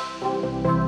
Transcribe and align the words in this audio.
Música 0.00 0.79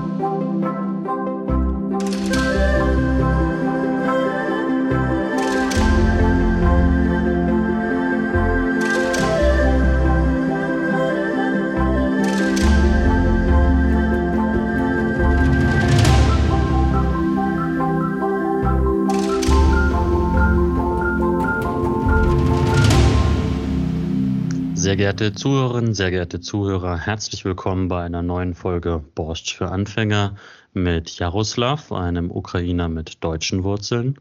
Sehr 24.82 24.96
geehrte 24.96 25.32
Zuhörerinnen, 25.32 25.94
sehr 25.94 26.10
geehrte 26.10 26.40
Zuhörer, 26.40 26.98
herzlich 26.98 27.44
willkommen 27.44 27.86
bei 27.86 28.02
einer 28.02 28.20
neuen 28.20 28.52
Folge 28.52 28.98
Borscht 29.14 29.52
für 29.52 29.68
Anfänger 29.68 30.34
mit 30.72 31.20
Jaroslav, 31.20 31.92
einem 31.92 32.32
Ukrainer 32.32 32.88
mit 32.88 33.22
deutschen 33.22 33.62
Wurzeln. 33.62 34.18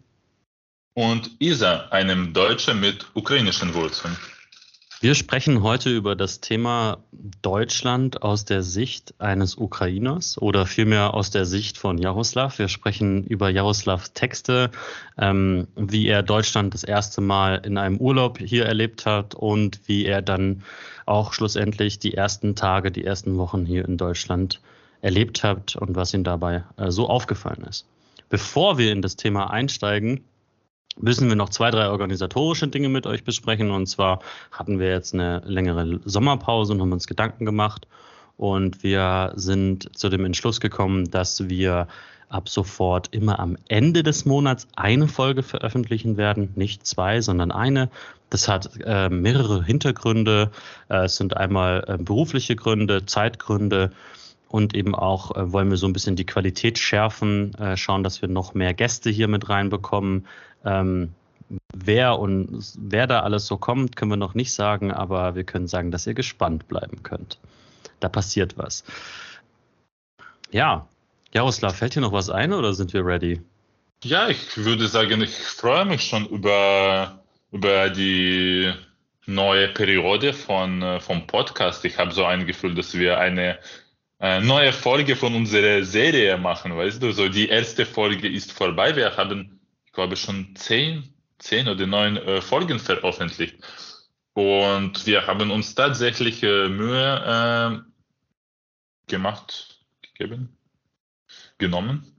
Und 0.94 1.32
Isa, 1.40 1.88
einem 1.90 2.34
Deutschen 2.34 2.80
mit 2.80 3.08
ukrainischen 3.16 3.74
Wurzeln. 3.74 4.16
Wir 5.02 5.16
sprechen 5.16 5.64
heute 5.64 5.90
über 5.90 6.16
das 6.16 6.42
Thema 6.42 7.00
Deutschland 7.42 8.22
aus 8.22 8.46
der 8.46 8.62
Sicht 8.62 9.16
eines 9.18 9.58
Ukrainers 9.58 10.40
oder 10.40 10.68
vielmehr 10.68 11.16
aus 11.16 11.32
der 11.32 11.46
Sicht 11.46 11.80
von 11.80 11.98
Jaroslav. 11.98 12.60
Wir 12.60 12.68
sprechen 12.68 13.24
über 13.24 13.50
Jaroslavs 13.50 14.14
Texte, 14.14 14.70
ähm, 15.18 15.68
wie 15.76 16.06
er 16.06 16.22
Deutschland 16.22 16.76
das 16.76 16.84
erste 16.84 17.20
Mal 17.20 17.64
in 17.66 17.80
einem 17.80 17.98
Urlaub 17.98 18.38
hier 18.38 18.68
erlebt 18.68 19.08
hat 19.08 19.34
und 19.34 19.80
wie 19.88 20.06
er 20.06 20.22
dann 20.22 20.62
auch 21.08 21.34
schlussendlich 21.34 21.98
die 21.98 22.14
ersten 22.14 22.56
Tage, 22.56 22.92
die 22.92 23.04
ersten 23.04 23.40
Wochen 23.40 23.66
hier 23.66 23.88
in 23.88 23.98
Deutschland 23.98 24.62
erlebt 25.02 25.44
hat 25.44 25.76
und 25.76 25.96
was 25.96 26.14
ihm 26.14 26.24
dabei 26.24 26.64
äh, 26.78 26.92
so 26.92 27.10
aufgefallen 27.10 27.66
ist. 27.68 27.88
Bevor 28.30 28.78
wir 28.78 28.92
in 28.92 29.02
das 29.02 29.16
Thema 29.16 29.50
einsteigen, 29.50 30.24
müssen 31.00 31.30
wir 31.30 31.36
noch 31.36 31.50
zwei, 31.50 31.72
drei 31.72 31.90
organisatorische 31.90 32.68
Dinge 32.68 32.90
mit 32.90 33.08
euch 33.08 33.24
besprechen. 33.24 33.72
Und 33.72 33.88
zwar 33.88 34.20
hatten 34.52 34.80
wir 34.80 34.90
jetzt 34.90 35.14
eine 35.14 35.42
längere 35.46 36.00
Sommerpause 36.06 36.74
und 36.74 36.82
haben 36.82 36.92
uns 36.92 37.08
Gedanken 37.08 37.46
gemacht. 37.46 37.88
Und 38.38 38.84
wir 38.84 39.34
sind 39.36 39.96
zu 39.98 40.10
dem 40.10 40.26
Entschluss 40.26 40.60
gekommen, 40.60 41.12
dass 41.12 41.50
wir 41.50 41.88
ab 42.30 42.50
sofort 42.50 43.10
immer 43.14 43.40
am 43.40 43.58
Ende 43.68 44.04
des 44.04 44.26
Monats 44.26 44.68
eine 44.76 45.08
Folge 45.08 45.44
veröffentlichen 45.44 46.18
werden. 46.18 46.52
Nicht 46.56 46.88
zwei, 46.88 47.22
sondern 47.22 47.52
eine. 47.52 47.90
Das 48.30 48.48
hat 48.48 48.70
äh, 48.86 49.10
mehrere 49.10 49.64
Hintergründe. 49.64 50.52
Äh, 50.90 51.06
es 51.06 51.18
sind 51.18 51.36
einmal 51.36 51.84
äh, 51.88 51.98
berufliche 51.98 52.56
Gründe, 52.56 53.06
Zeitgründe 53.06 53.92
und 54.52 54.76
eben 54.76 54.96
auch 54.96 55.36
äh, 55.36 55.52
wollen 55.54 55.70
wir 55.70 55.78
so 55.78 55.88
ein 55.88 55.94
bisschen 55.94 56.16
die 56.16 56.26
Qualität 56.26 56.78
schärfen, 56.78 57.54
äh, 57.56 57.78
schauen, 57.78 58.04
dass 58.04 58.22
wir 58.22 58.30
noch 58.30 58.54
mehr 58.54 58.74
Gäste 58.74 59.10
hier 59.10 59.28
mit 59.28 59.50
reinbekommen, 59.50 60.28
ähm, 60.66 61.14
wer 61.74 62.20
und 62.20 62.74
wer 62.78 63.08
da 63.08 63.22
alles 63.22 63.48
so 63.48 63.58
kommt, 63.58 63.96
können 63.96 64.12
wir 64.12 64.18
noch 64.18 64.34
nicht 64.34 64.54
sagen, 64.54 64.92
aber 64.92 65.36
wir 65.36 65.44
können 65.44 65.68
sagen, 65.68 65.92
dass 65.92 66.08
ihr 66.08 66.14
gespannt 66.14 66.68
bleiben 66.68 67.04
könnt. 67.04 67.40
Da 68.00 68.10
passiert 68.10 68.58
was. 68.58 68.84
Ja, 70.52 70.88
Jaroslav, 71.34 71.76
fällt 71.78 71.96
dir 71.96 72.02
noch 72.02 72.12
was 72.12 72.30
ein 72.30 72.54
oder 72.54 72.74
sind 72.74 72.94
wir 72.94 73.06
ready? 73.06 73.42
Ja, 74.04 74.28
ich 74.28 74.58
würde 74.58 74.88
sagen, 74.88 75.22
ich 75.22 75.36
freue 75.36 75.86
mich 75.86 76.04
schon 76.04 76.26
über, 76.26 77.20
über 77.52 77.90
die 77.90 78.74
neue 79.28 79.68
Periode 79.70 80.34
von, 80.34 80.82
äh, 80.82 81.00
vom 81.00 81.28
Podcast. 81.28 81.86
Ich 81.86 81.98
habe 81.98 82.12
so 82.12 82.26
ein 82.26 82.48
Gefühl, 82.48 82.74
dass 82.74 82.98
wir 82.98 83.20
eine 83.20 83.60
äh, 84.20 84.42
neue 84.42 84.74
Folge 84.74 85.16
von 85.16 85.36
unserer 85.36 85.84
Serie 85.84 86.38
machen, 86.38 86.76
weißt 86.76 87.02
du? 87.02 87.12
So 87.12 87.30
die 87.30 87.48
erste 87.48 87.86
Folge 87.86 88.28
ist 88.28 88.52
vorbei. 88.52 88.96
Wir 88.96 89.16
haben 89.16 89.61
ich 89.92 89.96
glaube, 89.96 90.16
schon 90.16 90.56
zehn, 90.56 91.14
zehn 91.38 91.68
oder 91.68 91.86
neun 91.86 92.16
äh, 92.16 92.40
Folgen 92.40 92.80
veröffentlicht. 92.80 93.58
Und 94.32 95.06
wir 95.06 95.28
haben 95.28 95.52
uns 95.52 95.76
tatsächlich 95.76 96.42
äh, 96.44 96.70
Mühe 96.70 97.84
äh, 97.84 99.10
gemacht, 99.12 99.82
gegeben, 100.02 100.56
genommen, 101.58 102.16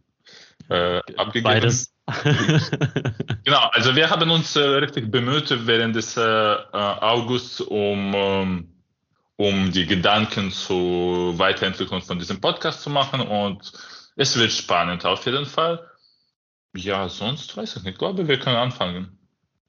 äh, 0.69 0.99
abgegeben. 1.17 1.45
Beides. 1.45 1.95
genau, 3.45 3.71
also 3.73 3.97
wir 3.97 4.11
haben 4.11 4.31
uns 4.31 4.55
äh, 4.55 4.61
richtig 4.61 5.11
bemüht 5.11 5.67
während 5.67 5.97
des 5.97 6.19
äh, 6.19 6.21
Augusts, 6.21 7.63
um, 7.63 8.13
ähm, 8.15 8.69
um 9.37 9.73
die 9.73 9.87
Gedanken 9.87 10.51
zur 10.51 11.39
Weiterentwicklung 11.39 12.03
von 12.03 12.19
diesem 12.19 12.39
Podcast 12.39 12.83
zu 12.83 12.91
machen. 12.91 13.23
Und 13.23 13.73
es 14.17 14.37
wird 14.37 14.53
spannend 14.53 15.07
auf 15.07 15.25
jeden 15.25 15.47
Fall. 15.47 15.89
Ja, 16.75 17.09
sonst 17.09 17.57
weiß 17.57 17.77
ich 17.77 17.83
nicht. 17.83 17.93
Ich 17.93 17.99
glaube, 17.99 18.27
wir 18.27 18.39
können 18.39 18.57
anfangen. 18.57 19.19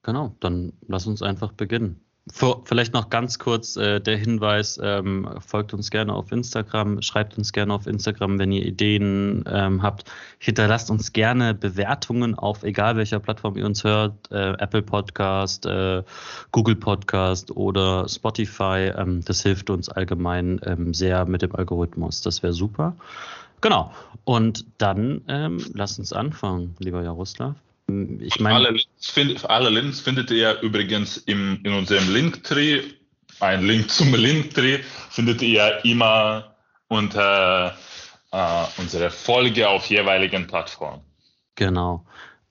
Genau, 0.02 0.36
dann 0.40 0.72
lass 0.86 1.06
uns 1.06 1.22
einfach 1.22 1.52
beginnen. 1.52 2.00
Vor, 2.32 2.62
vielleicht 2.64 2.94
noch 2.94 3.10
ganz 3.10 3.38
kurz 3.38 3.76
äh, 3.76 4.00
der 4.00 4.16
Hinweis, 4.16 4.80
ähm, 4.82 5.28
folgt 5.46 5.74
uns 5.74 5.90
gerne 5.90 6.14
auf 6.14 6.32
Instagram, 6.32 7.02
schreibt 7.02 7.36
uns 7.36 7.52
gerne 7.52 7.74
auf 7.74 7.86
Instagram, 7.86 8.38
wenn 8.38 8.50
ihr 8.50 8.64
Ideen 8.64 9.44
ähm, 9.46 9.82
habt. 9.82 10.10
Hinterlasst 10.38 10.90
uns 10.90 11.12
gerne 11.12 11.52
Bewertungen 11.52 12.34
auf 12.34 12.62
egal 12.62 12.96
welcher 12.96 13.20
Plattform 13.20 13.58
ihr 13.58 13.66
uns 13.66 13.84
hört, 13.84 14.14
äh, 14.30 14.52
Apple 14.52 14.80
Podcast, 14.80 15.66
äh, 15.66 16.02
Google 16.50 16.76
Podcast 16.76 17.54
oder 17.54 18.08
Spotify. 18.08 18.90
Ähm, 18.96 19.22
das 19.22 19.42
hilft 19.42 19.68
uns 19.68 19.90
allgemein 19.90 20.58
ähm, 20.64 20.94
sehr 20.94 21.26
mit 21.26 21.42
dem 21.42 21.54
Algorithmus. 21.54 22.22
Das 22.22 22.42
wäre 22.42 22.54
super. 22.54 22.96
Genau. 23.60 23.92
Und 24.24 24.64
dann 24.78 25.22
ähm, 25.28 25.64
lass 25.74 25.98
uns 25.98 26.12
anfangen, 26.12 26.76
lieber 26.78 27.02
Jaroslav. 27.02 27.54
Ich 28.20 28.40
meine, 28.40 28.56
alle, 28.56 28.70
Links 28.70 29.10
find, 29.10 29.50
alle 29.50 29.68
Links 29.68 30.00
findet 30.00 30.30
ihr 30.30 30.58
übrigens 30.62 31.18
im, 31.18 31.60
in 31.64 31.74
unserem 31.74 32.12
Linktree. 32.12 32.82
Ein 33.40 33.66
Link 33.66 33.90
zum 33.90 34.14
Linktree 34.14 34.78
findet 35.10 35.42
ihr 35.42 35.84
immer 35.84 36.54
unter 36.88 37.76
äh, 38.34 38.64
unserer 38.78 39.10
Folge 39.10 39.68
auf 39.68 39.86
jeweiligen 39.86 40.46
Plattformen. 40.46 41.02
Genau. 41.54 42.04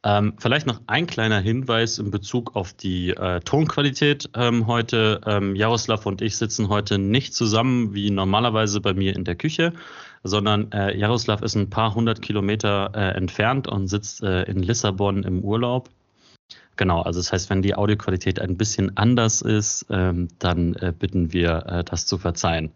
Ähm, 0.06 0.34
vielleicht 0.38 0.68
noch 0.68 0.82
ein 0.88 1.08
kleiner 1.08 1.40
Hinweis 1.40 1.98
in 1.98 2.12
Bezug 2.12 2.56
auf 2.56 2.74
die 2.74 3.12
äh, 3.12 3.40
Tonqualität 3.40 4.30
ähm, 4.36 4.68
heute. 4.68 5.22
Ähm, 5.26 5.56
Jaroslav 5.56 6.06
und 6.06 6.22
ich 6.22 6.38
sitzen 6.38 6.68
heute 6.68 6.98
nicht 6.98 7.34
zusammen 7.34 7.94
wie 7.94 8.12
normalerweise 8.12 8.82
bei 8.82 8.94
mir 8.94 9.16
in 9.16 9.24
der 9.24 9.36
Küche, 9.36 9.74
sondern 10.24 10.72
äh, 10.72 10.98
Jaroslav 10.98 11.42
ist 11.42 11.56
ein 11.56 11.70
paar 11.70 11.94
hundert 11.94 12.22
Kilometer 12.22 12.92
äh, 12.96 13.16
entfernt 13.16 13.68
und 13.68 13.88
sitzt 13.88 14.24
äh, 14.24 14.44
in 14.44 14.64
Lissabon 14.64 15.24
im 15.24 15.44
Urlaub. 15.44 15.90
Genau, 16.76 17.02
also 17.02 17.20
das 17.20 17.32
heißt, 17.32 17.50
wenn 17.50 17.62
die 17.62 17.76
Audioqualität 17.76 18.40
ein 18.40 18.58
bisschen 18.58 18.98
anders 18.98 19.42
ist, 19.42 19.86
ähm, 19.90 20.30
dann 20.40 20.74
äh, 20.76 20.94
bitten 20.98 21.32
wir, 21.32 21.66
äh, 21.68 21.84
das 21.84 22.06
zu 22.08 22.18
verzeihen. 22.18 22.72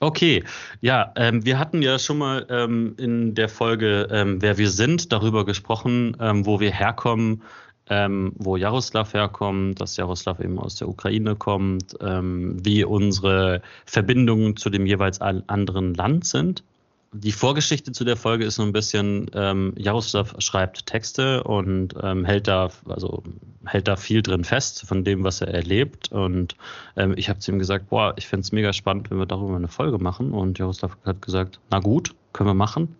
Okay, 0.00 0.42
ja, 0.80 1.12
ähm, 1.14 1.44
wir 1.44 1.58
hatten 1.60 1.80
ja 1.80 1.98
schon 1.98 2.18
mal 2.18 2.46
ähm, 2.48 2.94
in 2.98 3.34
der 3.34 3.48
Folge, 3.48 4.08
ähm, 4.10 4.42
wer 4.42 4.58
wir 4.58 4.68
sind, 4.68 5.12
darüber 5.12 5.44
gesprochen, 5.44 6.16
ähm, 6.18 6.44
wo 6.44 6.58
wir 6.58 6.72
herkommen, 6.72 7.42
ähm, 7.92 8.32
wo 8.36 8.56
Jaroslav 8.56 9.12
herkommt, 9.12 9.80
dass 9.80 9.98
Jaroslav 9.98 10.40
eben 10.40 10.58
aus 10.58 10.76
der 10.76 10.88
Ukraine 10.88 11.36
kommt, 11.36 11.94
ähm, 12.00 12.56
wie 12.64 12.84
unsere 12.84 13.60
Verbindungen 13.84 14.56
zu 14.56 14.70
dem 14.70 14.86
jeweils 14.86 15.20
anderen 15.20 15.92
Land 15.94 16.24
sind 16.24 16.64
die 17.12 17.32
Vorgeschichte 17.32 17.92
zu 17.92 18.04
der 18.04 18.16
Folge 18.16 18.44
ist 18.46 18.54
so 18.54 18.62
ein 18.62 18.72
bisschen, 18.72 19.30
ähm, 19.34 19.74
Jaroslav 19.76 20.34
schreibt 20.38 20.86
Texte 20.86 21.44
und 21.44 21.94
ähm, 22.02 22.24
hält 22.24 22.48
da, 22.48 22.70
also 22.86 23.22
hält 23.66 23.86
da 23.86 23.96
viel 23.96 24.22
drin 24.22 24.44
fest 24.44 24.86
von 24.86 25.04
dem, 25.04 25.22
was 25.22 25.42
er 25.42 25.48
erlebt. 25.48 26.10
Und 26.10 26.56
ähm, 26.96 27.12
ich 27.16 27.28
habe 27.28 27.38
zu 27.38 27.52
ihm 27.52 27.58
gesagt, 27.58 27.90
boah, 27.90 28.14
ich 28.16 28.26
finde 28.26 28.44
es 28.44 28.52
mega 28.52 28.72
spannend, 28.72 29.10
wenn 29.10 29.18
wir 29.18 29.26
darüber 29.26 29.56
eine 29.56 29.68
Folge 29.68 29.98
machen. 29.98 30.32
Und 30.32 30.58
Jaroslav 30.58 30.96
hat 31.04 31.20
gesagt, 31.20 31.60
na 31.70 31.80
gut, 31.80 32.14
können 32.32 32.48
wir 32.48 32.54
machen. 32.54 32.96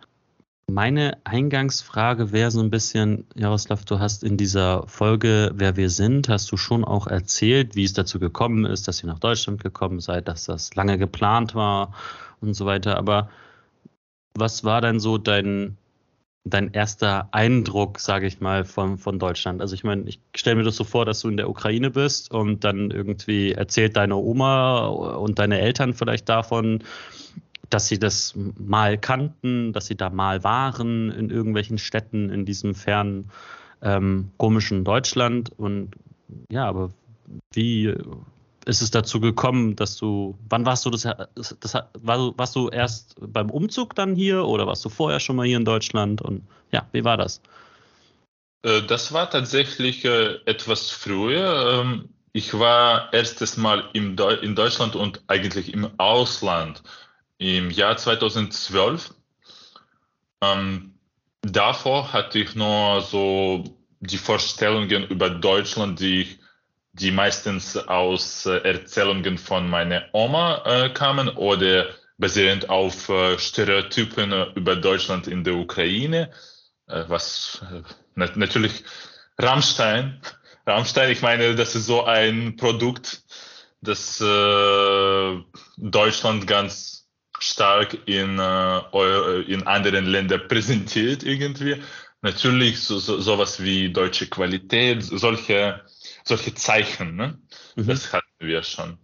Meine 0.73 1.19
Eingangsfrage 1.25 2.33
wäre 2.33 2.51
so 2.51 2.63
ein 2.63 2.71
bisschen, 2.71 3.27
Jaroslav, 3.35 3.85
du 3.85 3.99
hast 3.99 4.25
in 4.25 4.39
dieser 4.39 4.87
Folge, 4.89 5.53
wer 5.55 5.77
wir 5.77 5.91
sind, 5.91 6.31
hast 6.31 6.51
du 6.51 6.57
schon 6.57 6.83
auch 6.83 7.07
erzählt, 7.07 7.77
wie 7.77 7.85
es 7.85 7.93
dazu 7.93 8.19
gekommen 8.19 8.65
ist, 8.65 8.89
dass 8.89 9.05
ihr 9.05 9.09
nach 9.09 9.19
Deutschland 9.19 9.63
gekommen 9.63 10.01
seid, 10.01 10.29
dass 10.29 10.47
das 10.47 10.75
lange 10.75 10.97
geplant 10.97 11.55
war 11.55 11.93
und 12.41 12.55
so 12.55 12.65
weiter. 12.65 12.97
Aber 12.97 13.29
was 14.33 14.65
war 14.65 14.81
denn 14.81 14.99
so 14.99 15.19
dein, 15.19 15.77
dein 16.45 16.73
erster 16.73 17.29
Eindruck, 17.33 18.01
sage 18.01 18.27
ich 18.27 18.41
mal, 18.41 18.65
von, 18.65 18.97
von 18.97 19.19
Deutschland? 19.19 19.61
Also 19.61 19.75
ich 19.75 19.85
meine, 19.85 20.05
ich 20.05 20.21
stelle 20.35 20.57
mir 20.57 20.65
das 20.65 20.77
so 20.77 20.85
vor, 20.85 21.05
dass 21.05 21.21
du 21.21 21.29
in 21.29 21.37
der 21.37 21.51
Ukraine 21.51 21.91
bist 21.91 22.31
und 22.31 22.65
dann 22.65 22.91
irgendwie 22.91 23.53
erzählt 23.53 23.99
deine 23.99 24.17
Oma 24.17 24.87
und 24.87 25.39
deine 25.39 25.61
Eltern 25.61 25.93
vielleicht 25.93 26.31
davon, 26.31 26.83
dass 27.73 27.89
sie 27.89 27.99
das 27.99 28.35
mal 28.37 28.99
kannten, 28.99 29.73
dass 29.73 29.87
sie 29.87 29.97
da 29.97 30.11
mal 30.11 30.45
waren 30.45 31.11
in 31.11 31.31
irgendwelchen 31.31 31.79
Städten 31.79 32.29
in 32.29 32.45
diesem 32.45 32.75
fernen, 32.75 33.31
ähm, 33.81 34.31
komischen 34.37 34.85
Deutschland. 34.85 35.51
Und 35.57 35.93
ja, 36.51 36.67
aber 36.67 36.91
wie, 37.55 37.95
ist 38.67 38.83
es 38.83 38.91
dazu 38.91 39.21
gekommen, 39.21 39.75
dass 39.75 39.97
du, 39.97 40.37
wann 40.51 40.67
warst 40.67 40.85
du 40.85 40.91
das, 40.91 41.03
das 41.35 41.75
war, 41.75 42.39
warst 42.39 42.55
du 42.57 42.69
erst 42.69 43.17
beim 43.21 43.51
Umzug 43.51 43.95
dann 43.95 44.15
hier 44.15 44.45
oder 44.45 44.67
warst 44.67 44.85
du 44.85 44.91
vorher 44.91 45.19
schon 45.19 45.37
mal 45.37 45.47
hier 45.47 45.57
in 45.57 45.65
Deutschland 45.65 46.21
und 46.21 46.43
ja, 46.73 46.87
wie 46.93 47.05
war 47.05 47.17
das? 47.17 47.41
Äh, 48.63 48.83
das 48.83 49.13
war 49.13 49.31
tatsächlich 49.31 50.05
äh, 50.05 50.35
etwas 50.45 50.91
früher. 50.91 51.81
Ähm, 51.83 52.11
ich 52.35 52.59
war 52.59 53.13
erstes 53.13 53.57
Mal 53.57 53.85
in 53.93 54.17
Deutschland 54.17 54.97
und 54.97 55.23
eigentlich 55.27 55.73
im 55.73 55.89
Ausland 55.99 56.83
im 57.43 57.71
Jahr 57.71 57.97
2012. 57.97 59.15
Ähm, 60.43 60.95
davor 61.43 62.13
hatte 62.13 62.39
ich 62.39 62.55
nur 62.55 63.03
so 63.03 63.65
die 64.01 64.19
Vorstellungen 64.19 65.05
über 65.09 65.31
Deutschland, 65.31 66.01
die 66.01 66.23
ich 66.23 66.39
die 66.93 67.11
meistens 67.11 67.77
aus 67.77 68.47
äh, 68.47 68.59
Erzählungen 68.59 69.39
von 69.39 69.69
meiner 69.69 70.05
Oma 70.13 70.63
äh, 70.67 70.91
kamen 70.91 71.29
oder 71.31 71.87
basierend 72.19 72.69
auf 72.69 73.09
äh, 73.09 73.39
Stereotypen 73.39 74.33
äh, 74.33 74.47
über 74.55 74.77
Deutschland 74.77 75.27
in 75.27 75.43
der 75.43 75.55
Ukraine, 75.55 76.31
äh, 76.89 77.05
was 77.09 77.63
äh, 77.73 77.83
nat 78.15 78.37
natürlich 78.37 78.85
Rammstein, 79.39 80.21
Rammstein, 80.67 81.11
ich 81.11 81.23
meine, 81.23 81.55
das 81.55 81.75
ist 81.75 81.87
so 81.87 82.05
ein 82.05 82.57
Produkt, 82.57 83.23
das 83.81 84.19
Deutschland 85.77 86.47
ganz 86.47 87.02
stark 87.43 87.99
in, 88.07 88.39
in 88.39 89.63
anderen 89.67 90.07
Ländern 90.07 90.43
präsentiert 90.49 91.23
irgendwie. 91.23 91.83
Natürlich 92.23 92.81
so, 92.81 92.99
so, 92.99 93.21
sowas 93.21 93.63
wie 93.63 93.93
deutsche 93.93 94.29
Qualität, 94.29 95.03
solche 95.03 95.83
solche 96.25 96.55
Zeichen. 96.55 97.17
Ne? 97.17 97.39
Mhm. 97.77 97.87
Das 97.87 98.13
hatten 98.13 98.27
wir 98.39 98.63
schon. 98.63 98.99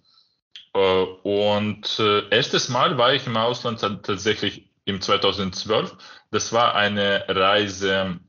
Äh, 0.75 1.03
und 1.23 1.99
äh, 1.99 2.29
erstes 2.31 2.69
Mal 2.69 2.99
war 2.99 3.13
ich 3.15 3.27
im 3.27 3.37
Ausland 3.37 3.81
tatsächlich 3.81 4.71
im 4.85 5.01
2012. 5.01 5.97
Das 6.31 6.53
war 6.53 6.75
eine 6.75 7.25
Reise. 7.29 8.21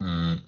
Hm, 0.00 0.42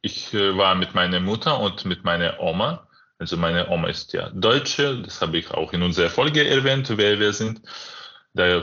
ich 0.00 0.32
äh, 0.34 0.56
war 0.56 0.74
mit 0.74 0.94
meiner 0.94 1.20
Mutter 1.20 1.60
und 1.60 1.84
mit 1.84 2.04
meiner 2.04 2.40
Oma. 2.40 2.87
Also 3.18 3.36
meine 3.36 3.68
Oma 3.68 3.88
ist 3.88 4.12
ja 4.12 4.30
Deutsche, 4.30 5.02
das 5.02 5.20
habe 5.20 5.38
ich 5.38 5.50
auch 5.50 5.72
in 5.72 5.82
unserer 5.82 6.10
Folge 6.10 6.46
erwähnt, 6.46 6.88
wer 6.96 7.18
wir 7.18 7.32
sind. 7.32 7.60
Da, 8.34 8.62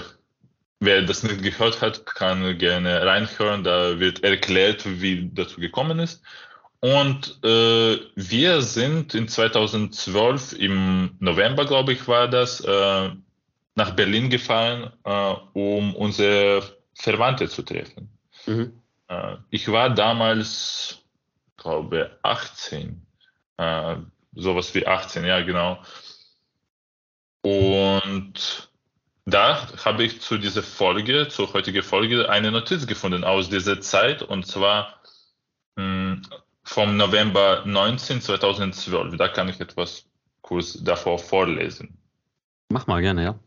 wer 0.79 1.01
das 1.01 1.23
nicht 1.23 1.43
gehört 1.43 1.81
hat, 1.81 2.05
kann 2.05 2.57
gerne 2.57 3.05
reinhören. 3.05 3.63
Da 3.63 3.99
wird 3.99 4.23
erklärt, 4.23 4.83
wie 4.85 5.29
dazu 5.33 5.59
gekommen 5.59 5.99
ist. 5.99 6.23
Und 6.79 7.43
äh, 7.43 7.97
wir 8.15 8.61
sind 8.61 9.13
in 9.13 9.27
2012 9.27 10.53
im 10.53 11.15
November, 11.19 11.65
glaube 11.65 11.93
ich, 11.93 12.07
war 12.07 12.27
das, 12.27 12.61
äh, 12.61 13.09
nach 13.75 13.91
Berlin 13.91 14.29
gefahren, 14.29 14.91
äh, 15.03 15.33
um 15.53 15.95
unsere 15.95 16.63
Verwandte 16.93 17.49
zu 17.49 17.61
treffen. 17.61 18.09
Mhm. 18.45 18.81
Äh, 19.07 19.37
ich 19.49 19.69
war 19.71 19.89
damals, 19.89 21.01
glaube 21.57 22.17
18, 22.23 23.05
äh, 23.57 23.95
sowas 24.35 24.73
wie 24.75 24.85
18, 24.85 25.25
ja 25.25 25.41
genau. 25.41 25.81
Und 27.41 28.69
da 29.25 29.67
habe 29.83 30.03
ich 30.03 30.21
zu 30.21 30.37
dieser 30.37 30.63
Folge, 30.63 31.27
zur 31.27 31.53
heutigen 31.53 31.83
Folge, 31.83 32.29
eine 32.29 32.51
Notiz 32.51 32.85
gefunden 32.85 33.23
aus 33.23 33.49
dieser 33.49 33.81
Zeit 33.81 34.21
und 34.21 34.45
zwar 34.45 35.01
mh, 35.75 35.83
hm, 35.83 36.21
vom 36.63 36.97
November 36.97 37.63
19, 37.65 38.21
2012. 38.21 39.17
Da 39.17 39.27
kann 39.27 39.49
ich 39.49 39.59
etwas 39.59 40.05
kurz 40.41 40.83
davor 40.83 41.19
vorlesen. 41.19 41.97
Mach 42.69 42.87
mal 42.87 43.01
gerne, 43.01 43.23
ja. 43.23 43.39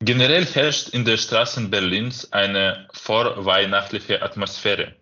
Generell 0.00 0.44
herrscht 0.46 0.88
in 0.88 1.04
den 1.04 1.16
Straßen 1.16 1.70
Berlins 1.70 2.32
eine 2.32 2.88
vorweihnachtliche 2.92 4.20
Atmosphäre, 4.20 4.96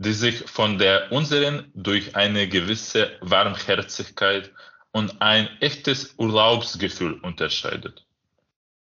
die 0.00 0.12
sich 0.14 0.50
von 0.50 0.78
der 0.78 1.12
unseren 1.12 1.70
durch 1.74 2.16
eine 2.16 2.48
gewisse 2.48 3.10
Warmherzigkeit 3.20 4.50
und 4.92 5.20
ein 5.20 5.50
echtes 5.60 6.14
Urlaubsgefühl 6.16 7.20
unterscheidet. 7.20 8.06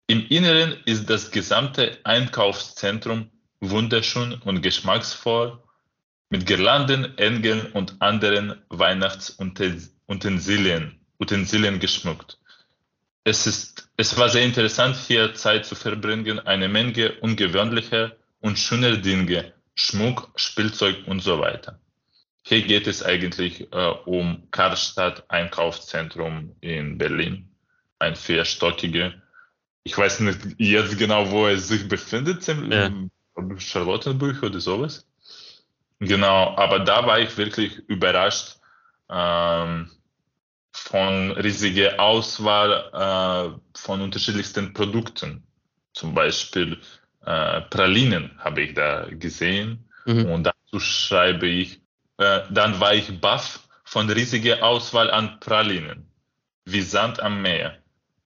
Im 0.09 0.27
Inneren 0.27 0.77
ist 0.87 1.09
das 1.09 1.31
gesamte 1.31 1.99
Einkaufszentrum 2.03 3.31
wunderschön 3.61 4.35
und 4.45 4.61
geschmacksvoll 4.61 5.63
mit 6.31 6.47
Girlanden, 6.47 7.17
Engeln 7.17 7.71
und 7.73 8.03
anderen 8.03 8.61
Weihnachtsutensilien 8.71 10.99
Utensilien 11.21 11.79
geschmückt. 11.79 12.39
Es, 13.23 13.47
ist, 13.47 13.89
es 13.97 14.19
war 14.19 14.29
sehr 14.29 14.43
interessant, 14.43 14.97
hier 14.97 15.33
Zeit 15.35 15.65
zu 15.65 15.77
verbringen, 15.77 16.41
eine 16.41 16.69
Menge 16.69 17.13
ungewöhnlicher 17.21 18.17
und 18.41 18.59
schöner 18.59 18.97
Dinge, 18.97 19.53
Schmuck, 19.75 20.31
Spielzeug 20.37 21.07
und 21.07 21.21
so 21.21 21.41
weiter. 21.41 21.81
Hier 22.43 22.63
geht 22.63 22.87
es 22.87 23.03
eigentlich 23.03 23.73
äh, 23.73 23.95
um 24.05 24.51
Karstadt 24.51 25.29
Einkaufszentrum 25.31 26.55
in 26.61 26.99
Berlin, 26.99 27.49
ein 27.99 28.17
vierstockige. 28.17 29.23
Ich 29.83 29.97
weiß 29.97 30.21
nicht 30.21 30.41
jetzt 30.59 30.99
genau, 30.99 31.31
wo 31.31 31.47
es 31.47 31.69
sich 31.69 31.89
befindet, 31.89 32.47
im 32.49 32.71
ja. 32.71 32.91
Charlottenburg 33.59 34.43
oder 34.43 34.61
sowas. 34.61 35.07
Genau, 36.01 36.55
aber 36.57 36.81
da 36.81 37.07
war 37.07 37.19
ich 37.19 37.37
wirklich 37.37 37.79
überrascht 37.89 38.59
ähm, 39.09 39.91
von 40.73 41.31
riesiger 41.33 41.99
Auswahl 42.01 42.91
äh, 42.93 43.79
von 43.79 44.01
unterschiedlichsten 44.03 44.75
Produkten. 44.75 45.47
Zum 45.95 46.15
Beispiel 46.15 46.81
äh, 47.27 47.63
Pralinen 47.63 48.31
habe 48.39 48.63
ich 48.63 48.75
da 48.75 49.07
gesehen. 49.11 49.85
Mhm. 50.07 50.27
und 50.27 50.45
dazu 50.45 50.81
schreibe 50.81 51.47
ich, 51.47 51.81
äh, 52.19 52.41
dann 52.51 52.79
war 52.81 52.95
ich 52.95 53.21
baff 53.21 53.61
von 53.85 54.11
riesiger 54.11 54.63
Auswahl 54.63 55.11
an 55.11 55.41
Pralinen, 55.41 56.07
wie 56.65 56.83
Sand 56.83 57.21
am 57.21 57.43
Meer, 57.43 57.79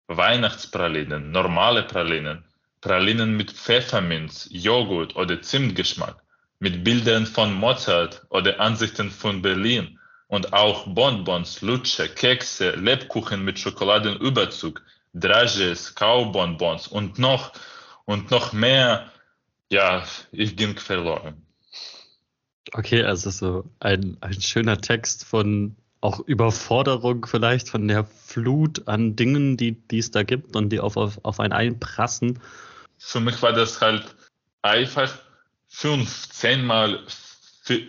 Weihnachtspralinen, 0.09 1.31
normale 1.31 1.83
Pralinen, 1.85 2.45
Pralinen 2.81 3.37
mit 3.37 3.51
Pfefferminz, 3.51 4.49
Joghurt 4.51 5.17
oder 5.17 5.43
Zimtgeschmack. 5.43 6.23
Mit 6.61 6.83
Bildern 6.83 7.27
von 7.27 7.53
Mozart 7.53 8.27
oder 8.31 8.59
Ansichten 8.61 9.11
von 9.11 9.43
Berlin. 9.43 9.99
Und 10.27 10.53
auch 10.53 10.87
Bonbons, 10.87 11.63
Lutsche, 11.63 12.09
Kekse, 12.09 12.73
Lebkuchen 12.73 13.45
mit 13.45 13.59
Schokoladenüberzug, 13.59 14.83
Drages, 15.15 15.95
Kaubonbons 15.95 16.89
und 16.89 17.19
noch 17.19 17.53
und 18.09 18.31
noch 18.31 18.55
mehr. 18.55 19.13
Ja, 19.71 20.03
ich 20.33 20.57
ging 20.57 20.79
verloren. 20.79 21.43
Okay, 22.73 23.03
also 23.03 23.29
so 23.29 23.71
ein, 23.81 24.17
ein 24.23 24.41
schöner 24.41 24.81
Text 24.81 25.27
von 25.27 25.77
auch 26.01 26.21
Überforderung 26.21 27.27
vielleicht 27.27 27.69
von 27.69 27.87
der 27.87 28.05
Flut 28.05 28.89
an 28.89 29.15
Dingen, 29.15 29.59
die, 29.59 29.73
die 29.73 29.99
es 29.99 30.11
da 30.11 30.23
gibt 30.23 30.57
und 30.57 30.71
die 30.71 30.81
auf, 30.81 30.97
auf, 30.97 31.23
auf 31.23 31.39
einen 31.39 31.53
einprassen. 31.53 32.41
Für 32.97 33.21
mich 33.21 33.43
war 33.43 33.53
das 33.53 33.81
halt 33.83 34.15
einfach 34.63 35.13
fünf, 35.67 36.31
zehnmal 36.31 37.01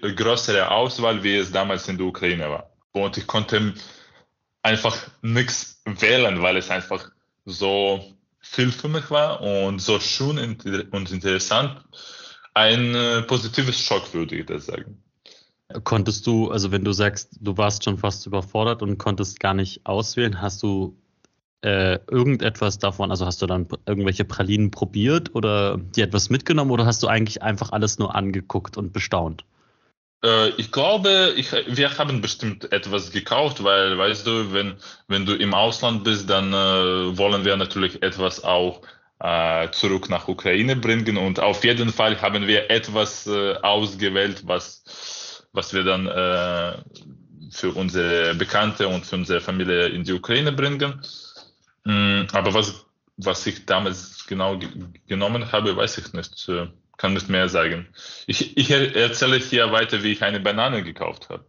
größere 0.01 0.69
Auswahl, 0.69 1.23
wie 1.23 1.37
es 1.37 1.51
damals 1.51 1.87
in 1.87 1.97
der 1.97 2.07
Ukraine 2.07 2.49
war. 2.49 2.69
Und 2.91 3.17
ich 3.17 3.25
konnte 3.25 3.73
einfach 4.63 4.97
nichts 5.21 5.81
wählen, 5.85 6.41
weil 6.41 6.57
es 6.57 6.69
einfach 6.69 7.09
so 7.45 8.18
viel 8.39 8.71
für 8.71 8.87
mich 8.87 9.09
war 9.11 9.41
und 9.41 9.79
so 9.79 9.99
schön 9.99 10.37
und 10.37 11.11
interessant. 11.11 11.81
Ein 12.53 12.95
äh, 12.95 13.21
positives 13.23 13.79
Schock, 13.79 14.13
würde 14.13 14.35
ich 14.35 14.45
das 14.45 14.65
sagen. 14.65 15.01
Konntest 15.83 16.25
du, 16.25 16.49
also 16.49 16.71
wenn 16.71 16.83
du 16.83 16.91
sagst, 16.93 17.37
du 17.39 17.55
warst 17.57 17.83
schon 17.83 17.99
fast 17.99 18.25
überfordert 18.25 18.81
und 18.81 18.97
konntest 18.97 19.39
gar 19.39 19.53
nicht 19.53 19.85
auswählen, 19.85 20.41
hast 20.41 20.63
du 20.63 20.97
äh, 21.61 21.99
irgendetwas 22.09 22.79
davon, 22.79 23.11
also 23.11 23.25
hast 23.25 23.41
du 23.41 23.45
dann 23.45 23.67
irgendwelche 23.85 24.25
Pralinen 24.25 24.71
probiert 24.71 25.35
oder 25.35 25.77
dir 25.77 26.05
etwas 26.05 26.29
mitgenommen 26.29 26.71
oder 26.71 26.85
hast 26.85 27.03
du 27.03 27.07
eigentlich 27.07 27.43
einfach 27.43 27.71
alles 27.71 27.99
nur 27.99 28.15
angeguckt 28.15 28.77
und 28.77 28.93
bestaunt? 28.93 29.45
Äh, 30.23 30.49
ich 30.57 30.71
glaube, 30.71 31.33
ich, 31.35 31.51
wir 31.51 31.97
haben 31.97 32.21
bestimmt 32.21 32.71
etwas 32.71 33.11
gekauft, 33.11 33.63
weil, 33.63 33.97
weißt 33.97 34.27
du, 34.27 34.53
wenn, 34.53 34.75
wenn 35.07 35.25
du 35.25 35.35
im 35.35 35.53
Ausland 35.53 36.03
bist, 36.03 36.29
dann 36.29 36.53
äh, 36.53 37.17
wollen 37.17 37.45
wir 37.45 37.55
natürlich 37.57 38.01
etwas 38.03 38.43
auch 38.43 38.81
äh, 39.19 39.69
zurück 39.71 40.09
nach 40.09 40.27
Ukraine 40.27 40.75
bringen 40.75 41.17
und 41.17 41.39
auf 41.39 41.63
jeden 41.63 41.91
Fall 41.91 42.21
haben 42.21 42.47
wir 42.47 42.69
etwas 42.69 43.27
äh, 43.27 43.55
ausgewählt, 43.55 44.43
was, 44.45 45.45
was 45.51 45.73
wir 45.73 45.83
dann 45.83 46.07
äh, 46.07 46.77
für 47.51 47.71
unsere 47.71 48.35
Bekannte 48.35 48.87
und 48.87 49.05
für 49.05 49.15
unsere 49.15 49.41
Familie 49.41 49.87
in 49.87 50.03
die 50.03 50.13
Ukraine 50.13 50.51
bringen. 50.51 51.01
Mm, 51.85 52.23
aber 52.31 52.53
was, 52.53 52.85
was 53.17 53.45
ich 53.47 53.65
damals 53.65 54.25
genau 54.27 54.59
genommen 55.07 55.51
habe, 55.51 55.75
weiß 55.75 55.97
ich 55.97 56.13
nicht. 56.13 56.49
Kann 56.99 57.13
nicht 57.13 57.29
mehr 57.29 57.47
sagen. 57.49 57.87
Ich, 58.27 58.57
ich 58.57 58.69
erzähle 58.69 59.37
hier 59.37 59.71
weiter, 59.71 60.03
wie 60.03 60.11
ich 60.11 60.21
eine 60.21 60.39
Banane 60.39 60.83
gekauft 60.83 61.29
habe 61.29 61.45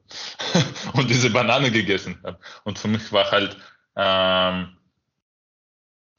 und 0.95 1.11
diese 1.11 1.29
Banane 1.29 1.71
gegessen 1.71 2.19
habe. 2.23 2.39
Und 2.65 2.79
für 2.79 2.89
mich 2.89 3.13
war 3.13 3.31
halt 3.31 3.57
Ähm, 3.97 4.77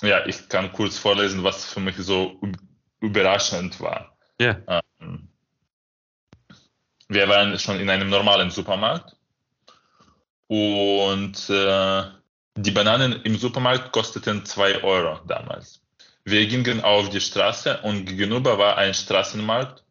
ja, 0.02 0.26
ich 0.26 0.50
kann 0.50 0.72
kurz 0.72 0.98
vorlesen, 0.98 1.44
was 1.44 1.66
für 1.66 1.80
mich 1.80 1.96
so 1.98 2.40
überraschend 3.00 3.80
war. 3.80 4.18
Ja. 4.40 4.58
Ähm, 5.00 5.30
wir 7.08 7.28
waren 7.28 7.58
schon 7.60 7.80
in 7.80 7.90
einem 7.90 8.10
normalen 8.10 8.52
Supermarkt 8.52 9.16
und 10.48 11.50
äh, 11.50 12.04
die 12.56 12.72
Bananen 12.72 13.22
im 13.24 13.38
Supermarkt 13.38 13.92
kosteten 13.92 14.46
2 14.46 14.84
Euro 14.84 15.20
damals. 15.26 15.82
Wir 16.24 16.46
gingen 16.48 16.82
auf 16.82 17.10
die 17.10 17.22
Straße 17.22 17.80
und 17.82 18.06
gegenüber 18.06 18.58
war 18.58 18.78
ein 18.78 18.94
Straßenmarkt 18.94 19.84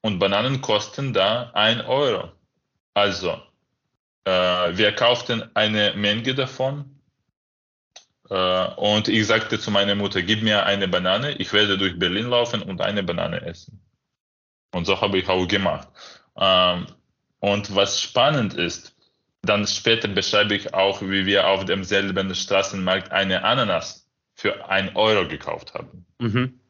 und 0.00 0.18
Bananen 0.18 0.60
kosten 0.60 1.12
da 1.12 1.50
1 1.54 1.84
Euro. 1.86 2.32
Also, 2.94 3.40
äh, 4.24 4.30
wir 4.76 4.92
kauften 4.92 5.50
eine 5.54 5.94
Menge 5.94 6.34
davon 6.34 7.00
äh, 8.30 8.66
und 8.76 9.08
ich 9.08 9.26
sagte 9.26 9.58
zu 9.58 9.70
meiner 9.70 9.94
Mutter, 9.94 10.22
gib 10.22 10.42
mir 10.42 10.64
eine 10.64 10.88
Banane, 10.88 11.32
ich 11.32 11.52
werde 11.52 11.76
durch 11.76 11.98
Berlin 11.98 12.28
laufen 12.28 12.62
und 12.62 12.80
eine 12.80 13.02
Banane 13.02 13.42
essen. 13.42 13.80
Und 14.72 14.86
so 14.86 15.00
habe 15.00 15.18
ich 15.18 15.28
auch 15.28 15.46
gemacht. 15.46 15.88
Ähm, 16.36 16.86
und 17.40 17.74
was 17.74 18.00
spannend 18.00 18.54
ist, 18.54 18.96
dann 19.42 19.66
später 19.66 20.08
beschreibe 20.08 20.54
ich 20.54 20.72
auch, 20.72 21.02
wie 21.02 21.26
wir 21.26 21.46
auf 21.46 21.66
demselben 21.66 22.34
Straßenmarkt 22.34 23.12
eine 23.12 23.44
Ananas 23.44 24.03
für 24.44 24.68
ein 24.68 24.94
Euro 24.94 25.26
gekauft 25.26 25.72
haben. 25.74 26.04
Mhm. 26.18 26.60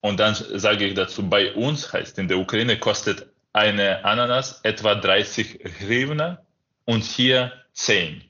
Und 0.00 0.20
dann 0.20 0.34
sage 0.34 0.86
ich 0.86 0.94
dazu, 0.94 1.28
bei 1.28 1.52
uns 1.54 1.92
heißt, 1.92 2.18
in 2.18 2.28
der 2.28 2.38
Ukraine 2.38 2.78
kostet 2.78 3.26
eine 3.52 4.04
Ananas 4.04 4.60
etwa 4.62 4.94
30 4.94 5.60
Hryvnia 5.80 6.46
und 6.84 7.02
hier 7.02 7.52
10 7.72 8.22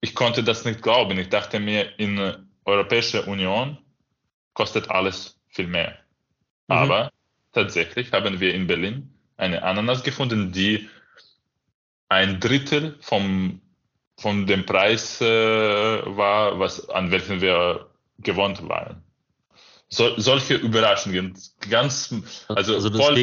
ich 0.00 0.14
konnte 0.14 0.42
das 0.42 0.64
nicht 0.64 0.82
glauben. 0.82 1.18
Ich 1.18 1.28
dachte 1.28 1.60
mir, 1.60 1.98
in 1.98 2.16
der 2.16 2.40
Europäischen 2.64 3.20
Union 3.24 3.78
kostet 4.54 4.90
alles 4.90 5.38
viel 5.48 5.66
mehr. 5.66 5.90
Mhm. 6.68 6.76
Aber 6.76 7.10
tatsächlich 7.52 8.12
haben 8.12 8.40
wir 8.40 8.54
in 8.54 8.66
Berlin 8.66 9.14
eine 9.36 9.62
Ananas 9.62 10.02
gefunden, 10.02 10.52
die 10.52 10.88
ein 12.08 12.40
Drittel 12.40 12.96
vom, 13.00 13.60
von 14.16 14.46
dem 14.46 14.66
Preis 14.66 15.20
äh, 15.20 15.26
war, 15.26 16.58
was, 16.58 16.88
an 16.88 17.10
welchen 17.10 17.40
wir 17.40 17.89
gewohnt 18.22 18.68
waren. 18.68 19.02
So, 19.88 20.18
solche 20.18 20.54
Überraschungen, 20.54 21.36
ganz, 21.68 22.14
also, 22.48 22.74
also 22.74 22.90
voll, 22.92 23.16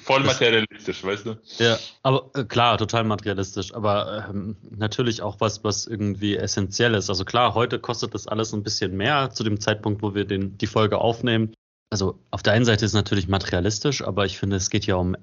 Voll 0.00 0.22
materialistisch, 0.22 1.02
weißt 1.02 1.26
du? 1.26 1.36
Ja, 1.58 1.76
aber 2.02 2.30
äh, 2.34 2.44
klar, 2.44 2.78
total 2.78 3.04
materialistisch, 3.04 3.74
aber 3.74 4.28
ähm, 4.30 4.56
natürlich 4.70 5.22
auch 5.22 5.40
was, 5.40 5.64
was 5.64 5.86
irgendwie 5.86 6.36
essentiell 6.36 6.94
ist. 6.94 7.10
Also 7.10 7.24
klar, 7.24 7.54
heute 7.54 7.80
kostet 7.80 8.14
das 8.14 8.28
alles 8.28 8.54
ein 8.54 8.62
bisschen 8.62 8.96
mehr 8.96 9.30
zu 9.30 9.42
dem 9.42 9.60
Zeitpunkt, 9.60 10.00
wo 10.00 10.14
wir 10.14 10.24
den, 10.24 10.56
die 10.56 10.68
Folge 10.68 10.98
aufnehmen. 10.98 11.52
Also 11.90 12.18
auf 12.30 12.42
der 12.42 12.52
einen 12.52 12.64
Seite 12.64 12.84
ist 12.84 12.92
es 12.92 12.94
natürlich 12.94 13.28
materialistisch, 13.28 14.02
aber 14.02 14.24
ich 14.24 14.38
finde, 14.38 14.56
es 14.56 14.70
geht 14.70 14.86
ja 14.86 14.94
um 14.94 15.16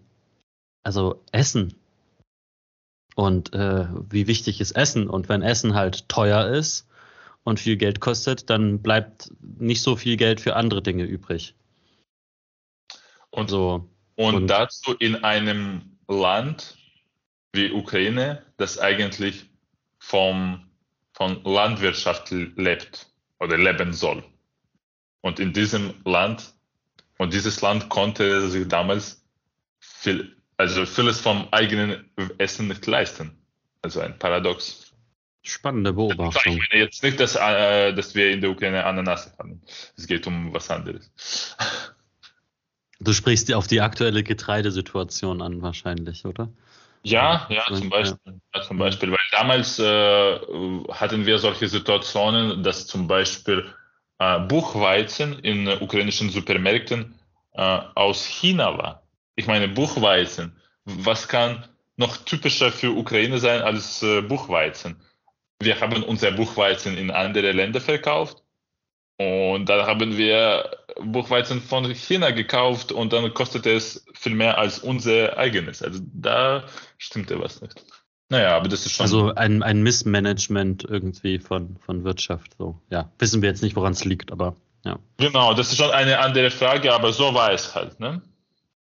also 0.83 1.23
Essen. 1.31 1.75
Und 3.15 3.53
äh, 3.53 3.87
wie 4.09 4.27
wichtig 4.27 4.59
ist 4.59 4.73
Essen? 4.73 5.09
Und 5.09 5.29
wenn 5.29 5.41
Essen 5.41 5.73
halt 5.73 6.09
teuer 6.09 6.47
ist 6.47 6.85
und 7.45 7.61
viel 7.61 7.77
Geld 7.77 8.01
kostet, 8.01 8.49
dann 8.49 8.81
bleibt 8.81 9.31
nicht 9.39 9.81
so 9.81 9.95
viel 9.95 10.17
Geld 10.17 10.41
für 10.41 10.55
andere 10.57 10.81
Dinge 10.81 11.05
übrig. 11.05 11.55
Und 13.29 13.49
so 13.49 13.89
und, 14.15 14.35
und 14.35 14.47
dazu 14.47 14.93
in 14.93 15.23
einem 15.23 15.97
Land 16.07 16.77
wie 17.53 17.71
Ukraine, 17.71 18.43
das 18.57 18.79
eigentlich 18.79 19.45
vom, 19.99 20.69
von 21.13 21.43
Landwirtschaft 21.43 22.31
lebt 22.31 23.07
oder 23.39 23.57
leben 23.57 23.93
soll. 23.93 24.23
Und 25.21 25.39
in 25.39 25.53
diesem 25.53 25.93
Land, 26.05 26.53
und 27.17 27.33
dieses 27.33 27.61
Land 27.61 27.89
konnte 27.89 28.49
sich 28.49 28.67
damals 28.67 29.25
viel, 29.79 30.35
also 30.57 30.85
vieles 30.85 31.19
vom 31.19 31.47
eigenen 31.51 32.09
Essen 32.37 32.67
nicht 32.67 32.85
leisten. 32.85 33.37
Also 33.81 34.01
ein 34.01 34.17
Paradox. 34.17 34.84
Spannende 35.47 35.93
Beobachtung. 35.93 36.53
Ich 36.53 36.69
meine 36.69 36.83
jetzt 36.83 37.03
nicht, 37.03 37.19
dass, 37.19 37.35
äh, 37.35 37.93
dass 37.93 38.15
wir 38.15 38.31
in 38.31 38.41
der 38.41 38.49
Ukraine 38.49 38.83
Ananas 38.83 39.31
haben. 39.37 39.61
Es 39.95 40.07
geht 40.07 40.25
um 40.27 40.53
was 40.53 40.69
anderes. 40.69 41.11
Du 42.99 43.13
sprichst 43.13 43.53
auf 43.53 43.67
die 43.67 43.81
aktuelle 43.81 44.23
Getreidesituation 44.23 45.41
an, 45.41 45.61
wahrscheinlich, 45.61 46.25
oder? 46.25 46.49
Ja, 47.03 47.45
ja, 47.49 47.63
zum 47.67 47.89
Beispiel. 47.89 48.41
Ja. 48.53 48.61
zum 48.63 48.77
Beispiel. 48.79 49.11
Weil 49.11 49.19
damals 49.31 49.77
äh, 49.77 50.39
hatten 50.91 51.25
wir 51.25 51.37
solche 51.37 51.67
Situationen, 51.67 52.63
dass 52.63 52.87
zum 52.87 53.07
Beispiel 53.07 53.65
äh, 54.17 54.39
Buchweizen 54.39 55.37
in 55.39 55.67
ukrainischen 55.67 56.31
Supermärkten 56.31 57.13
äh, 57.53 57.61
aus 57.93 58.25
China 58.25 58.77
war. 58.77 59.03
Ich 59.35 59.45
meine, 59.45 59.67
Buchweizen. 59.67 60.55
Was 60.85 61.27
kann 61.27 61.65
noch 61.97 62.17
typischer 62.17 62.71
für 62.71 62.91
Ukraine 62.91 63.37
sein 63.37 63.61
als 63.61 64.01
äh, 64.01 64.21
Buchweizen? 64.21 64.95
Wir 65.61 65.79
haben 65.79 66.03
unser 66.03 66.31
Buchweizen 66.31 66.97
in 66.97 67.11
andere 67.11 67.51
Länder 67.51 67.81
verkauft 67.81 68.43
und 69.17 69.67
dann 69.69 69.85
haben 69.85 70.17
wir 70.17 70.69
Buchweizen 71.01 71.61
von 71.61 71.85
China 71.93 72.31
gekauft 72.31 72.91
und 72.91 73.13
dann 73.13 73.33
kostete 73.33 73.71
es 73.71 74.05
viel 74.13 74.35
mehr 74.35 74.57
als 74.57 74.79
unser 74.79 75.37
eigenes. 75.37 75.81
Also 75.81 76.01
da 76.13 76.65
stimmte 76.97 77.39
was 77.39 77.61
nicht. 77.61 77.83
Naja, 78.29 78.57
aber 78.57 78.67
das 78.67 78.85
ist 78.85 78.93
schon. 78.93 79.03
Also 79.03 79.33
ein, 79.35 79.63
ein 79.63 79.83
Missmanagement 79.83 80.83
irgendwie 80.83 81.39
von, 81.39 81.77
von 81.77 82.03
Wirtschaft. 82.03 82.55
So, 82.57 82.81
ja. 82.89 83.11
Wissen 83.19 83.41
wir 83.41 83.49
jetzt 83.49 83.61
nicht, 83.61 83.75
woran 83.75 83.93
es 83.93 84.03
liegt, 84.03 84.31
aber 84.31 84.55
ja. 84.83 84.99
Genau, 85.17 85.53
das 85.53 85.71
ist 85.71 85.77
schon 85.77 85.91
eine 85.91 86.19
andere 86.19 86.49
Frage, 86.49 86.93
aber 86.93 87.13
so 87.13 87.33
war 87.33 87.51
es 87.51 87.75
halt, 87.75 87.99
ne? 87.99 88.21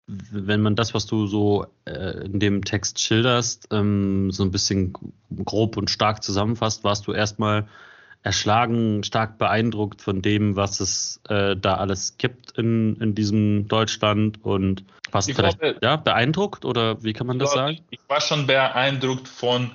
Wenn 0.08 0.62
man 0.62 0.76
das, 0.76 0.94
was 0.94 1.08
du 1.08 1.26
so 1.26 1.66
äh, 1.86 2.26
in 2.26 2.40
dem 2.40 2.64
Text 2.64 3.00
schilderst, 3.00 3.68
ähm, 3.72 4.32
so 4.32 4.44
ein 4.44 4.52
bisschen 4.52 4.94
grob 5.44 5.78
und 5.78 5.90
stark 5.90 6.24
zusammenfasst, 6.24 6.84
warst 6.84 7.08
du 7.08 7.14
erstmal 7.14 7.68
erschlagen, 8.22 9.04
stark 9.04 9.38
beeindruckt 9.38 10.02
von 10.02 10.22
dem, 10.22 10.56
was 10.56 10.80
es 10.80 11.22
äh, 11.30 11.56
da 11.56 11.76
alles 11.76 12.18
gibt 12.18 12.58
in, 12.58 12.96
in 12.98 13.14
diesem 13.14 13.68
Deutschland 13.68 14.44
und 14.44 14.84
was 15.12 15.26
vielleicht 15.28 15.60
glaube, 15.60 15.80
ja, 15.82 15.96
beeindruckt 15.96 16.66
oder 16.66 17.04
wie 17.04 17.14
kann 17.14 17.28
man 17.28 17.38
das 17.38 17.54
glaube, 17.54 17.74
sagen? 17.74 17.86
Ich 17.92 18.00
war 18.08 18.22
schon 18.22 18.48
beeindruckt 18.48 19.28
von 19.28 19.72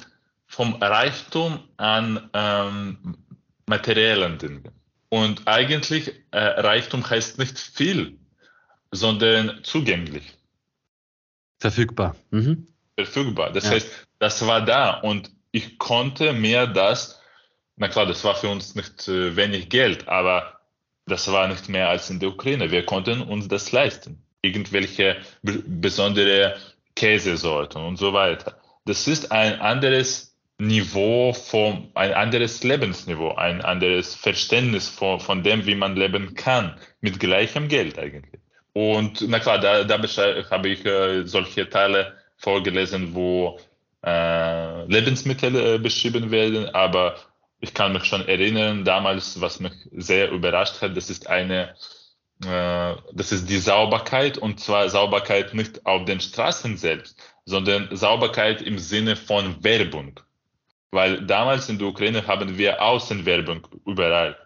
vom 0.47 0.75
Reichtum 0.75 1.61
an 1.77 2.29
ähm, 2.35 3.17
materiellen 3.67 4.37
Dingen. 4.39 4.65
Und 5.09 5.47
eigentlich 5.47 6.13
äh, 6.33 6.39
Reichtum 6.39 7.09
heißt 7.09 7.39
nicht 7.39 7.57
viel, 7.57 8.19
sondern 8.91 9.61
zugänglich. 9.63 10.25
Verfügbar. 11.59 12.17
Mhm. 12.31 12.67
Verfügbar. 12.97 13.53
Das 13.53 13.65
ja. 13.65 13.71
heißt, 13.71 14.07
das 14.19 14.47
war 14.47 14.65
da 14.65 15.01
und 15.01 15.31
ich 15.53 15.79
konnte 15.79 16.33
mir 16.33 16.67
das 16.67 17.21
na 17.81 17.89
klar, 17.89 18.05
das 18.05 18.23
war 18.25 18.35
für 18.35 18.51
uns 18.51 18.75
nicht 18.75 19.09
äh, 19.09 19.35
wenig 19.37 19.71
Geld, 19.71 20.07
aber 20.07 20.61
das 21.07 21.33
war 21.33 21.49
nicht 21.49 21.71
mehr 21.71 21.89
als 21.89 22.11
in 22.11 22.21
der 22.21 22.29
Ukraine. 22.29 22.71
Wir 22.71 22.85
konnten 22.85 23.23
uns 23.23 23.49
das 23.49 23.73
leisten. 23.73 24.23
Irgendwelche 24.43 25.17
besondere 25.43 26.57
Käsesorten 26.95 27.83
und 27.83 27.97
so 27.97 28.13
weiter. 28.13 28.61
Das 28.85 29.09
ist 29.09 29.33
ein 29.33 29.61
anderes 29.61 30.37
Niveau 30.59 31.33
vom, 31.33 31.91
ein 31.95 32.13
anderes 32.13 32.63
Lebensniveau, 32.63 33.35
ein 33.37 33.63
anderes 33.63 34.15
Verständnis 34.15 34.89
von, 34.89 35.19
von 35.19 35.43
dem, 35.43 35.65
wie 35.65 35.75
man 35.75 35.97
leben 35.97 36.35
kann, 36.35 36.79
mit 37.01 37.19
gleichem 37.19 37.69
Geld 37.69 37.99
eigentlich. 37.99 38.43
Und 38.73 39.27
na 39.29 39.41
klar, 39.41 39.59
da, 39.59 39.85
da 39.85 39.95
habe 40.51 40.69
ich 40.69 40.85
äh, 40.85 41.25
solche 41.27 41.69
Teile 41.69 42.15
vorgelesen, 42.37 43.15
wo 43.15 43.59
äh, 44.05 44.85
Lebensmittel 44.87 45.57
äh, 45.57 45.79
beschrieben 45.79 46.31
werden, 46.31 46.69
aber 46.75 47.17
ich 47.61 47.75
kann 47.75 47.93
mich 47.93 48.05
schon 48.05 48.27
erinnern, 48.27 48.85
damals, 48.85 49.41
was 49.41 49.61
mich 49.61 49.73
sehr 49.93 50.31
überrascht 50.31 50.81
hat, 50.81 50.97
das 50.97 51.11
ist 51.11 51.29
eine, 51.29 51.75
äh, 52.45 52.95
das 53.13 53.33
ist 53.33 53.51
die 53.51 53.59
Sauberkeit 53.59 54.39
und 54.39 54.61
zwar 54.61 54.89
Sauberkeit 54.89 55.53
nicht 55.53 55.85
auf 55.85 56.05
den 56.07 56.21
Straßen 56.21 56.77
selbst, 56.77 57.19
sondern 57.45 57.95
Sauberkeit 57.95 58.63
im 58.63 58.79
Sinne 58.79 59.17
von 59.17 59.63
Werbung. 59.63 60.19
Weil 60.91 61.25
damals 61.27 61.69
in 61.69 61.79
der 61.79 61.89
Ukraine 61.89 62.27
haben 62.27 62.57
wir 62.57 62.83
Außenwerbung 62.83 63.67
überall. 63.87 64.37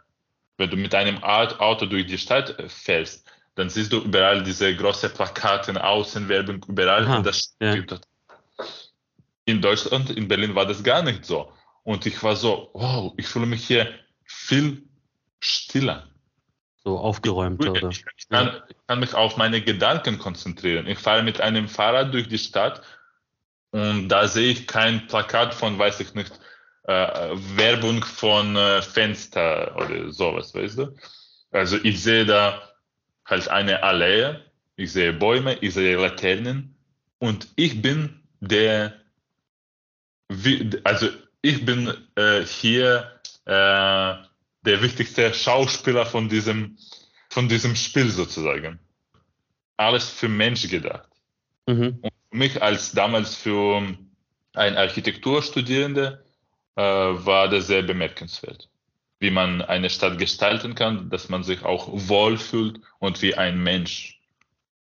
Wenn 0.58 0.70
du 0.70 0.76
mit 0.76 0.94
einem 0.94 1.22
Auto 1.22 1.86
durch 1.86 2.06
die 2.06 2.18
Stadt 2.18 2.56
fährst, 2.68 3.23
dann 3.54 3.70
siehst 3.70 3.92
du 3.92 4.00
überall 4.00 4.42
diese 4.42 4.74
große 4.74 5.10
Plakate, 5.10 5.82
Außenwerbung 5.82 6.64
überall. 6.68 7.04
Aha, 7.04 7.20
das 7.20 7.56
ja. 7.60 7.76
In 9.46 9.60
Deutschland, 9.60 10.10
in 10.10 10.26
Berlin 10.26 10.54
war 10.54 10.66
das 10.66 10.82
gar 10.82 11.02
nicht 11.02 11.24
so. 11.24 11.52
Und 11.82 12.06
ich 12.06 12.22
war 12.22 12.34
so, 12.34 12.70
wow, 12.72 13.12
ich 13.16 13.26
fühle 13.26 13.46
mich 13.46 13.66
hier 13.66 13.88
viel 14.24 14.82
stiller. 15.38 16.08
So 16.82 16.98
aufgeräumter, 16.98 17.70
oder? 17.70 17.88
Ich, 17.88 18.04
ich, 18.16 18.28
kann, 18.28 18.62
ich 18.68 18.76
kann 18.86 19.00
mich 19.00 19.14
auf 19.14 19.36
meine 19.36 19.60
Gedanken 19.62 20.18
konzentrieren. 20.18 20.86
Ich 20.86 20.98
fahre 20.98 21.22
mit 21.22 21.40
einem 21.40 21.68
Fahrrad 21.68 22.12
durch 22.12 22.28
die 22.28 22.38
Stadt 22.38 22.82
und 23.70 24.08
da 24.08 24.28
sehe 24.28 24.52
ich 24.52 24.66
kein 24.66 25.06
Plakat 25.06 25.54
von, 25.54 25.78
weiß 25.78 26.00
ich 26.00 26.14
nicht, 26.14 26.32
äh, 26.84 27.30
Werbung 27.56 28.02
von 28.04 28.56
äh, 28.56 28.82
Fenster 28.82 29.74
oder 29.76 30.12
sowas, 30.12 30.54
weißt 30.54 30.78
du? 30.78 30.96
Also 31.50 31.78
ich 31.82 32.02
sehe 32.02 32.26
da 32.26 32.73
halt 33.24 33.48
eine 33.48 33.82
Allee, 33.82 34.36
ich 34.76 34.92
sehe 34.92 35.12
Bäume, 35.12 35.54
ich 35.60 35.74
sehe 35.74 35.96
Laternen 35.96 36.74
und 37.18 37.48
ich 37.56 37.80
bin 37.80 38.20
der, 38.40 38.94
also 40.84 41.08
ich 41.42 41.64
bin 41.64 41.92
äh, 42.16 42.42
hier 42.42 43.20
äh, 43.44 43.50
der 44.64 44.82
wichtigste 44.82 45.32
Schauspieler 45.32 46.06
von 46.06 46.28
diesem, 46.28 46.78
von 47.28 47.48
diesem 47.48 47.76
Spiel 47.76 48.10
sozusagen. 48.10 48.78
Alles 49.76 50.08
für 50.08 50.28
Mensch 50.28 50.68
gedacht. 50.68 51.08
Mhm. 51.66 51.98
Und 52.00 52.12
für 52.30 52.36
mich 52.36 52.62
als 52.62 52.92
damals 52.92 53.34
für 53.34 53.82
ein 54.54 54.76
Architekturstudierende 54.76 56.24
äh, 56.76 56.82
war 56.82 57.48
das 57.48 57.66
sehr 57.66 57.82
bemerkenswert, 57.82 58.68
wie 59.24 59.30
man 59.30 59.62
eine 59.62 59.88
Stadt 59.88 60.18
gestalten 60.18 60.74
kann, 60.74 61.08
dass 61.08 61.30
man 61.30 61.42
sich 61.44 61.64
auch 61.64 61.88
wohlfühlt 61.90 62.78
und 62.98 63.22
wie 63.22 63.34
ein 63.34 63.62
Mensch. 63.62 64.20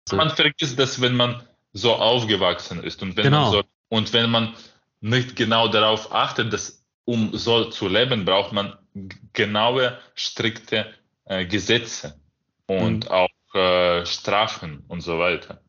So. 0.09 0.17
Man 0.17 0.31
vergisst 0.31 0.79
das, 0.79 1.03
wenn 1.03 1.15
man 1.15 1.43
so 1.75 1.95
aufgewachsen 1.95 2.83
ist 2.83 3.03
und 3.03 3.19
wenn 3.19 3.25
genau. 3.25 3.43
man 3.43 3.53
so, 3.53 3.63
und 3.91 4.13
wenn 4.15 4.31
man 4.31 4.55
nicht 5.03 5.37
genau 5.37 5.69
darauf 5.69 6.15
achtet, 6.15 6.55
dass 6.55 6.83
um 7.05 7.37
so 7.37 7.67
zu 7.67 7.87
leben, 7.87 8.25
braucht 8.25 8.53
man 8.53 8.79
genaue, 9.35 9.99
strikte 10.15 10.87
äh, 11.27 11.45
Gesetze 11.45 12.19
und 12.67 13.05
mhm. 13.05 13.11
auch 13.11 13.55
äh, 13.55 14.07
Strafen 14.07 14.85
und 14.89 15.03
so 15.03 15.19
weiter. 15.19 15.61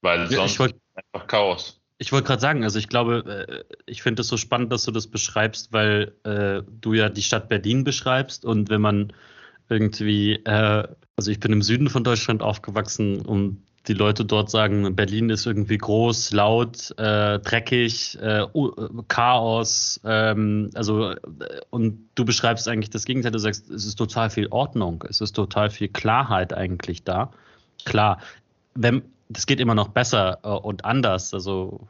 Weil 0.00 0.22
ja, 0.22 0.28
sonst 0.28 0.58
wollt, 0.58 0.76
einfach 0.94 1.26
Chaos. 1.26 1.77
Ich 1.98 2.12
wollte 2.12 2.28
gerade 2.28 2.40
sagen, 2.40 2.64
also 2.64 2.78
ich 2.78 2.88
glaube, 2.88 3.66
äh, 3.68 3.74
ich 3.86 4.02
finde 4.02 4.22
es 4.22 4.28
so 4.28 4.36
spannend, 4.36 4.72
dass 4.72 4.84
du 4.84 4.92
das 4.92 5.08
beschreibst, 5.08 5.72
weil 5.72 6.12
äh, 6.24 6.62
du 6.80 6.94
ja 6.94 7.08
die 7.08 7.22
Stadt 7.22 7.48
Berlin 7.48 7.84
beschreibst 7.84 8.44
und 8.44 8.70
wenn 8.70 8.80
man 8.80 9.12
irgendwie, 9.68 10.34
äh, 10.44 10.88
also 11.16 11.30
ich 11.30 11.40
bin 11.40 11.52
im 11.52 11.62
Süden 11.62 11.90
von 11.90 12.04
Deutschland 12.04 12.42
aufgewachsen 12.42 13.20
und 13.20 13.62
die 13.88 13.94
Leute 13.94 14.24
dort 14.24 14.50
sagen, 14.50 14.94
Berlin 14.94 15.30
ist 15.30 15.46
irgendwie 15.46 15.78
groß, 15.78 16.32
laut, 16.32 16.94
äh, 16.98 17.38
dreckig, 17.38 18.18
äh, 18.20 18.46
Chaos. 19.08 20.00
Ähm, 20.04 20.70
also, 20.74 21.12
äh, 21.12 21.16
und 21.70 22.08
du 22.14 22.24
beschreibst 22.24 22.68
eigentlich 22.68 22.90
das 22.90 23.04
Gegenteil. 23.04 23.32
Du 23.32 23.38
sagst, 23.38 23.70
es 23.70 23.86
ist 23.86 23.96
total 23.96 24.30
viel 24.30 24.48
Ordnung, 24.48 25.04
es 25.08 25.20
ist 25.20 25.32
total 25.32 25.70
viel 25.70 25.88
Klarheit 25.88 26.52
eigentlich 26.52 27.04
da. 27.04 27.32
Klar, 27.84 28.20
wenn, 28.74 29.02
das 29.28 29.46
geht 29.46 29.60
immer 29.60 29.74
noch 29.74 29.88
besser 29.88 30.38
äh, 30.42 30.48
und 30.48 30.84
anders. 30.84 31.34
Also, 31.34 31.88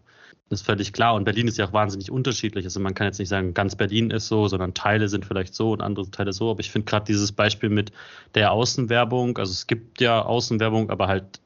das 0.49 0.61
ist 0.61 0.67
völlig 0.67 0.93
klar. 0.93 1.15
Und 1.15 1.25
Berlin 1.25 1.47
ist 1.47 1.59
ja 1.59 1.67
auch 1.67 1.73
wahnsinnig 1.73 2.11
unterschiedlich. 2.11 2.65
Also 2.65 2.81
man 2.81 2.95
kann 2.95 3.07
jetzt 3.07 3.19
nicht 3.19 3.29
sagen, 3.29 3.53
ganz 3.53 3.77
Berlin 3.77 4.11
ist 4.11 4.29
so, 4.29 4.49
sondern 4.49 4.73
Teile 4.73 5.09
sind 5.09 5.27
vielleicht 5.27 5.55
so 5.55 5.73
und 5.73 5.83
andere 5.83 6.11
Teile 6.11 6.33
so. 6.33 6.51
Aber 6.51 6.61
ich 6.61 6.71
finde 6.71 6.87
gerade 6.87 7.05
dieses 7.05 7.33
Beispiel 7.33 7.69
mit 7.69 7.93
der 8.35 8.53
Außenwerbung, 8.53 9.37
also 9.37 9.53
es 9.53 9.67
gibt 9.67 10.01
ja 10.01 10.23
Außenwerbung, 10.23 10.89
aber 10.89 11.07
halt 11.07 11.41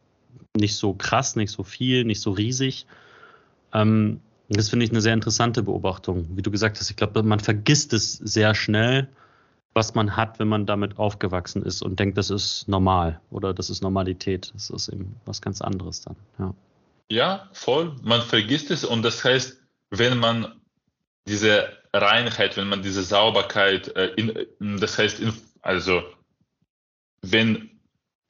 nicht 0.56 0.76
so 0.76 0.94
krass, 0.94 1.34
nicht 1.34 1.50
so 1.50 1.64
viel, 1.64 2.04
nicht 2.04 2.20
so 2.20 2.30
riesig. 2.30 2.86
Ähm, 3.72 4.20
das 4.48 4.68
finde 4.68 4.84
ich 4.84 4.92
eine 4.92 5.00
sehr 5.00 5.14
interessante 5.14 5.62
Beobachtung. 5.62 6.28
Wie 6.36 6.42
du 6.42 6.50
gesagt 6.50 6.78
hast, 6.78 6.90
ich 6.90 6.96
glaube, 6.96 7.22
man 7.22 7.40
vergisst 7.40 7.92
es 7.92 8.14
sehr 8.14 8.54
schnell, 8.54 9.08
was 9.74 9.94
man 9.94 10.16
hat, 10.16 10.38
wenn 10.38 10.48
man 10.48 10.66
damit 10.66 10.98
aufgewachsen 10.98 11.62
ist 11.62 11.82
und 11.82 11.98
denkt, 11.98 12.18
das 12.18 12.30
ist 12.30 12.68
normal 12.68 13.20
oder 13.30 13.54
das 13.54 13.70
ist 13.70 13.82
Normalität. 13.82 14.52
Das 14.54 14.70
ist 14.70 14.88
eben 14.88 15.16
was 15.24 15.40
ganz 15.40 15.62
anderes 15.62 16.02
dann. 16.02 16.16
Ja, 16.38 16.54
ja 17.08 17.48
voll. 17.52 17.96
Man 18.02 18.22
vergisst 18.22 18.70
es 18.70 18.84
und 18.84 19.02
das 19.02 19.24
heißt, 19.24 19.60
wenn 19.90 20.18
man 20.18 20.60
diese 21.26 21.68
Reinheit, 21.94 22.56
wenn 22.56 22.68
man 22.68 22.82
diese 22.82 23.02
Sauberkeit, 23.02 23.94
äh, 23.96 24.12
in, 24.16 24.78
das 24.78 24.98
heißt, 24.98 25.20
in, 25.20 25.32
also 25.62 26.02
wenn 27.22 27.70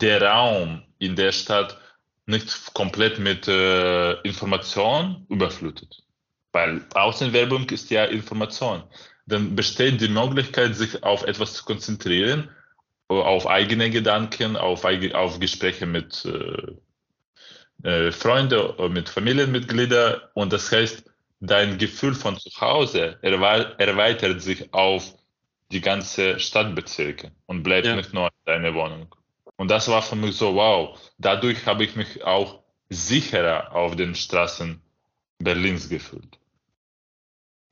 der 0.00 0.22
Raum 0.22 0.82
in 0.98 1.16
der 1.16 1.32
Stadt 1.32 1.78
nicht 2.26 2.74
komplett 2.74 3.18
mit 3.18 3.48
äh, 3.48 4.12
Information 4.22 5.26
überflutet. 5.28 6.02
Weil 6.52 6.84
Außenwerbung 6.94 7.68
ist 7.70 7.90
ja 7.90 8.04
Information. 8.04 8.84
Dann 9.26 9.54
besteht 9.54 10.00
die 10.00 10.08
Möglichkeit, 10.08 10.74
sich 10.76 11.02
auf 11.02 11.22
etwas 11.24 11.54
zu 11.54 11.64
konzentrieren, 11.64 12.50
auf 13.08 13.46
eigene 13.46 13.90
Gedanken, 13.90 14.56
auf, 14.56 14.84
auf 14.84 15.38
Gespräche 15.38 15.86
mit 15.86 16.24
äh, 16.24 17.88
äh, 17.88 18.12
Freunden, 18.12 18.92
mit 18.92 19.08
Familienmitgliedern. 19.08 20.20
Und 20.34 20.52
das 20.52 20.70
heißt, 20.72 21.04
dein 21.40 21.78
Gefühl 21.78 22.14
von 22.14 22.38
zu 22.38 22.50
Hause 22.60 23.18
erweitert 23.22 24.40
sich 24.42 24.72
auf 24.72 25.14
die 25.70 25.80
ganze 25.80 26.38
Stadtbezirke 26.38 27.32
und 27.46 27.62
bleibt 27.62 27.86
ja. 27.86 27.96
nicht 27.96 28.12
nur 28.12 28.26
in 28.26 28.44
deiner 28.44 28.74
Wohnung. 28.74 29.14
Und 29.56 29.70
das 29.70 29.88
war 29.88 30.02
für 30.02 30.16
mich 30.16 30.36
so, 30.36 30.54
wow, 30.54 30.98
dadurch 31.18 31.66
habe 31.66 31.84
ich 31.84 31.96
mich 31.96 32.24
auch 32.24 32.62
sicherer 32.88 33.72
auf 33.74 33.96
den 33.96 34.14
Straßen 34.14 34.80
Berlins 35.38 35.88
gefühlt. 35.88 36.38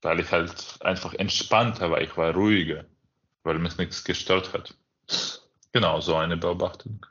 Weil 0.02 0.20
ich 0.20 0.30
halt 0.30 0.78
einfach 0.80 1.14
entspannter 1.14 1.90
war, 1.90 2.00
ich 2.00 2.16
war 2.16 2.32
ruhiger, 2.32 2.84
weil 3.42 3.58
mich 3.58 3.76
nichts 3.76 4.04
gestört 4.04 4.52
hat. 4.52 4.74
Genau, 5.72 6.00
so 6.00 6.16
eine 6.16 6.36
Beobachtung. 6.36 7.04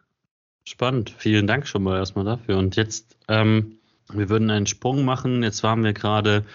Spannend, 0.66 1.14
vielen 1.18 1.48
Dank 1.48 1.68
schon 1.68 1.84
mal 1.84 1.98
erstmal 1.98 2.26
dafür. 2.26 2.58
Und 2.58 2.76
jetzt, 2.76 3.18
ähm, 3.28 3.78
wir 4.12 4.30
würden 4.30 4.50
einen 4.50 4.68
Sprung 4.68 5.06
machen. 5.06 5.44
Jetzt 5.44 5.64
waren 5.64 5.84
wir 5.84 5.94
gerade 5.94 6.46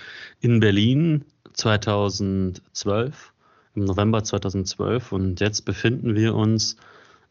in 0.40 0.61
Berlin 0.61 1.25
2012, 1.55 3.33
im 3.75 3.85
November 3.85 4.23
2012 4.23 5.12
und 5.12 5.40
jetzt 5.40 5.64
befinden 5.64 6.14
wir 6.14 6.35
uns 6.35 6.77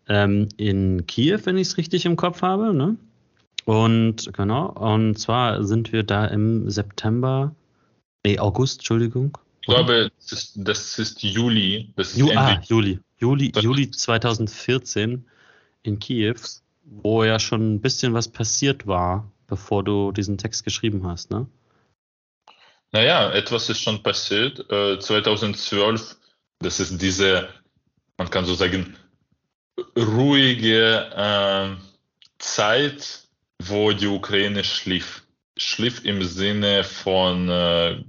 ähm, 0.08 0.50
in 0.58 1.06
Kiew, 1.08 1.40
wenn 1.44 1.58
ich 1.58 1.70
es 1.70 1.78
richtig 1.78 2.06
im 2.06 2.16
Kopf 2.16 2.42
habe. 2.42 2.74
Ne? 2.74 2.98
Und 3.66 4.34
genau, 4.34 4.68
und 4.68 5.18
zwar 5.18 5.64
sind 5.64 5.94
wir 5.94 6.04
da 6.04 6.26
im 6.26 6.70
September, 6.70 7.54
nee, 8.26 8.40
August, 8.40 8.80
Entschuldigung. 8.80 9.38
Ich 9.62 9.68
glaube, 9.68 10.12
das 10.20 10.32
ist, 10.32 10.54
das 10.56 11.00
ist 11.00 11.24
Juli. 11.24 11.94
Das 11.96 12.12
ist 12.12 12.18
Ju 12.18 12.32
ah, 12.36 12.60
Juli. 12.68 13.00
Juli, 13.18 13.54
Juli 13.56 13.90
2014 13.90 15.26
in 15.84 16.00
Kiew, 16.00 16.36
wo 16.84 17.24
ja 17.24 17.40
schon 17.40 17.76
ein 17.76 17.82
bisschen 17.82 18.14
was 18.14 18.28
passiert 18.28 18.86
war, 18.86 19.32
bevor 19.48 19.84
du 19.84 20.12
diesen 20.12 20.38
Text 20.38 20.66
geschrieben 20.66 21.08
hast, 21.08 21.32
ne? 21.32 21.48
Naja, 22.92 23.32
etwas 23.32 23.70
ist 23.70 23.80
schon 23.80 24.04
passiert. 24.04 24.70
Äh, 24.70 25.00
2012, 25.00 26.18
das 26.60 26.80
ist 26.80 27.02
diese, 27.02 27.48
man 28.18 28.30
kann 28.30 28.46
so 28.46 28.54
sagen, 28.54 28.96
ruhige 29.98 31.10
äh, 31.16 31.76
Zeit, 32.38 33.28
wo 33.60 33.94
die 33.94 34.08
Ukraine 34.08 34.64
schlief. 34.64 35.24
Schlief 35.58 36.04
im 36.06 36.22
Sinne 36.24 36.84
von, 36.84 37.50
äh, 37.50 38.04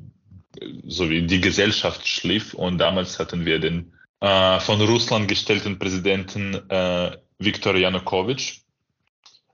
so 0.87 1.11
wie 1.11 1.23
die 1.23 1.41
Gesellschaft 1.41 2.07
schlief. 2.07 2.55
Und 2.55 2.79
damals 2.79 3.19
hatten 3.19 3.45
wir 3.45 3.59
den 3.59 3.93
äh, 4.21 4.61
von 4.61 4.81
Russland 4.81 5.29
gestellten 5.29 5.79
Präsidenten 5.79 6.55
äh, 6.71 7.17
Viktor 7.39 7.77
Janukowitsch. 7.77 8.61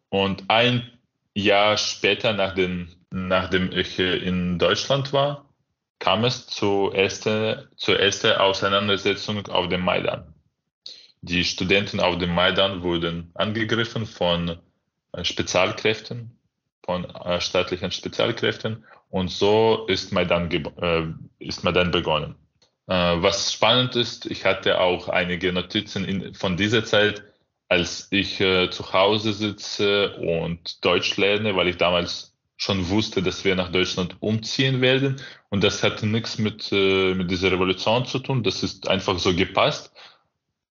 Und 0.08 0.44
ein 0.48 0.90
Jahr 1.34 1.76
später, 1.76 2.32
nach 2.32 2.54
den, 2.54 2.94
nachdem 3.10 3.72
ich 3.72 3.98
in 3.98 4.58
Deutschland 4.58 5.12
war, 5.12 5.48
kam 5.98 6.24
es 6.24 6.46
zur 6.46 6.94
ersten, 6.94 7.68
zur 7.76 8.00
ersten 8.00 8.32
Auseinandersetzung 8.32 9.46
auf 9.48 9.68
dem 9.68 9.82
Maidan. 9.82 10.34
Die 11.22 11.44
Studenten 11.44 12.00
auf 12.00 12.18
dem 12.18 12.34
Maidan 12.34 12.82
wurden 12.82 13.30
angegriffen 13.34 14.06
von 14.06 14.58
äh, 15.12 15.24
Spezialkräften, 15.24 16.38
von 16.82 17.04
äh, 17.04 17.40
staatlichen 17.40 17.92
Spezialkräften 17.92 18.84
und 19.10 19.30
so 19.30 19.86
ist 19.88 20.12
Maidan, 20.12 20.50
äh, 20.50 21.04
ist 21.38 21.64
Maidan 21.64 21.90
begonnen. 21.90 22.34
Was 22.86 23.52
spannend 23.52 23.94
ist, 23.94 24.26
ich 24.26 24.44
hatte 24.44 24.80
auch 24.80 25.08
einige 25.08 25.52
Notizen 25.52 26.04
in, 26.04 26.34
von 26.34 26.56
dieser 26.56 26.84
Zeit, 26.84 27.22
als 27.68 28.08
ich 28.10 28.40
äh, 28.40 28.68
zu 28.68 28.92
Hause 28.92 29.32
sitze 29.32 30.16
und 30.16 30.84
Deutsch 30.84 31.16
lerne, 31.16 31.54
weil 31.54 31.68
ich 31.68 31.76
damals 31.76 32.34
schon 32.56 32.88
wusste, 32.88 33.22
dass 33.22 33.44
wir 33.44 33.54
nach 33.54 33.70
Deutschland 33.70 34.16
umziehen 34.18 34.80
werden. 34.80 35.22
Und 35.50 35.62
das 35.62 35.84
hatte 35.84 36.04
nichts 36.04 36.38
mit, 36.38 36.72
äh, 36.72 37.14
mit 37.14 37.30
dieser 37.30 37.52
Revolution 37.52 38.06
zu 38.06 38.18
tun. 38.18 38.42
Das 38.42 38.64
ist 38.64 38.88
einfach 38.88 39.20
so 39.20 39.36
gepasst 39.36 39.92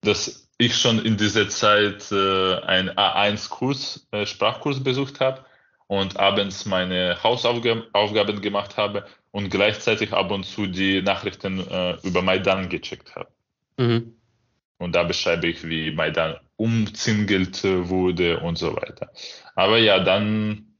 dass 0.04 0.48
ich 0.58 0.76
schon 0.76 1.04
in 1.04 1.16
dieser 1.16 1.48
Zeit 1.48 2.10
äh, 2.12 2.60
einen 2.60 2.90
A1-Kurs, 2.90 4.06
äh, 4.12 4.26
Sprachkurs 4.26 4.82
besucht 4.82 5.20
habe 5.20 5.44
und 5.86 6.18
abends 6.18 6.66
meine 6.66 7.22
Hausaufgaben 7.22 8.40
gemacht 8.40 8.76
habe 8.76 9.06
und 9.30 9.50
gleichzeitig 9.50 10.12
ab 10.12 10.30
und 10.30 10.44
zu 10.44 10.66
die 10.66 11.02
Nachrichten 11.02 11.60
äh, 11.68 11.96
über 12.02 12.22
Maidan 12.22 12.68
gecheckt 12.68 13.14
habe. 13.14 13.28
Mhm. 13.76 14.14
Und 14.78 14.94
da 14.94 15.02
beschreibe 15.04 15.46
ich, 15.48 15.66
wie 15.68 15.90
Maidan 15.92 16.36
umzingelt 16.56 17.64
wurde 17.64 18.40
und 18.40 18.58
so 18.58 18.74
weiter. 18.76 19.10
Aber 19.54 19.78
ja, 19.78 19.98
dann 20.00 20.74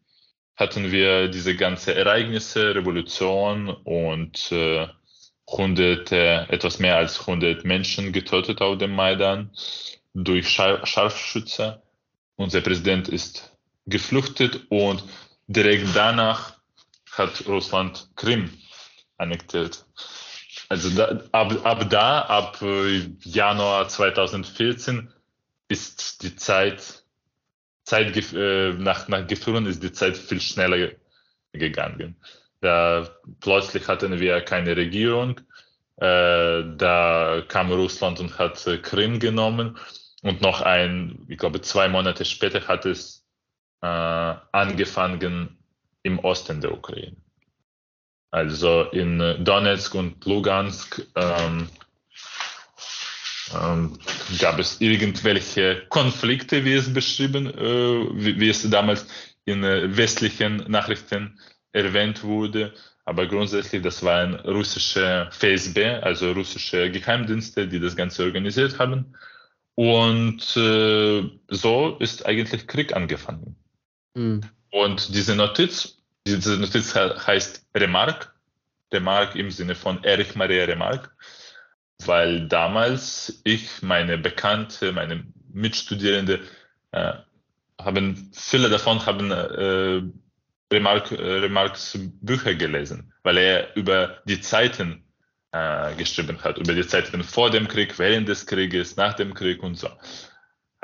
hatten 0.57 0.93
wir 0.93 1.29
diese 1.29 1.57
ganze 1.57 1.95
Ereignisse, 1.95 2.75
Revolution 2.75 3.69
und 3.69 4.53
äh, 4.53 4.87
hunderte, 5.49 6.47
etwas 6.49 6.79
mehr 6.79 6.97
als 6.97 7.21
100 7.21 7.65
Menschen 7.65 8.13
getötet 8.13 8.61
auf 8.61 8.79
dem 8.79 8.95
Maidan 8.95 9.51
durch 10.15 10.49
Scharfschütze. 10.49 11.83
Unser 12.37 12.61
Präsident 12.61 13.09
ist 13.09 13.54
geflüchtet 13.87 14.67
und 14.71 15.05
direkt 15.47 15.95
danach 15.95 16.55
hat 17.13 17.47
Russland 17.47 18.09
Krim 18.17 18.51
annektiert. 19.19 19.85
Also 20.69 20.91
da, 20.91 21.21
ab, 21.33 21.65
ab 21.65 21.91
da, 21.91 22.21
ab 22.23 22.63
äh, 22.63 23.11
Januar 23.21 23.89
2014 23.89 25.13
ist 25.69 26.23
die 26.23 26.37
Zeit, 26.37 27.05
Zeit 27.85 28.17
äh, 28.33 28.73
nach, 28.73 29.09
nach 29.09 29.27
Gefühlen 29.27 29.67
ist 29.67 29.83
die 29.83 29.93
Zeit 29.93 30.17
viel 30.17 30.41
schneller 30.41 30.93
gegangen. 31.53 32.17
Da 32.61 33.09
plötzlich 33.41 33.87
hatten 33.89 34.19
wir 34.21 34.41
keine 34.41 34.77
Regierung. 34.77 35.41
Äh, 35.97 36.65
da 36.77 37.43
kam 37.47 37.71
Russland 37.71 38.21
und 38.21 38.39
hat 38.39 38.67
äh, 38.67 38.79
Krim 38.79 39.21
genommen. 39.21 39.79
Und 40.23 40.41
noch 40.41 40.63
ein, 40.63 41.27
ich 41.29 41.37
glaube, 41.37 41.61
zwei 41.61 41.89
Monate 41.89 42.25
später 42.25 42.67
hat 42.67 42.87
es 42.87 43.24
angefangen 43.87 45.59
im 46.03 46.19
Osten 46.21 46.61
der 46.61 46.73
Ukraine. 46.73 47.17
Also 48.31 48.85
in 48.91 49.19
Donetsk 49.45 49.95
und 49.95 50.25
Lugansk 50.25 51.07
ähm, 51.15 51.69
ähm, 53.53 53.99
gab 54.41 54.59
es 54.59 54.81
irgendwelche 54.81 55.85
Konflikte, 55.89 56.65
wie 56.65 56.75
es 56.75 56.93
beschrieben, 56.93 57.47
äh, 57.47 58.25
wie, 58.25 58.41
wie, 58.41 58.49
es 58.49 58.69
damals 58.69 59.07
in 59.45 59.63
äh, 59.63 59.97
westlichen 59.97 60.65
Nachrichten 60.69 61.39
erwähnt 61.73 62.25
wurde. 62.25 62.73
Aber 63.05 63.27
grundsätzlich, 63.27 63.83
das 63.83 64.03
waren 64.03 64.35
russische 64.35 65.29
FSB, 65.31 66.01
also 66.03 66.33
russische 66.33 66.91
Geheimdienste, 66.91 67.69
die 67.69 67.79
das 67.79 67.95
Ganze 67.95 68.25
organisiert 68.25 68.79
haben. 68.79 69.15
Und 69.75 70.57
äh, 70.57 71.23
so 71.49 71.97
ist 71.99 72.25
eigentlich 72.25 72.67
Krieg 72.67 72.97
angefangen. 72.97 73.57
Mhm. 74.15 74.43
Und 74.71 75.15
diese 75.15 75.37
Notiz, 75.37 75.99
diese 76.27 76.57
Notiz 76.57 76.95
heißt 76.95 77.67
Remark, 77.75 78.35
Remark 78.93 79.37
im 79.37 79.51
Sinne 79.51 79.75
von 79.75 80.03
Erich 80.05 80.35
Maria 80.35 80.65
Remark, 80.65 81.15
weil 82.05 82.49
damals 82.49 83.41
ich, 83.45 83.83
meine 83.83 84.19
Bekannte, 84.19 84.93
meine 84.93 85.25
Mitstudierende, 85.53 86.41
äh, 86.93 87.13
haben, 87.81 88.31
viele 88.33 88.69
davon 88.69 89.05
haben 89.05 89.31
äh, 89.31 90.03
Remark, 90.73 91.13
äh, 91.13 91.15
Remarks 91.15 91.99
Bücher 92.21 92.55
gelesen, 92.55 93.13
weil 93.23 93.39
er 93.39 93.77
über 93.77 94.19
die 94.25 94.41
Zeiten 94.41 95.05
äh, 95.53 95.95
geschrieben 95.95 96.43
hat, 96.43 96.59
über 96.59 96.75
die 96.75 96.87
Zeiten 96.87 97.23
vor 97.23 97.51
dem 97.51 97.69
Krieg, 97.69 97.99
während 97.99 98.29
des 98.29 98.47
Krieges, 98.47 98.97
nach 98.97 99.15
dem 99.15 99.35
Krieg 99.35 99.63
und 99.63 99.77
so. 99.77 99.89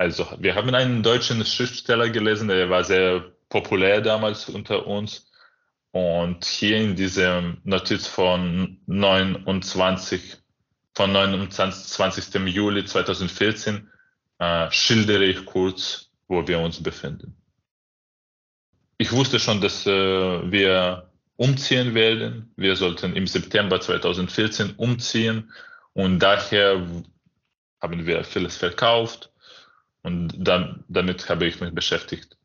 Also 0.00 0.26
wir 0.38 0.54
haben 0.54 0.74
einen 0.74 1.02
deutschen 1.02 1.44
Schriftsteller 1.44 2.08
gelesen, 2.08 2.48
der 2.48 2.70
war 2.70 2.84
sehr 2.84 3.32
populär 3.50 4.00
damals 4.00 4.48
unter 4.48 4.86
uns. 4.86 5.30
Und 5.92 6.44
hier 6.44 6.78
in 6.78 6.96
dieser 6.96 7.56
Notiz 7.64 8.06
von 8.06 8.80
29, 8.86 10.38
von 10.94 11.12
29. 11.12 12.34
Juli 12.46 12.84
2014 12.84 13.90
äh, 14.38 14.70
schildere 14.70 15.24
ich 15.24 15.44
kurz, 15.44 16.10
wo 16.28 16.46
wir 16.46 16.60
uns 16.60 16.82
befinden 16.82 17.36
ich 19.00 19.12
wusste 19.12 19.40
schon, 19.40 19.62
dass 19.62 19.86
äh, 19.86 19.90
wir 20.52 21.10
umziehen 21.36 21.94
werden. 21.94 22.52
Wir 22.56 22.76
sollten 22.76 23.16
im 23.16 23.26
September 23.26 23.80
2014 23.80 24.74
umziehen 24.76 25.50
und 25.94 26.18
daher 26.18 26.86
haben 27.80 28.06
wir 28.06 28.24
vieles 28.24 28.58
verkauft 28.58 29.29
und 30.02 30.32
dann, 30.36 30.84
damit 30.88 31.28
habe 31.28 31.46
ich 31.46 31.60
mich 31.60 31.74
beschäftigt. 31.74 32.36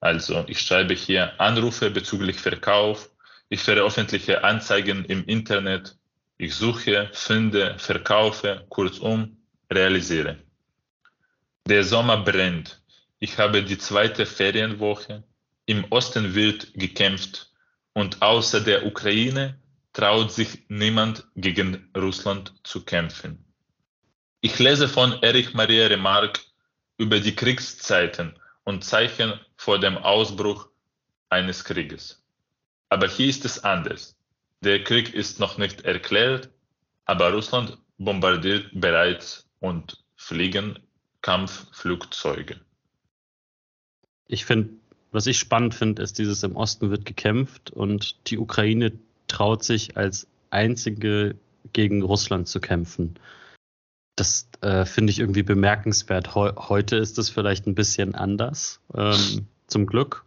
Also 0.00 0.44
ich 0.48 0.60
schreibe 0.60 0.94
hier 0.94 1.40
Anrufe 1.40 1.90
bezüglich 1.90 2.36
Verkauf. 2.36 3.08
Ich 3.48 3.60
veröffentliche 3.62 4.42
Anzeigen 4.42 5.04
im 5.04 5.24
Internet. 5.26 5.96
Ich 6.38 6.54
suche, 6.54 7.08
finde, 7.12 7.78
verkaufe, 7.78 8.64
kurzum, 8.68 9.36
realisiere. 9.70 10.38
Der 11.66 11.84
Sommer 11.84 12.16
brennt. 12.16 12.82
Ich 13.20 13.38
habe 13.38 13.62
die 13.62 13.78
zweite 13.78 14.26
Ferienwoche. 14.26 15.22
Im 15.66 15.84
Osten 15.90 16.34
wird 16.34 16.74
gekämpft 16.74 17.52
und 17.92 18.20
außer 18.20 18.60
der 18.60 18.84
Ukraine 18.84 19.56
traut 19.92 20.32
sich 20.32 20.64
niemand 20.68 21.24
gegen 21.36 21.88
Russland 21.96 22.52
zu 22.64 22.84
kämpfen. 22.84 23.44
Ich 24.40 24.58
lese 24.58 24.88
von 24.88 25.22
Erich 25.22 25.54
Maria 25.54 25.86
Remarque 25.86 26.40
über 27.02 27.18
die 27.18 27.34
Kriegszeiten 27.34 28.34
und 28.62 28.84
Zeichen 28.84 29.32
vor 29.56 29.80
dem 29.80 29.98
Ausbruch 29.98 30.68
eines 31.28 31.64
Krieges. 31.64 32.22
Aber 32.90 33.08
hier 33.08 33.26
ist 33.26 33.44
es 33.44 33.64
anders. 33.64 34.16
Der 34.60 34.84
Krieg 34.84 35.12
ist 35.12 35.40
noch 35.40 35.58
nicht 35.58 35.82
erklärt, 35.82 36.48
aber 37.04 37.32
Russland 37.32 37.76
bombardiert 37.98 38.70
bereits 38.72 39.48
und 39.58 40.04
fliegen 40.14 40.78
Kampfflugzeuge. 41.22 42.60
Ich 44.28 44.44
finde 44.44 44.70
was 45.12 45.26
ich 45.26 45.38
spannend 45.38 45.74
finde, 45.74 46.02
ist 46.02 46.18
dieses 46.18 46.42
im 46.42 46.56
Osten 46.56 46.90
wird 46.90 47.04
gekämpft 47.04 47.70
und 47.70 48.16
die 48.30 48.38
Ukraine 48.38 48.92
traut 49.28 49.62
sich 49.62 49.96
als 49.98 50.26
einzige 50.48 51.34
gegen 51.74 52.02
Russland 52.02 52.48
zu 52.48 52.60
kämpfen. 52.60 53.18
Das 54.16 54.48
äh, 54.60 54.84
finde 54.84 55.10
ich 55.10 55.18
irgendwie 55.18 55.42
bemerkenswert. 55.42 56.34
Heu 56.34 56.52
heute 56.56 56.96
ist 56.96 57.18
es 57.18 57.30
vielleicht 57.30 57.66
ein 57.66 57.74
bisschen 57.74 58.14
anders, 58.14 58.80
ähm, 58.94 59.46
zum 59.66 59.86
Glück. 59.86 60.24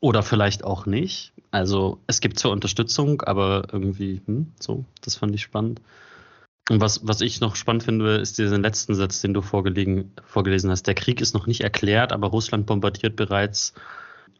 Oder 0.00 0.22
vielleicht 0.22 0.64
auch 0.64 0.86
nicht. 0.86 1.32
Also 1.50 1.98
es 2.06 2.20
gibt 2.20 2.38
zwar 2.38 2.52
Unterstützung, 2.52 3.22
aber 3.22 3.68
irgendwie, 3.72 4.20
hm, 4.26 4.52
so, 4.60 4.84
das 5.02 5.16
fand 5.16 5.34
ich 5.34 5.42
spannend. 5.42 5.80
Und 6.68 6.80
was, 6.80 7.06
was 7.06 7.20
ich 7.20 7.40
noch 7.40 7.56
spannend 7.56 7.84
finde, 7.84 8.16
ist 8.16 8.38
diesen 8.38 8.62
letzten 8.62 8.94
Satz, 8.94 9.20
den 9.20 9.34
du 9.34 9.40
vorgelesen 9.40 10.70
hast. 10.70 10.86
Der 10.86 10.94
Krieg 10.94 11.20
ist 11.20 11.32
noch 11.32 11.46
nicht 11.46 11.60
erklärt, 11.60 12.12
aber 12.12 12.28
Russland 12.28 12.66
bombardiert 12.66 13.14
bereits 13.14 13.72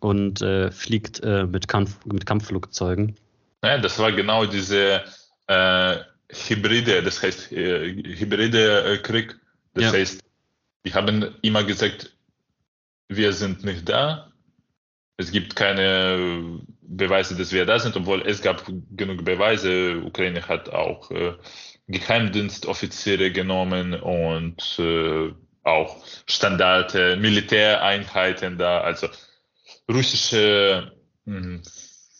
und 0.00 0.42
äh, 0.42 0.70
fliegt 0.72 1.20
äh, 1.22 1.46
mit, 1.46 1.68
Kampf, 1.68 2.04
mit 2.04 2.26
Kampfflugzeugen. 2.26 3.16
Ja, 3.64 3.78
das 3.78 3.98
war 3.98 4.12
genau 4.12 4.44
diese 4.44 5.02
äh, 5.46 5.96
Hybride, 6.30 7.02
das 7.02 7.22
heißt 7.22 7.52
äh, 7.52 7.94
hybride 8.16 8.84
äh, 8.84 8.98
Krieg. 8.98 9.36
Das 9.74 9.84
ja. 9.84 9.92
heißt, 9.92 10.22
die 10.84 10.94
haben 10.94 11.34
immer 11.42 11.64
gesagt, 11.64 12.16
wir 13.08 13.32
sind 13.32 13.64
nicht 13.64 13.88
da. 13.88 14.32
Es 15.16 15.30
gibt 15.30 15.56
keine 15.56 16.60
Beweise, 16.82 17.36
dass 17.36 17.52
wir 17.52 17.64
da 17.64 17.78
sind, 17.78 17.96
obwohl 17.96 18.22
es 18.22 18.42
gab 18.42 18.64
genug 18.96 19.24
Beweise. 19.24 20.02
Ukraine 20.04 20.46
hat 20.46 20.68
auch 20.68 21.10
äh, 21.10 21.34
Geheimdienstoffiziere 21.88 23.30
genommen 23.30 23.94
und 23.94 24.78
äh, 24.78 25.32
auch 25.62 26.04
Standarte, 26.26 27.16
Militäreinheiten 27.16 28.58
da. 28.58 28.80
Also 28.80 29.08
russische 29.90 30.92
mh, 31.24 31.62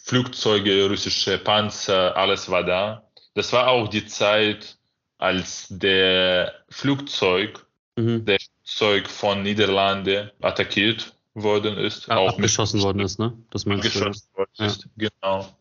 Flugzeuge, 0.05 0.89
russische 0.89 1.39
Panzer, 1.39 2.17
alles 2.17 2.49
war 2.49 2.65
da. 2.65 3.06
Das 3.37 3.53
war 3.53 3.69
auch 3.69 3.89
die 3.89 4.07
Zeit, 4.07 4.79
als 5.19 5.67
der 5.69 6.55
Flugzeug, 6.71 7.67
mhm. 7.97 8.25
der 8.25 8.39
Flugzeug 8.41 9.11
von 9.11 9.43
Niederlande 9.43 10.33
attackiert 10.41 11.15
worden 11.35 11.77
ist. 11.77 12.11
Ah, 12.11 12.17
auch 12.17 12.31
abgeschossen 12.31 12.81
worden 12.81 13.01
ist, 13.01 13.19
ne? 13.19 13.35
Das 13.51 13.67
abgeschossen 13.67 14.27
worden 14.35 14.51
ja. 14.55 14.67
ist, 14.67 14.89
genau. 14.97 15.55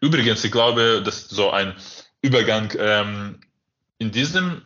Übrigens, 0.00 0.44
ich 0.44 0.52
glaube, 0.52 1.00
das 1.02 1.22
ist 1.22 1.30
so 1.30 1.50
ein 1.50 1.74
Übergang. 2.20 2.70
Ähm, 2.78 3.40
in 3.96 4.10
diesem, 4.10 4.60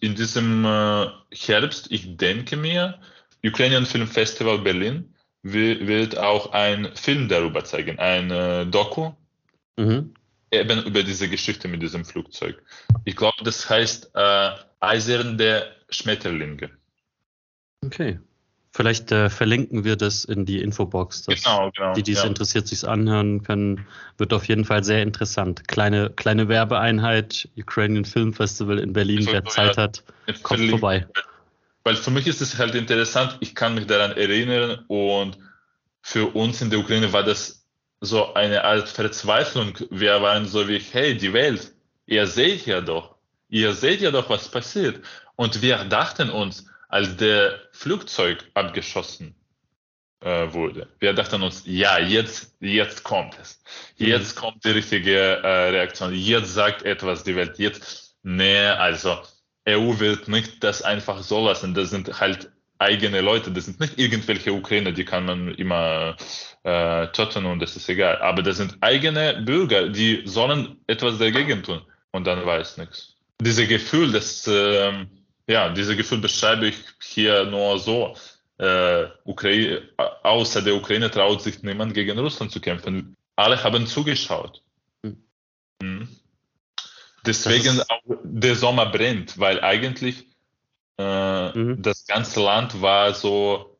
in 0.00 0.14
diesem 0.14 0.64
äh, 0.64 1.06
Herbst, 1.34 1.88
ich 1.92 2.16
denke 2.16 2.56
mir, 2.56 2.98
Ukrainian 3.44 3.84
Film 3.84 4.08
Festival 4.08 4.58
Berlin 4.58 5.14
wird 5.42 6.16
auch 6.16 6.52
ein 6.52 6.96
Film 6.96 7.28
darüber 7.28 7.62
zeigen, 7.62 7.98
ein 7.98 8.30
äh, 8.30 8.64
Doku, 8.64 9.12
mhm. 9.76 10.14
Eben 10.50 10.82
über 10.84 11.02
diese 11.02 11.28
Geschichte 11.28 11.68
mit 11.68 11.82
diesem 11.82 12.04
Flugzeug. 12.04 12.62
Ich 13.04 13.16
glaube, 13.16 13.42
das 13.44 13.68
heißt 13.68 14.10
äh, 14.14 14.50
Eiserne 14.80 15.66
Schmetterlinge. 15.88 16.70
Okay. 17.84 18.18
Vielleicht 18.72 19.10
äh, 19.10 19.30
verlinken 19.30 19.84
wir 19.84 19.96
das 19.96 20.24
in 20.24 20.46
die 20.46 20.62
Infobox, 20.62 21.24
dass 21.24 21.42
genau, 21.42 21.72
genau, 21.74 21.92
die, 21.94 22.04
die 22.04 22.12
es 22.12 22.22
ja. 22.22 22.28
interessiert, 22.28 22.68
sich 22.68 22.86
anhören 22.86 23.42
können. 23.42 23.86
Wird 24.16 24.32
auf 24.32 24.44
jeden 24.44 24.64
Fall 24.64 24.84
sehr 24.84 25.02
interessant. 25.02 25.66
Kleine, 25.66 26.10
kleine 26.10 26.48
Werbeeinheit, 26.48 27.48
Ukrainian 27.56 28.04
Film 28.04 28.32
Festival 28.32 28.78
in 28.78 28.92
Berlin, 28.92 29.26
wer 29.28 29.44
Zeit 29.44 29.76
ja, 29.76 29.82
hat, 29.82 30.04
kommt 30.44 30.70
vorbei 30.70 31.06
weil 31.84 31.96
für 31.96 32.10
mich 32.10 32.26
ist 32.26 32.40
es 32.40 32.58
halt 32.58 32.74
interessant, 32.74 33.38
ich 33.40 33.54
kann 33.54 33.74
mich 33.74 33.86
daran 33.86 34.16
erinnern 34.16 34.84
und 34.88 35.38
für 36.02 36.26
uns 36.34 36.60
in 36.62 36.70
der 36.70 36.78
Ukraine 36.78 37.12
war 37.12 37.22
das 37.22 37.59
so 38.00 38.34
eine 38.34 38.64
Art 38.64 38.88
Verzweiflung. 38.88 39.74
Wir 39.90 40.20
waren 40.22 40.46
so 40.46 40.66
wie, 40.68 40.78
hey, 40.78 41.16
die 41.16 41.32
Welt, 41.32 41.72
ihr 42.06 42.26
seht 42.26 42.66
ja 42.66 42.80
doch, 42.80 43.16
ihr 43.48 43.74
seht 43.74 44.00
ja 44.00 44.10
doch, 44.10 44.28
was 44.28 44.50
passiert. 44.50 45.04
Und 45.36 45.62
wir 45.62 45.84
dachten 45.84 46.30
uns, 46.30 46.66
als 46.88 47.16
der 47.16 47.60
Flugzeug 47.72 48.44
abgeschossen 48.54 49.34
äh, 50.20 50.52
wurde, 50.52 50.88
wir 50.98 51.12
dachten 51.12 51.42
uns, 51.42 51.62
ja, 51.66 51.98
jetzt, 51.98 52.56
jetzt 52.60 53.04
kommt 53.04 53.38
es. 53.40 53.62
Jetzt 53.96 54.36
mhm. 54.36 54.40
kommt 54.40 54.64
die 54.64 54.70
richtige 54.70 55.16
äh, 55.16 55.70
Reaktion. 55.70 56.12
Jetzt 56.12 56.52
sagt 56.54 56.82
etwas 56.82 57.22
die 57.22 57.36
Welt. 57.36 57.58
Jetzt, 57.58 58.16
nee, 58.22 58.66
also 58.66 59.18
EU 59.68 59.98
wird 59.98 60.26
nicht 60.28 60.64
das 60.64 60.82
einfach 60.82 61.22
so 61.22 61.46
lassen. 61.46 61.74
Das 61.74 61.90
sind 61.90 62.20
halt 62.20 62.50
eigene 62.80 63.20
Leute. 63.20 63.50
Das 63.50 63.66
sind 63.66 63.78
nicht 63.78 63.98
irgendwelche 63.98 64.52
Ukrainer, 64.52 64.92
die 64.92 65.04
kann 65.04 65.26
man 65.26 65.54
immer 65.54 66.16
äh, 66.64 67.06
töten 67.08 67.46
und 67.46 67.60
das 67.60 67.76
ist 67.76 67.88
egal. 67.88 68.18
Aber 68.22 68.42
das 68.42 68.56
sind 68.56 68.76
eigene 68.80 69.42
Bürger, 69.44 69.88
die 69.88 70.22
sollen 70.24 70.80
etwas 70.86 71.18
dagegen 71.18 71.62
tun 71.62 71.82
und 72.12 72.26
dann 72.26 72.44
weiß 72.44 72.78
nichts. 72.78 73.16
Dieses 73.40 73.68
Gefühl, 73.68 74.12
das, 74.12 74.46
äh, 74.46 74.92
ja, 75.46 75.68
dieses 75.70 75.96
Gefühl 75.96 76.18
beschreibe 76.18 76.68
ich 76.68 76.76
hier 77.00 77.44
nur 77.44 77.78
so. 77.78 78.16
Äh, 78.58 79.06
Ukraine, 79.24 79.82
außer 80.22 80.60
der 80.60 80.74
Ukraine 80.74 81.10
traut 81.10 81.40
sich 81.40 81.62
niemand 81.62 81.94
gegen 81.94 82.18
Russland 82.18 82.52
zu 82.52 82.60
kämpfen. 82.60 83.16
Alle 83.36 83.62
haben 83.62 83.86
zugeschaut. 83.86 84.62
Hm. 85.02 85.16
Mhm. 85.82 86.08
Deswegen 87.24 87.80
auch 87.80 88.16
der 88.22 88.54
Sommer 88.54 88.86
brennt, 88.86 89.38
weil 89.38 89.60
eigentlich 89.62 90.26
äh, 91.00 91.58
mhm. 91.58 91.82
das 91.82 92.06
ganze 92.06 92.40
Land 92.40 92.80
war 92.82 93.14
so 93.14 93.76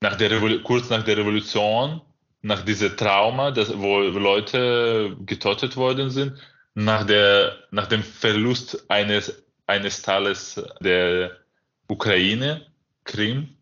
nach 0.00 0.16
der 0.16 0.40
kurz 0.62 0.90
nach 0.90 1.02
der 1.02 1.16
Revolution, 1.18 2.00
nach 2.42 2.62
diesem 2.62 2.96
Trauma, 2.96 3.50
das, 3.50 3.78
wo 3.78 4.00
Leute 4.00 5.16
getötet 5.24 5.76
worden 5.76 6.10
sind, 6.10 6.38
nach, 6.74 7.06
der, 7.06 7.56
nach 7.70 7.86
dem 7.86 8.02
Verlust 8.02 8.90
eines, 8.90 9.42
eines 9.66 10.02
Teiles 10.02 10.62
der 10.80 11.32
Ukraine, 11.88 12.66
Krim, 13.04 13.56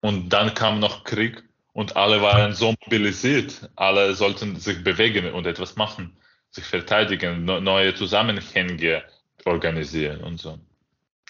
und 0.00 0.30
dann 0.30 0.54
kam 0.54 0.78
noch 0.78 1.04
Krieg 1.04 1.42
und 1.72 1.96
alle 1.96 2.22
waren 2.22 2.54
so 2.54 2.74
mobilisiert, 2.84 3.70
alle 3.76 4.14
sollten 4.14 4.56
sich 4.56 4.82
bewegen 4.82 5.32
und 5.32 5.46
etwas 5.46 5.76
machen 5.76 6.16
sich 6.50 6.64
verteidigen, 6.64 7.44
neue 7.44 7.94
Zusammenhänge 7.94 9.04
organisieren 9.44 10.20
und 10.22 10.40
so. 10.40 10.58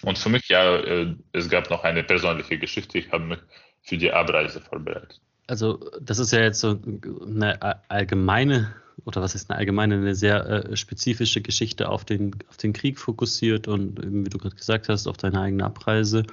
Und 0.03 0.17
für 0.17 0.29
mich, 0.29 0.47
ja, 0.49 0.77
äh, 0.77 1.15
es 1.31 1.49
gab 1.49 1.69
noch 1.69 1.83
eine 1.83 2.03
persönliche 2.03 2.57
Geschichte. 2.57 2.97
Ich 2.97 3.11
habe 3.11 3.25
mich 3.25 3.39
für 3.83 3.97
die 3.97 4.11
Abreise 4.11 4.61
vorbereitet. 4.61 5.19
Also, 5.47 5.79
das 6.01 6.19
ist 6.19 6.31
ja 6.31 6.39
jetzt 6.41 6.59
so 6.59 6.79
eine 7.25 7.59
allgemeine, 7.89 8.73
oder 9.05 9.21
was 9.21 9.35
ist 9.35 9.49
eine 9.49 9.59
allgemeine, 9.59 9.95
eine 9.95 10.15
sehr 10.15 10.45
äh, 10.45 10.77
spezifische 10.77 11.41
Geschichte 11.41 11.89
auf 11.89 12.05
den, 12.05 12.35
auf 12.49 12.57
den 12.57 12.73
Krieg 12.73 12.99
fokussiert 12.99 13.67
und, 13.67 13.99
wie 14.01 14.29
du 14.29 14.37
gerade 14.37 14.55
gesagt 14.55 14.89
hast, 14.89 15.07
auf 15.07 15.17
deine 15.17 15.41
eigene 15.41 15.65
Abreise. 15.65 16.25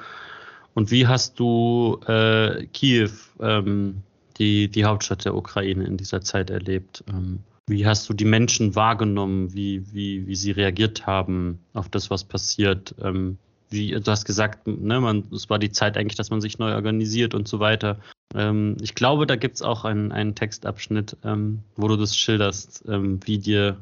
Und 0.74 0.90
wie 0.90 1.06
hast 1.06 1.38
du 1.40 2.00
äh, 2.06 2.66
Kiew, 2.66 3.10
ähm, 3.40 4.02
die, 4.38 4.68
die 4.68 4.84
Hauptstadt 4.84 5.24
der 5.24 5.34
Ukraine, 5.34 5.84
in 5.84 5.96
dieser 5.96 6.20
Zeit 6.20 6.50
erlebt? 6.50 7.02
Ähm, 7.08 7.40
wie 7.66 7.86
hast 7.86 8.08
du 8.08 8.14
die 8.14 8.24
Menschen 8.24 8.76
wahrgenommen, 8.76 9.52
wie, 9.52 9.92
wie, 9.92 10.26
wie 10.26 10.36
sie 10.36 10.52
reagiert 10.52 11.06
haben 11.06 11.58
auf 11.74 11.88
das, 11.88 12.10
was 12.10 12.24
passiert? 12.24 12.94
Ähm, 13.02 13.38
wie, 13.70 13.90
du 13.90 14.10
hast 14.10 14.24
gesagt, 14.24 14.66
ne, 14.66 15.00
man, 15.00 15.24
es 15.32 15.50
war 15.50 15.58
die 15.58 15.70
Zeit 15.70 15.96
eigentlich, 15.96 16.16
dass 16.16 16.30
man 16.30 16.40
sich 16.40 16.58
neu 16.58 16.74
organisiert 16.74 17.34
und 17.34 17.48
so 17.48 17.60
weiter. 17.60 17.98
Ähm, 18.34 18.76
ich 18.80 18.94
glaube, 18.94 19.26
da 19.26 19.36
gibt 19.36 19.56
es 19.56 19.62
auch 19.62 19.84
einen, 19.84 20.12
einen 20.12 20.34
Textabschnitt, 20.34 21.16
ähm, 21.24 21.60
wo 21.76 21.88
du 21.88 21.96
das 21.96 22.16
schilderst, 22.16 22.84
ähm, 22.88 23.20
wie 23.24 23.38
dir, 23.38 23.76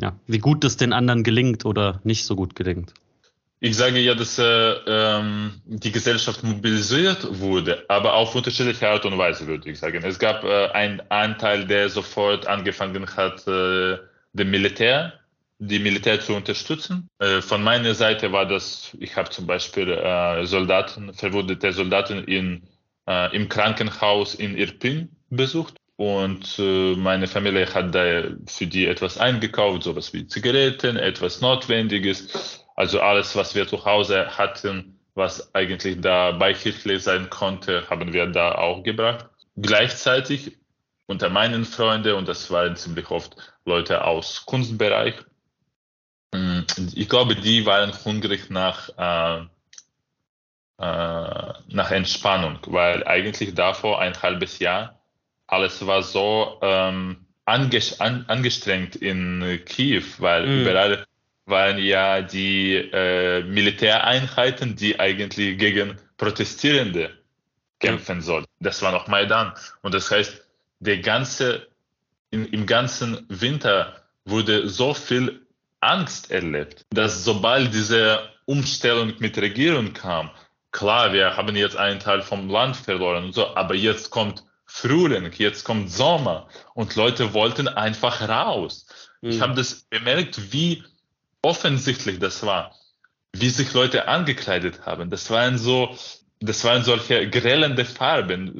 ja, 0.00 0.14
wie 0.26 0.38
gut 0.38 0.64
es 0.64 0.76
den 0.76 0.92
anderen 0.92 1.22
gelingt 1.22 1.64
oder 1.64 2.00
nicht 2.04 2.24
so 2.24 2.36
gut 2.36 2.54
gelingt. 2.54 2.94
Ich 3.62 3.76
sage 3.76 3.98
ja, 3.98 4.14
dass 4.14 4.38
äh, 4.38 4.44
ähm, 4.86 5.60
die 5.66 5.92
Gesellschaft 5.92 6.42
mobilisiert 6.42 7.40
wurde, 7.40 7.84
aber 7.88 8.14
auf 8.14 8.34
unterschiedliche 8.34 8.88
Art 8.88 9.04
und 9.04 9.18
Weise, 9.18 9.46
würde 9.46 9.68
ich 9.68 9.78
sagen. 9.78 10.02
Es 10.02 10.18
gab 10.18 10.44
äh, 10.44 10.68
einen 10.68 11.02
Anteil, 11.10 11.66
der 11.66 11.90
sofort 11.90 12.46
angefangen 12.46 13.06
hat, 13.14 13.46
äh, 13.46 13.98
dem 14.32 14.50
Militär, 14.50 15.19
die 15.60 15.78
Militär 15.78 16.20
zu 16.20 16.34
unterstützen. 16.34 17.08
Äh, 17.18 17.40
von 17.40 17.62
meiner 17.62 17.94
Seite 17.94 18.32
war 18.32 18.46
das, 18.46 18.96
ich 18.98 19.16
habe 19.16 19.30
zum 19.30 19.46
Beispiel 19.46 19.90
äh, 19.90 20.44
Soldaten, 20.46 21.14
verwundete 21.14 21.72
Soldaten 21.72 22.24
in, 22.24 22.62
äh, 23.06 23.34
im 23.36 23.48
Krankenhaus 23.48 24.34
in 24.34 24.56
Irpin 24.56 25.10
besucht 25.28 25.76
und 25.96 26.58
meine 26.58 27.26
Familie 27.26 27.72
hat 27.74 27.94
da 27.94 28.22
für 28.46 28.66
die 28.66 28.86
etwas 28.86 29.18
eingekauft, 29.18 29.82
sowas 29.82 30.14
wie 30.14 30.26
Zigaretten, 30.26 30.96
etwas 30.96 31.42
Notwendiges 31.42 32.60
also 32.80 32.98
alles, 32.98 33.36
was 33.36 33.54
wir 33.54 33.68
zu 33.68 33.84
Hause 33.84 34.38
hatten, 34.38 34.98
was 35.14 35.54
eigentlich 35.54 36.00
da 36.00 36.30
beihilflich 36.30 37.02
sein 37.02 37.28
konnte, 37.28 37.84
haben 37.90 38.14
wir 38.14 38.24
da 38.24 38.54
auch 38.54 38.82
gebracht. 38.82 39.28
Gleichzeitig 39.56 40.56
unter 41.04 41.28
meinen 41.28 41.66
Freunden, 41.66 42.14
und 42.14 42.26
das 42.26 42.50
waren 42.50 42.76
ziemlich 42.76 43.10
oft 43.10 43.36
Leute 43.66 44.02
aus 44.02 44.46
Kunstbereich, 44.46 45.14
ich 46.32 47.08
glaube, 47.08 47.34
die 47.34 47.66
waren 47.66 47.92
hungrig 48.04 48.50
nach, 48.50 48.88
äh, 48.96 49.40
äh, 50.78 51.52
nach 51.68 51.90
Entspannung, 51.90 52.58
weil 52.66 53.06
eigentlich 53.06 53.54
davor 53.54 54.00
ein 54.00 54.20
halbes 54.22 54.58
Jahr 54.58 55.00
alles 55.50 55.84
war 55.84 56.02
so 56.02 56.58
ähm, 56.62 57.26
angestrengt 57.44 58.94
in 58.96 59.60
Kiew, 59.66 60.04
weil 60.18 60.46
mm. 60.46 60.60
überall 60.60 61.06
waren 61.46 61.78
ja 61.78 62.22
die 62.22 62.76
äh, 62.76 63.42
Militäreinheiten, 63.42 64.76
die 64.76 65.00
eigentlich 65.00 65.58
gegen 65.58 65.96
Protestierende 66.16 67.18
kämpfen 67.80 68.20
sollten. 68.20 68.48
Das 68.60 68.80
war 68.82 68.92
noch 68.92 69.08
Maidan. 69.08 69.52
Und 69.82 69.94
das 69.94 70.10
heißt, 70.10 70.46
der 70.78 70.98
ganze, 70.98 71.66
in, 72.30 72.46
im 72.46 72.66
ganzen 72.66 73.26
Winter 73.28 73.96
wurde 74.24 74.68
so 74.68 74.94
viel 74.94 75.44
Angst 75.80 76.30
erlebt, 76.30 76.84
dass 76.90 77.24
sobald 77.24 77.72
diese 77.72 78.20
Umstellung 78.44 79.14
mit 79.18 79.38
Regierung 79.38 79.92
kam, 79.92 80.30
klar, 80.72 81.12
wir 81.12 81.36
haben 81.36 81.56
jetzt 81.56 81.76
einen 81.76 82.00
Teil 82.00 82.22
vom 82.22 82.48
Land 82.48 82.76
verloren 82.76 83.24
und 83.24 83.32
so, 83.32 83.54
aber 83.56 83.74
jetzt 83.74 84.10
kommt 84.10 84.44
Frühling, 84.66 85.30
jetzt 85.36 85.64
kommt 85.64 85.90
Sommer 85.90 86.48
und 86.74 86.94
Leute 86.94 87.34
wollten 87.34 87.66
einfach 87.66 88.28
raus. 88.28 88.86
Mhm. 89.20 89.30
Ich 89.30 89.40
habe 89.40 89.54
das 89.54 89.82
bemerkt, 89.90 90.52
wie 90.52 90.84
offensichtlich 91.42 92.18
das 92.18 92.44
war, 92.44 92.74
wie 93.32 93.50
sich 93.50 93.72
Leute 93.72 94.06
angekleidet 94.06 94.86
haben. 94.86 95.10
Das 95.10 95.30
waren 95.30 95.58
so, 95.58 95.96
das 96.40 96.64
waren 96.64 96.84
solche 96.84 97.28
grellende 97.28 97.84
Farben, 97.84 98.52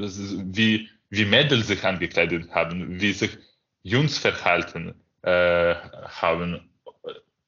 wie, 0.54 0.88
wie 1.10 1.24
Mädels 1.24 1.68
sich 1.68 1.84
angekleidet 1.84 2.50
haben, 2.50 3.00
wie 3.00 3.12
sich 3.12 3.38
Jungs 3.82 4.18
verhalten 4.18 4.94
äh, 5.22 5.74
haben. 5.74 6.69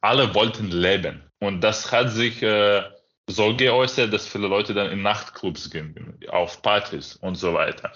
Alle 0.02 0.34
wollten 0.34 0.70
leben. 0.70 1.22
Und 1.38 1.62
das 1.62 1.90
hat 1.90 2.10
sich 2.10 2.42
äh, 2.42 2.82
so 3.26 3.56
geäußert, 3.56 4.12
dass 4.12 4.28
viele 4.28 4.48
Leute 4.48 4.74
dann 4.74 4.90
in 4.90 5.02
Nachtclubs 5.02 5.70
gingen, 5.70 6.18
auf 6.28 6.60
Partys 6.60 7.16
und 7.16 7.36
so 7.36 7.54
weiter. 7.54 7.92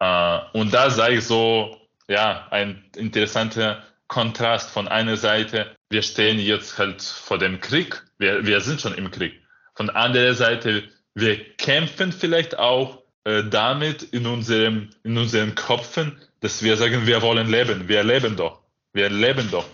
Äh, 0.00 0.58
und 0.58 0.72
da 0.72 0.90
sei 0.90 1.20
so, 1.20 1.76
ja, 2.08 2.46
ein 2.50 2.84
interessanter 2.96 3.82
Kontrast 4.08 4.70
von 4.70 4.88
einer 4.88 5.16
Seite, 5.16 5.76
wir 5.90 6.02
stehen 6.02 6.38
jetzt 6.38 6.78
halt 6.78 7.02
vor 7.02 7.38
dem 7.38 7.60
Krieg, 7.60 8.02
wir, 8.18 8.46
wir 8.46 8.60
sind 8.60 8.80
schon 8.80 8.94
im 8.94 9.10
Krieg. 9.10 9.34
Von 9.74 9.90
anderer 9.90 10.34
Seite, 10.34 10.84
wir 11.14 11.54
kämpfen 11.56 12.12
vielleicht 12.12 12.58
auch 12.58 13.02
äh, 13.24 13.42
damit 13.44 14.02
in 14.02 14.26
unserem, 14.26 14.90
in 15.02 15.18
unseren 15.18 15.54
Köpfen, 15.54 16.20
dass 16.40 16.62
wir 16.62 16.76
sagen, 16.76 17.06
wir 17.06 17.22
wollen 17.22 17.50
leben, 17.50 17.88
wir 17.88 18.04
leben 18.04 18.36
doch, 18.36 18.60
wir 18.92 19.10
leben 19.10 19.50
doch. 19.50 19.66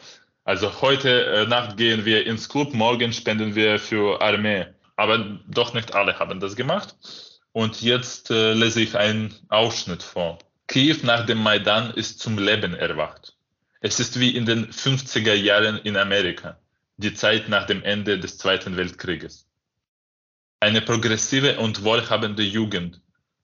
Also 0.44 0.81
heute 0.81 1.26
äh, 1.26 1.46
Nacht 1.46 1.76
gehen 1.76 2.05
wir 2.05 2.26
ins 2.26 2.48
Club, 2.48 2.74
morgen 2.74 3.12
spenden 3.12 3.55
wir 3.55 3.78
für 3.78 4.20
Armee. 4.20 4.66
Aber 4.96 5.18
doch 5.46 5.72
nicht 5.72 5.94
alle 5.94 6.18
haben 6.18 6.40
das 6.40 6.57
gemacht. 6.57 6.96
Und 7.52 7.81
jetzt 7.83 8.31
äh, 8.31 8.52
lese 8.55 8.81
ich 8.81 8.96
einen 8.96 9.35
Ausschnitt 9.48 10.02
vor. 10.02 10.38
Kiew 10.66 10.98
nach 11.02 11.26
dem 11.26 11.38
Maidan 11.38 11.92
ist 11.92 12.18
zum 12.18 12.38
Leben 12.38 12.74
erwacht. 12.74 13.37
Es 13.81 14.00
ist 14.00 14.18
wie 14.18 14.35
in 14.35 14.46
den 14.46 14.70
50er 14.70 15.35
Jahren 15.35 15.78
in 15.78 15.96
Amerika, 15.96 16.59
die 16.96 17.14
Zeit 17.14 17.48
nach 17.48 17.66
dem 17.66 17.83
Ende 17.83 18.18
des 18.18 18.38
Zweiten 18.38 18.76
Weltkrieges. 18.76 19.48
Eine 20.61 20.81
progressive 20.81 21.59
und 21.59 21.85
wohlhabende 21.85 22.42
Jugend, 22.42 23.00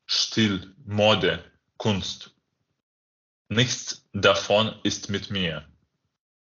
Stil, 0.06 0.74
Mode, 0.86 1.44
Kunst. 1.76 2.32
Nichts 3.48 4.08
davon 4.12 4.72
ist 4.84 5.10
mit 5.10 5.30
mir. 5.30 5.64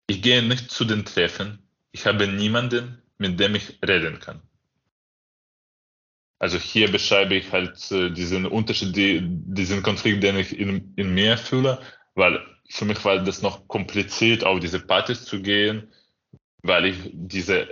Ich 0.09 0.23
gehe 0.23 0.41
nicht 0.41 0.71
zu 0.71 0.85
den 0.85 1.05
Treffen, 1.05 1.59
ich 1.91 2.07
habe 2.07 2.27
niemanden, 2.27 2.99
mit 3.19 3.39
dem 3.39 3.53
ich 3.53 3.77
reden 3.87 4.19
kann. 4.19 4.41
Also 6.39 6.57
hier 6.57 6.89
beschreibe 6.91 7.35
ich 7.35 7.51
halt 7.51 7.91
äh, 7.91 8.09
diesen 8.09 8.47
Unterschied, 8.47 8.95
die, 8.95 9.19
diesen 9.21 9.83
Konflikt, 9.83 10.23
den 10.23 10.37
ich 10.37 10.57
in, 10.57 10.93
in 10.95 11.13
mir 11.13 11.37
fühle, 11.37 11.79
weil 12.15 12.39
für 12.67 12.85
mich 12.85 13.05
war 13.05 13.19
das 13.19 13.43
noch 13.43 13.67
kompliziert, 13.67 14.43
auf 14.43 14.59
diese 14.59 14.79
Partys 14.79 15.25
zu 15.25 15.43
gehen, 15.43 15.91
weil 16.63 16.85
ich 16.85 16.97
diese, 17.13 17.67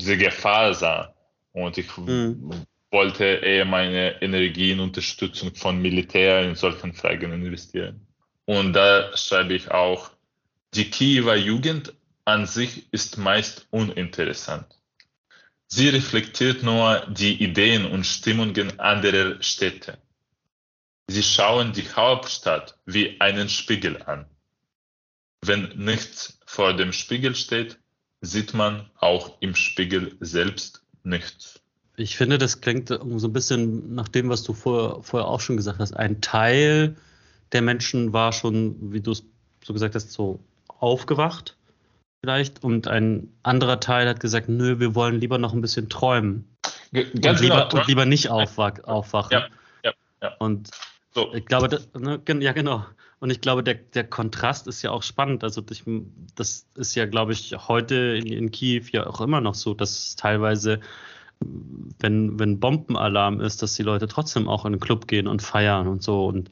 diese 0.00 0.16
Gefahr 0.16 0.74
sah. 0.74 1.14
Und 1.52 1.78
ich 1.78 1.96
mhm. 1.96 2.50
wollte 2.90 3.24
eher 3.24 3.66
meine 3.66 4.20
Energie 4.20 4.72
in 4.72 4.80
Unterstützung 4.80 5.54
von 5.54 5.80
Militär 5.80 6.42
in 6.42 6.56
solchen 6.56 6.92
Fragen 6.92 7.32
investieren. 7.32 8.04
Und 8.46 8.72
da 8.72 9.16
schreibe 9.16 9.54
ich 9.54 9.70
auch, 9.70 10.10
die 10.74 10.90
Kiewer 10.90 11.36
Jugend 11.36 11.94
an 12.24 12.46
sich 12.46 12.92
ist 12.92 13.18
meist 13.18 13.66
uninteressant. 13.70 14.66
Sie 15.66 15.88
reflektiert 15.88 16.62
nur 16.62 17.06
die 17.08 17.42
Ideen 17.42 17.86
und 17.86 18.04
Stimmungen 18.04 18.78
anderer 18.80 19.42
Städte. 19.42 19.98
Sie 21.08 21.22
schauen 21.22 21.72
die 21.72 21.88
Hauptstadt 21.88 22.76
wie 22.86 23.20
einen 23.20 23.48
Spiegel 23.48 24.02
an. 24.02 24.26
Wenn 25.42 25.72
nichts 25.76 26.38
vor 26.46 26.74
dem 26.74 26.92
Spiegel 26.92 27.34
steht, 27.34 27.78
sieht 28.20 28.54
man 28.54 28.90
auch 28.98 29.40
im 29.40 29.54
Spiegel 29.54 30.16
selbst 30.20 30.82
nichts. 31.02 31.60
Ich 31.96 32.16
finde, 32.16 32.38
das 32.38 32.60
klingt 32.60 32.88
so 32.88 32.98
ein 32.98 33.32
bisschen 33.32 33.94
nach 33.94 34.08
dem, 34.08 34.28
was 34.28 34.42
du 34.42 34.54
vorher, 34.54 35.02
vorher 35.02 35.28
auch 35.28 35.40
schon 35.40 35.56
gesagt 35.56 35.80
hast. 35.80 35.92
Ein 35.92 36.20
Teil 36.20 36.96
der 37.52 37.62
Menschen 37.62 38.12
war 38.12 38.32
schon, 38.32 38.92
wie 38.92 39.00
du 39.00 39.12
es 39.12 39.24
so 39.64 39.72
gesagt 39.72 39.94
hast, 39.94 40.12
so 40.12 40.40
aufgewacht 40.80 41.56
vielleicht 42.20 42.62
und 42.62 42.86
ein 42.86 43.32
anderer 43.42 43.80
Teil 43.80 44.08
hat 44.08 44.20
gesagt, 44.20 44.48
nö, 44.48 44.78
wir 44.78 44.94
wollen 44.94 45.20
lieber 45.20 45.38
noch 45.38 45.52
ein 45.52 45.60
bisschen 45.60 45.88
träumen. 45.88 46.44
Ganz 46.92 47.08
und, 47.14 47.22
genau, 47.22 47.40
lieber, 47.40 47.74
und 47.74 47.86
lieber 47.86 48.04
nicht 48.04 48.30
aufwach, 48.30 48.84
aufwachen. 48.84 49.32
Ja, 49.32 49.46
ja, 49.84 49.92
ja. 50.22 50.34
Und 50.38 50.70
so. 51.14 51.32
ich 51.34 51.46
glaube, 51.46 51.68
das, 51.68 51.88
ne, 51.94 52.20
ja 52.40 52.52
genau. 52.52 52.84
Und 53.20 53.30
ich 53.30 53.40
glaube, 53.40 53.62
der, 53.62 53.74
der 53.74 54.04
Kontrast 54.04 54.66
ist 54.66 54.80
ja 54.82 54.90
auch 54.90 55.02
spannend. 55.02 55.44
Also 55.44 55.62
ich, 55.70 55.84
das 56.36 56.66
ist 56.74 56.94
ja, 56.94 57.06
glaube 57.06 57.32
ich, 57.32 57.54
heute 57.68 57.94
in, 57.94 58.26
in 58.26 58.50
Kiew 58.50 58.84
ja 58.92 59.06
auch 59.06 59.20
immer 59.20 59.42
noch 59.42 59.54
so, 59.54 59.74
dass 59.74 60.16
teilweise, 60.16 60.80
wenn, 61.98 62.38
wenn 62.38 62.60
Bombenalarm 62.60 63.40
ist, 63.40 63.62
dass 63.62 63.74
die 63.74 63.82
Leute 63.82 64.08
trotzdem 64.08 64.48
auch 64.48 64.64
in 64.64 64.72
den 64.72 64.80
Club 64.80 65.06
gehen 65.06 65.26
und 65.26 65.42
feiern 65.42 65.86
und 65.86 66.02
so. 66.02 66.26
Und 66.26 66.50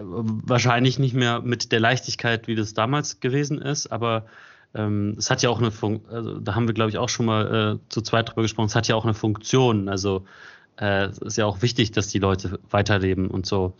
wahrscheinlich 0.00 0.98
nicht 0.98 1.14
mehr 1.14 1.40
mit 1.40 1.72
der 1.72 1.80
Leichtigkeit, 1.80 2.48
wie 2.48 2.54
das 2.54 2.74
damals 2.74 3.20
gewesen 3.20 3.60
ist, 3.60 3.88
aber 3.88 4.26
ähm, 4.74 5.14
es 5.18 5.30
hat 5.30 5.42
ja 5.42 5.50
auch 5.50 5.60
eine 5.60 5.70
Funktion, 5.70 6.14
also 6.14 6.38
da 6.40 6.54
haben 6.54 6.66
wir, 6.66 6.74
glaube 6.74 6.90
ich, 6.90 6.98
auch 6.98 7.08
schon 7.08 7.26
mal 7.26 7.78
äh, 7.78 7.88
zu 7.88 8.02
zweit 8.02 8.28
drüber 8.30 8.42
gesprochen, 8.42 8.66
es 8.66 8.74
hat 8.74 8.88
ja 8.88 8.96
auch 8.96 9.04
eine 9.04 9.14
Funktion. 9.14 9.88
Also 9.88 10.24
äh, 10.76 11.04
es 11.06 11.18
ist 11.18 11.36
ja 11.36 11.46
auch 11.46 11.62
wichtig, 11.62 11.92
dass 11.92 12.08
die 12.08 12.18
Leute 12.18 12.58
weiterleben 12.70 13.28
und 13.28 13.46
so. 13.46 13.74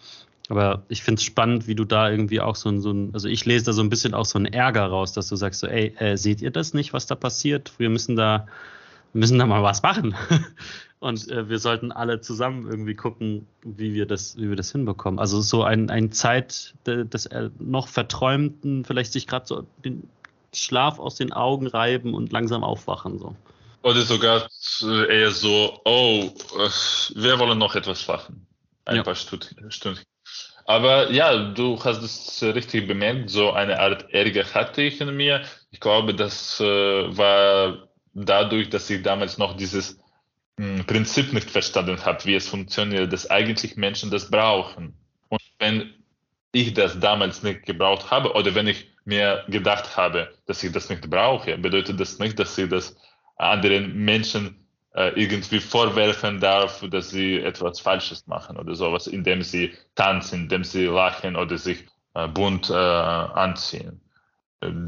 Aber 0.48 0.84
ich 0.88 1.02
finde 1.02 1.20
es 1.20 1.24
spannend, 1.24 1.66
wie 1.66 1.74
du 1.74 1.84
da 1.84 2.10
irgendwie 2.10 2.40
auch 2.40 2.54
so 2.54 2.68
ein, 2.68 2.80
so 2.80 2.92
ein, 2.92 3.10
also 3.14 3.28
ich 3.28 3.44
lese 3.46 3.66
da 3.66 3.72
so 3.72 3.82
ein 3.82 3.88
bisschen 3.88 4.14
auch 4.14 4.26
so 4.26 4.38
einen 4.38 4.52
Ärger 4.52 4.84
raus, 4.86 5.12
dass 5.12 5.28
du 5.28 5.36
sagst 5.36 5.60
so, 5.60 5.66
ey, 5.66 5.94
äh, 5.98 6.16
seht 6.16 6.42
ihr 6.42 6.50
das 6.50 6.74
nicht, 6.74 6.92
was 6.92 7.06
da 7.06 7.14
passiert? 7.14 7.72
Wir 7.78 7.88
müssen 7.88 8.14
da, 8.14 8.46
wir 9.14 9.20
müssen 9.20 9.38
da 9.38 9.46
mal 9.46 9.62
was 9.62 9.82
machen. 9.82 10.14
Und 10.98 11.30
äh, 11.30 11.48
wir 11.48 11.58
sollten 11.58 11.92
alle 11.92 12.20
zusammen 12.20 12.68
irgendwie 12.68 12.94
gucken, 12.94 13.46
wie 13.62 13.94
wir 13.94 14.06
das, 14.06 14.36
wie 14.36 14.48
wir 14.48 14.56
das 14.56 14.72
hinbekommen. 14.72 15.20
Also 15.20 15.40
so 15.40 15.62
ein, 15.62 15.88
ein 15.88 16.10
Zeit 16.12 16.74
des 16.86 17.26
äh, 17.26 17.50
noch 17.58 17.88
Verträumten, 17.88 18.84
vielleicht 18.84 19.12
sich 19.12 19.26
gerade 19.26 19.46
so 19.46 19.66
den 19.84 20.08
Schlaf 20.52 20.98
aus 20.98 21.14
den 21.14 21.32
Augen 21.32 21.66
reiben 21.66 22.14
und 22.14 22.32
langsam 22.32 22.64
aufwachen. 22.64 23.18
So. 23.18 23.36
Oder 23.82 24.00
sogar 24.02 24.48
eher 24.82 25.30
so, 25.30 25.80
oh, 25.84 26.30
wir 27.14 27.38
wollen 27.38 27.58
noch 27.58 27.74
etwas 27.76 28.08
machen. 28.08 28.46
Ein 28.86 28.96
ja. 28.96 29.02
paar 29.02 29.14
Stunden. 29.14 30.00
Aber 30.64 31.10
ja, 31.12 31.50
du 31.52 31.78
hast 31.84 32.02
es 32.02 32.42
richtig 32.42 32.88
bemerkt, 32.88 33.30
so 33.30 33.52
eine 33.52 33.78
Art 33.78 34.10
Ärger 34.12 34.44
hatte 34.54 34.82
ich 34.82 35.00
in 35.00 35.14
mir. 35.14 35.42
Ich 35.70 35.80
glaube, 35.80 36.14
das 36.14 36.58
äh, 36.60 36.64
war 37.16 37.88
dadurch, 38.14 38.70
dass 38.70 38.88
ich 38.90 39.02
damals 39.02 39.38
noch 39.38 39.56
dieses 39.56 39.98
hm, 40.58 40.84
Prinzip 40.86 41.32
nicht 41.32 41.50
verstanden 41.50 42.02
habe, 42.04 42.24
wie 42.24 42.34
es 42.34 42.48
funktioniert, 42.48 43.12
dass 43.12 43.30
eigentlich 43.30 43.76
Menschen 43.76 44.10
das 44.10 44.30
brauchen. 44.30 44.94
Und 45.28 45.42
wenn 45.58 45.94
ich 46.52 46.72
das 46.74 46.98
damals 47.00 47.42
nicht 47.42 47.66
gebraucht 47.66 48.10
habe 48.10 48.32
oder 48.32 48.54
wenn 48.54 48.68
ich 48.68 48.88
mir 49.04 49.44
gedacht 49.48 49.96
habe, 49.96 50.32
dass 50.46 50.62
ich 50.62 50.72
das 50.72 50.88
nicht 50.88 51.10
brauche, 51.10 51.58
bedeutet 51.58 52.00
das 52.00 52.18
nicht, 52.18 52.38
dass 52.38 52.56
ich 52.56 52.68
das 52.68 52.96
anderen 53.36 53.92
Menschen 54.04 54.64
äh, 54.94 55.08
irgendwie 55.20 55.60
vorwerfen 55.60 56.40
darf, 56.40 56.84
dass 56.88 57.10
sie 57.10 57.40
etwas 57.40 57.80
Falsches 57.80 58.26
machen 58.26 58.56
oder 58.56 58.74
sowas, 58.74 59.08
indem 59.08 59.42
sie 59.42 59.74
tanzen, 59.96 60.42
indem 60.42 60.62
sie 60.64 60.86
lachen 60.86 61.36
oder 61.36 61.58
sich 61.58 61.84
äh, 62.14 62.28
bunt 62.28 62.70
äh, 62.70 62.74
anziehen. 62.74 64.00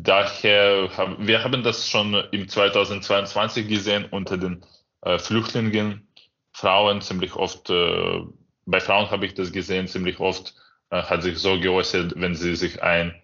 Daher 0.03 0.91
haben 0.97 1.27
wir 1.27 1.43
haben 1.45 1.63
das 1.63 1.89
schon 1.89 2.15
im 2.33 2.49
2022 2.49 3.69
gesehen 3.69 4.07
unter 4.11 4.39
den 4.39 4.65
äh, 5.03 5.19
Flüchtlingen, 5.19 6.09
Frauen 6.53 7.01
ziemlich 7.01 7.35
oft, 7.35 7.71
äh, 7.71 8.21
bei 8.65 8.81
Frauen 8.81 9.11
habe 9.11 9.27
ich 9.27 9.35
das 9.35 9.53
gesehen, 9.53 9.89
ziemlich 9.89 10.21
oft 10.21 10.55
äh, 10.91 11.03
hat 11.03 11.23
sich 11.23 11.39
so 11.39 11.59
geäußert, 11.61 12.15
wenn 12.17 12.35
sie 12.35 12.57
sich 12.57 12.83
ein 12.83 13.15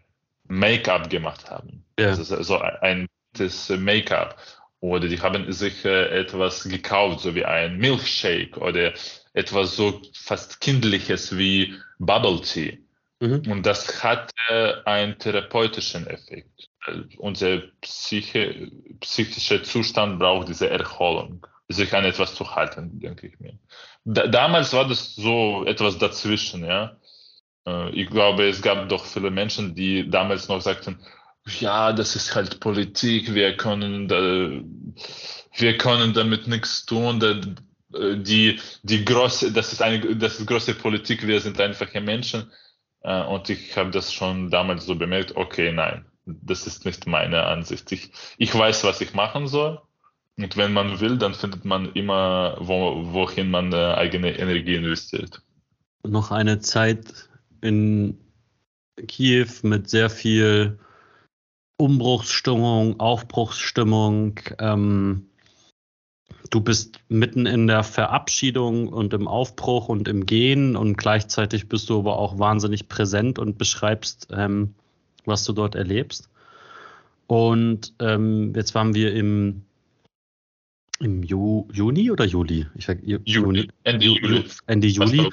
Make-up 0.45 1.09
gemacht 1.11 1.51
haben. 1.51 1.85
Ja. 1.99 2.09
Also 2.09 2.43
so 2.43 2.59
ein 2.59 3.07
das 3.35 3.71
Make-up. 3.71 4.37
Oder 4.81 5.09
die 5.09 5.21
haben 5.21 5.51
sich 5.53 5.85
äh, 5.85 6.21
etwas 6.21 6.65
gekauft, 6.65 7.21
so 7.21 7.35
wie 7.35 7.45
ein 7.45 7.79
Milkshake 7.79 8.59
oder 8.59 8.93
etwas 9.33 9.77
so 9.77 10.03
fast 10.13 10.61
Kindliches 10.61 11.39
wie 11.39 11.75
Bubble 11.99 12.41
Tea. 12.41 12.82
Mhm. 13.23 13.43
Und 13.53 13.67
das 13.67 14.03
hat 14.03 14.33
einen 14.85 15.17
therapeutischen 15.17 16.09
Effekt. 16.09 16.69
Unser 17.19 17.59
Psyche, 17.81 18.69
psychischer 18.99 19.63
Zustand 19.63 20.19
braucht 20.19 20.49
diese 20.49 20.69
Erholung, 20.69 21.47
sich 21.69 21.95
an 21.95 22.05
etwas 22.05 22.35
zu 22.35 22.53
halten, 22.57 22.99
denke 22.99 23.29
ich 23.29 23.39
mir. 23.39 23.57
Da, 24.05 24.27
damals 24.27 24.73
war 24.73 24.89
das 24.89 25.15
so 25.15 25.65
etwas 25.67 25.99
dazwischen, 25.99 26.65
ja. 26.65 26.97
Äh, 27.65 27.91
ich 27.91 28.11
glaube, 28.11 28.49
es 28.49 28.61
gab 28.61 28.89
doch 28.89 29.05
viele 29.05 29.31
Menschen, 29.31 29.77
die 29.77 30.11
damals 30.11 30.49
noch 30.49 30.61
sagten, 30.61 30.99
ja, 31.61 31.93
das 31.93 32.17
ist 32.17 32.35
halt 32.35 32.59
Politik, 32.59 33.33
wir 33.35 33.57
können 33.57 34.09
da, 34.09 34.17
wir 35.61 35.79
können 35.79 36.13
damit 36.13 36.49
nichts 36.49 36.87
tun, 36.87 37.21
da, 37.21 37.41
äh, 37.97 38.17
die, 38.17 38.59
die 38.83 39.05
große, 39.05 39.53
das 39.53 39.73
ist 39.73 39.81
eine, 39.81 40.17
das 40.17 40.41
ist 40.41 40.47
große 40.49 40.75
Politik, 40.75 41.25
wir 41.25 41.41
sind 41.41 41.61
einfache 41.61 42.01
Menschen. 42.01 42.51
Äh, 43.03 43.23
und 43.25 43.49
ich 43.51 43.77
habe 43.77 43.91
das 43.91 44.13
schon 44.13 44.51
damals 44.51 44.87
so 44.87 44.95
bemerkt, 44.95 45.37
okay, 45.37 45.73
nein, 45.73 46.05
das 46.27 46.67
ist 46.67 46.85
nicht 46.85 47.07
meine 47.07 47.45
Ansicht. 47.45 47.91
Ich, 47.93 48.11
ich 48.39 48.55
weiß, 48.55 48.85
was 48.85 49.01
ich 49.01 49.15
machen 49.15 49.47
soll. 49.49 49.81
Und 50.39 50.57
wenn 50.57 50.73
man 50.73 51.01
will, 51.01 51.19
dann 51.19 51.35
findet 51.35 51.65
man 51.65 51.93
immer, 51.93 52.57
wo, 52.59 53.13
wohin 53.13 53.51
man 53.51 53.73
eigene 53.75 54.39
Energie 54.39 54.77
investiert. 54.77 55.43
Noch 56.05 56.31
eine 56.31 56.59
Zeit 56.61 57.29
in 57.61 58.19
Kiew 59.09 59.49
mit 59.63 59.91
sehr 59.91 60.09
viel 60.09 60.79
Umbruchsstimmung, 61.77 62.99
Aufbruchsstimmung. 62.99 64.41
Ähm, 64.59 65.29
du 66.51 66.61
bist 66.61 67.01
mitten 67.09 67.47
in 67.47 67.67
der 67.67 67.83
Verabschiedung 67.83 68.89
und 68.89 69.15
im 69.15 69.29
Aufbruch 69.29 69.89
und 69.89 70.09
im 70.09 70.27
Gehen 70.27 70.77
und 70.77 70.97
gleichzeitig 70.97 71.69
bist 71.69 71.89
du 71.91 71.99
aber 71.99 72.19
auch 72.19 72.39
wahnsinnig 72.39 72.89
präsent 72.89 73.39
und 73.39 73.59
beschreibst, 73.59 74.29
ähm, 74.31 74.75
was 75.25 75.45
du 75.45 75.53
dort 75.53 75.75
erlebst. 75.75 76.29
Und 77.27 77.95
ähm, 78.01 78.53
jetzt 78.55 78.75
waren 78.75 78.95
wir 78.95 79.15
im, 79.15 79.63
im 81.01 81.23
Ju 81.23 81.69
Juni 81.73 82.11
oder 82.11 82.25
Juli? 82.25 82.67
Ich 82.75 82.87
sag, 82.87 83.03
Juni. 83.03 83.23
Juni. 83.25 83.69
Ende 83.85 84.07
Juli. 84.07 84.45
Ende 84.67 84.87
Juli. 84.89 85.31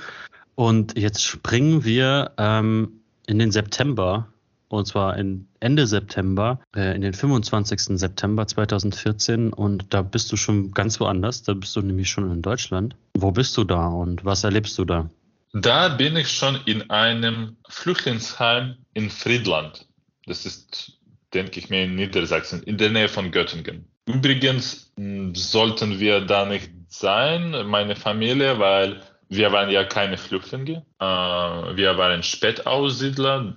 Und 0.56 0.98
jetzt 0.98 1.24
springen 1.24 1.84
wir 1.84 2.32
ähm, 2.38 3.02
in 3.28 3.40
den 3.40 3.52
September, 3.52 4.32
und 4.70 4.86
zwar 4.86 5.18
in 5.18 5.48
Ende 5.60 5.88
September, 5.88 6.60
äh, 6.76 6.96
in 6.96 7.02
den 7.02 7.14
25. 7.14 7.98
September 8.00 8.48
2014. 8.48 9.52
Und 9.52 9.94
da 9.94 10.02
bist 10.02 10.32
du 10.32 10.38
schon 10.38 10.72
ganz 10.72 11.00
woanders. 11.00 11.44
Da 11.44 11.54
bist 11.54 11.76
du 11.76 11.82
nämlich 11.82 12.10
schon 12.10 12.32
in 12.32 12.42
Deutschland. 12.42 12.96
Wo 13.16 13.32
bist 13.32 13.58
du 13.58 13.64
da 13.64 13.88
und 13.88 14.24
was 14.26 14.44
erlebst 14.44 14.78
du 14.78 14.86
da? 14.86 15.10
Da 15.54 15.90
bin 15.90 16.16
ich 16.16 16.30
schon 16.30 16.60
in 16.66 16.90
einem 16.92 17.58
Flüchtlingsheim 17.68 18.76
in 18.94 19.10
Friedland. 19.10 19.88
Das 20.28 20.46
ist, 20.46 21.00
denke 21.34 21.60
ich 21.60 21.70
mir, 21.70 21.86
in 21.86 21.96
Niedersachsen, 21.96 22.62
in 22.64 22.78
der 22.78 22.92
Nähe 22.92 23.10
von 23.10 23.32
Göttingen. 23.32 23.88
Übrigens 24.06 24.92
sollten 25.34 26.00
wir 26.00 26.22
da 26.22 26.46
nicht 26.46 26.70
sein, 26.88 27.56
meine 27.68 27.96
Familie, 27.96 28.60
weil 28.60 29.02
wir 29.30 29.52
waren 29.52 29.70
ja 29.70 29.84
keine 29.84 30.18
Flüchtlinge. 30.18 30.86
Äh, 31.00 31.06
wir 31.06 31.98
waren 31.98 32.24
Spätaussiedler. 32.24 33.56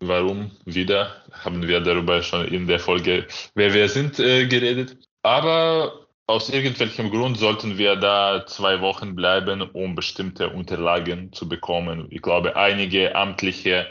Warum 0.00 0.50
wieder? 0.64 1.24
Haben 1.32 1.66
wir 1.66 1.80
darüber 1.80 2.22
schon 2.22 2.46
in 2.46 2.66
der 2.66 2.80
Folge, 2.80 3.26
wer 3.54 3.72
wir 3.72 3.88
sind, 3.88 4.18
äh, 4.18 4.46
geredet. 4.46 4.98
Aber 5.22 6.06
aus 6.26 6.50
irgendwelchem 6.50 7.10
Grund 7.10 7.38
sollten 7.38 7.78
wir 7.78 7.96
da 7.96 8.44
zwei 8.46 8.80
Wochen 8.80 9.14
bleiben, 9.14 9.62
um 9.62 9.94
bestimmte 9.94 10.50
Unterlagen 10.50 11.32
zu 11.32 11.48
bekommen. 11.48 12.08
Ich 12.10 12.20
glaube, 12.20 12.56
einige 12.56 13.14
amtliche 13.14 13.86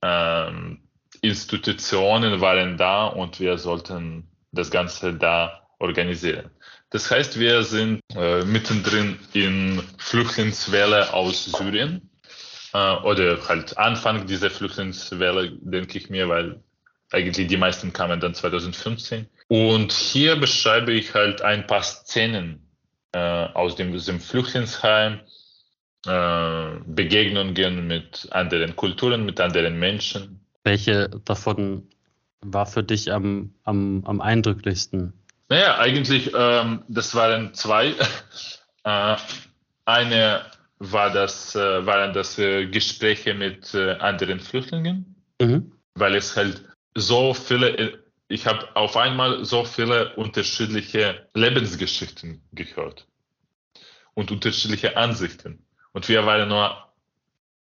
ähm, 0.00 0.82
Institutionen 1.22 2.40
waren 2.40 2.76
da 2.76 3.06
und 3.06 3.40
wir 3.40 3.58
sollten 3.58 4.28
das 4.52 4.70
Ganze 4.70 5.14
da 5.14 5.66
organisieren. 5.78 6.50
Das 6.90 7.10
heißt, 7.10 7.40
wir 7.40 7.62
sind 7.62 8.00
äh, 8.14 8.44
mittendrin 8.44 9.18
in 9.32 9.82
Flüchtlingswelle 9.98 11.12
aus 11.14 11.46
Syrien 11.46 12.10
äh, 12.72 12.96
oder 13.02 13.38
halt 13.48 13.76
Anfang 13.78 14.26
dieser 14.26 14.50
Flüchtlingswelle, 14.50 15.52
denke 15.60 15.98
ich 15.98 16.10
mir, 16.10 16.28
weil 16.28 16.60
eigentlich 17.10 17.46
die 17.46 17.56
meisten 17.56 17.92
kamen 17.92 18.20
dann 18.20 18.34
2015. 18.34 19.26
Und 19.48 19.92
hier 19.92 20.36
beschreibe 20.36 20.92
ich 20.92 21.14
halt 21.14 21.42
ein 21.42 21.66
paar 21.66 21.82
Szenen 21.82 22.66
äh, 23.12 23.18
aus 23.18 23.76
dem, 23.76 23.92
diesem 23.92 24.20
Flüchtlingsheim, 24.20 25.20
äh, 26.06 26.70
Begegnungen 26.86 27.86
mit 27.86 28.28
anderen 28.30 28.74
Kulturen, 28.76 29.24
mit 29.26 29.40
anderen 29.40 29.78
Menschen. 29.78 30.40
Welche 30.64 31.10
davon 31.24 31.88
war 32.40 32.66
für 32.66 32.82
dich 32.82 33.12
am, 33.12 33.54
am, 33.64 34.02
am 34.04 34.20
eindrücklichsten? 34.20 35.12
Naja, 35.48 35.78
eigentlich, 35.78 36.32
ähm, 36.34 36.82
das 36.88 37.14
waren 37.14 37.52
zwei. 37.54 37.94
äh, 38.84 39.16
eine 39.84 40.42
war 40.84 41.10
das, 41.10 41.54
äh, 41.54 41.86
waren 41.86 42.12
das 42.12 42.38
äh, 42.38 42.66
Gespräche 42.66 43.34
mit 43.34 43.72
äh, 43.72 43.92
anderen 43.92 44.40
Flüchtlingen, 44.40 45.14
mhm. 45.40 45.72
weil 45.94 46.16
es 46.16 46.36
halt 46.36 46.64
so 46.96 47.34
viele, 47.34 48.02
ich 48.26 48.46
habe 48.48 48.74
auf 48.74 48.96
einmal 48.96 49.44
so 49.44 49.64
viele 49.64 50.12
unterschiedliche 50.16 51.28
Lebensgeschichten 51.34 52.42
gehört 52.52 53.06
und 54.14 54.32
unterschiedliche 54.32 54.96
Ansichten. 54.96 55.64
Und 55.92 56.08
wir 56.08 56.26
waren 56.26 56.48
nur 56.48 56.92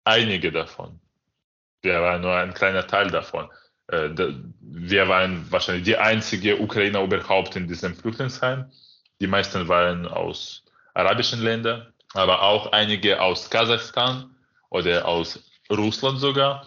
einige 0.05 0.51
davon. 0.53 1.01
Wir 1.81 2.01
waren 2.01 2.21
nur 2.21 2.35
ein 2.35 2.53
kleiner 2.53 2.87
Teil 2.87 3.09
davon. 3.09 3.49
Wir 3.87 5.07
waren 5.07 5.51
wahrscheinlich 5.51 5.85
die 5.85 5.97
einzige 5.97 6.59
Ukrainer 6.59 7.01
überhaupt 7.01 7.55
in 7.55 7.67
diesem 7.67 7.95
Flüchtlingsheim. 7.95 8.71
Die 9.19 9.27
meisten 9.27 9.67
waren 9.67 10.07
aus 10.07 10.63
arabischen 10.93 11.41
Ländern, 11.41 11.91
aber 12.13 12.43
auch 12.43 12.71
einige 12.71 13.21
aus 13.21 13.49
Kasachstan 13.49 14.35
oder 14.69 15.07
aus 15.07 15.39
Russland 15.71 16.19
sogar. 16.19 16.65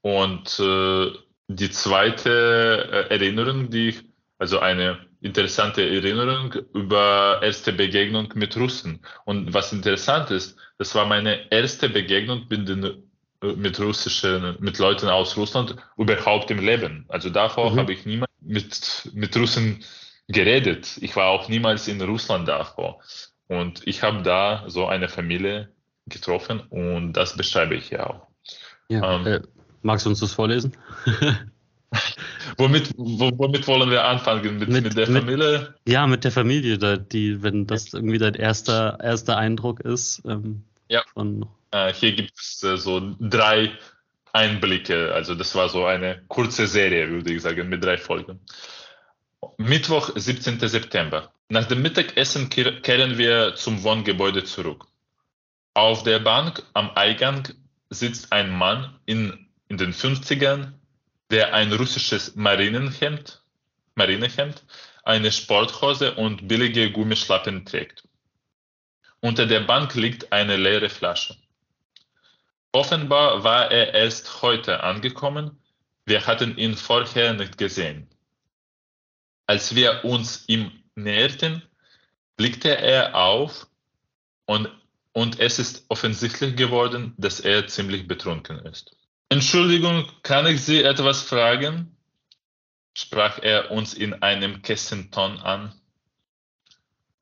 Und 0.00 0.58
äh, 0.58 1.12
die 1.48 1.70
zweite 1.70 3.08
äh, 3.10 3.14
Erinnerung, 3.14 3.70
die 3.70 3.88
ich, 3.88 4.04
also 4.38 4.60
eine 4.60 4.98
interessante 5.20 5.82
Erinnerung 5.82 6.54
über 6.74 7.40
erste 7.42 7.72
Begegnung 7.72 8.32
mit 8.34 8.56
Russen. 8.56 9.00
Und 9.24 9.52
was 9.52 9.72
interessant 9.72 10.30
ist, 10.30 10.56
das 10.78 10.94
war 10.94 11.06
meine 11.06 11.50
erste 11.50 11.88
Begegnung 11.88 12.46
mit, 12.48 12.68
den, 12.68 12.84
äh, 12.84 13.52
mit 13.56 13.80
russischen, 13.80 14.56
mit 14.60 14.78
Leuten 14.78 15.08
aus 15.08 15.36
Russland 15.36 15.74
überhaupt 15.96 16.50
im 16.50 16.60
Leben. 16.60 17.04
Also 17.08 17.30
davor 17.30 17.72
mhm. 17.72 17.78
habe 17.78 17.92
ich 17.92 18.06
niemals 18.06 18.30
mit, 18.40 19.10
mit 19.14 19.36
Russen 19.36 19.84
geredet. 20.28 20.98
Ich 21.00 21.16
war 21.16 21.28
auch 21.28 21.48
niemals 21.48 21.88
in 21.88 22.00
Russland 22.00 22.46
davor. 22.46 23.00
Und 23.48 23.86
ich 23.86 24.02
habe 24.02 24.22
da 24.22 24.64
so 24.68 24.86
eine 24.86 25.08
Familie 25.08 25.70
getroffen 26.06 26.60
und 26.60 27.14
das 27.14 27.36
beschreibe 27.36 27.74
ich 27.74 27.90
ja 27.90 28.06
auch. 28.08 28.26
Ja, 28.88 29.16
ähm, 29.16 29.26
äh, 29.26 29.40
magst 29.82 30.06
du 30.06 30.10
uns 30.10 30.20
das 30.20 30.32
vorlesen? 30.32 30.76
womit, 32.56 32.92
womit 32.96 33.66
wollen 33.66 33.90
wir 33.90 34.04
anfangen? 34.04 34.58
Mit, 34.58 34.68
mit, 34.68 34.84
mit 34.84 34.96
der 34.96 35.06
Familie? 35.06 35.74
ja, 35.86 36.06
mit 36.06 36.24
der 36.24 36.32
Familie, 36.32 36.78
die, 36.98 37.42
wenn 37.42 37.66
das 37.66 37.92
irgendwie 37.92 38.18
dein 38.18 38.34
erster, 38.34 38.98
erster 39.02 39.36
Eindruck 39.36 39.80
ist. 39.80 40.22
Ähm, 40.26 40.62
ja. 40.88 41.02
Äh, 41.70 41.92
hier 41.92 42.12
gibt 42.12 42.38
es 42.38 42.62
äh, 42.62 42.76
so 42.76 43.14
drei 43.20 43.72
Einblicke. 44.32 45.12
Also 45.12 45.34
das 45.34 45.54
war 45.54 45.68
so 45.68 45.84
eine 45.84 46.22
kurze 46.28 46.66
Serie, 46.66 47.08
würde 47.10 47.32
ich 47.32 47.42
sagen, 47.42 47.68
mit 47.68 47.84
drei 47.84 47.96
Folgen. 47.98 48.40
Mittwoch, 49.60 50.12
17. 50.14 50.60
September. 50.68 51.32
Nach 51.48 51.64
dem 51.64 51.82
Mittagessen 51.82 52.48
kehren 52.48 53.18
wir 53.18 53.56
zum 53.56 53.82
Wohngebäude 53.82 54.44
zurück. 54.44 54.86
Auf 55.74 56.04
der 56.04 56.20
Bank 56.20 56.62
am 56.74 56.92
Eingang 56.94 57.48
sitzt 57.90 58.32
ein 58.32 58.56
Mann 58.56 59.00
in, 59.04 59.48
in 59.66 59.76
den 59.76 59.92
50ern 59.92 60.74
der 61.30 61.54
ein 61.54 61.72
russisches 61.72 62.36
Marinenhemd, 62.36 63.42
Marinehemd, 63.96 64.64
eine 65.02 65.32
Sporthose 65.32 66.14
und 66.14 66.46
billige 66.46 66.92
Gummischlappen 66.92 67.66
trägt. 67.66 68.04
Unter 69.20 69.44
der 69.46 69.60
Bank 69.60 69.92
liegt 69.96 70.32
eine 70.32 70.56
leere 70.56 70.88
Flasche. 70.88 71.36
Offenbar 72.70 73.42
war 73.42 73.72
er 73.72 73.92
erst 73.92 74.40
heute 74.40 74.84
angekommen, 74.84 75.58
wir 76.06 76.28
hatten 76.28 76.56
ihn 76.56 76.76
vorher 76.76 77.34
nicht 77.34 77.58
gesehen. 77.58 78.08
Als 79.48 79.74
wir 79.74 80.04
uns 80.04 80.44
ihm 80.46 80.70
näherten, 80.94 81.62
blickte 82.36 82.76
er 82.76 83.14
auf 83.14 83.66
und, 84.44 84.68
und 85.12 85.40
es 85.40 85.58
ist 85.58 85.86
offensichtlich 85.88 86.54
geworden, 86.54 87.14
dass 87.16 87.40
er 87.40 87.66
ziemlich 87.66 88.06
betrunken 88.06 88.58
ist. 88.66 88.94
Entschuldigung, 89.30 90.06
kann 90.22 90.46
ich 90.46 90.62
Sie 90.62 90.82
etwas 90.82 91.22
fragen? 91.22 91.96
sprach 92.92 93.38
er 93.40 93.70
uns 93.70 93.94
in 93.94 94.22
einem 94.22 94.60
Kessenton 94.60 95.38
an. 95.38 95.72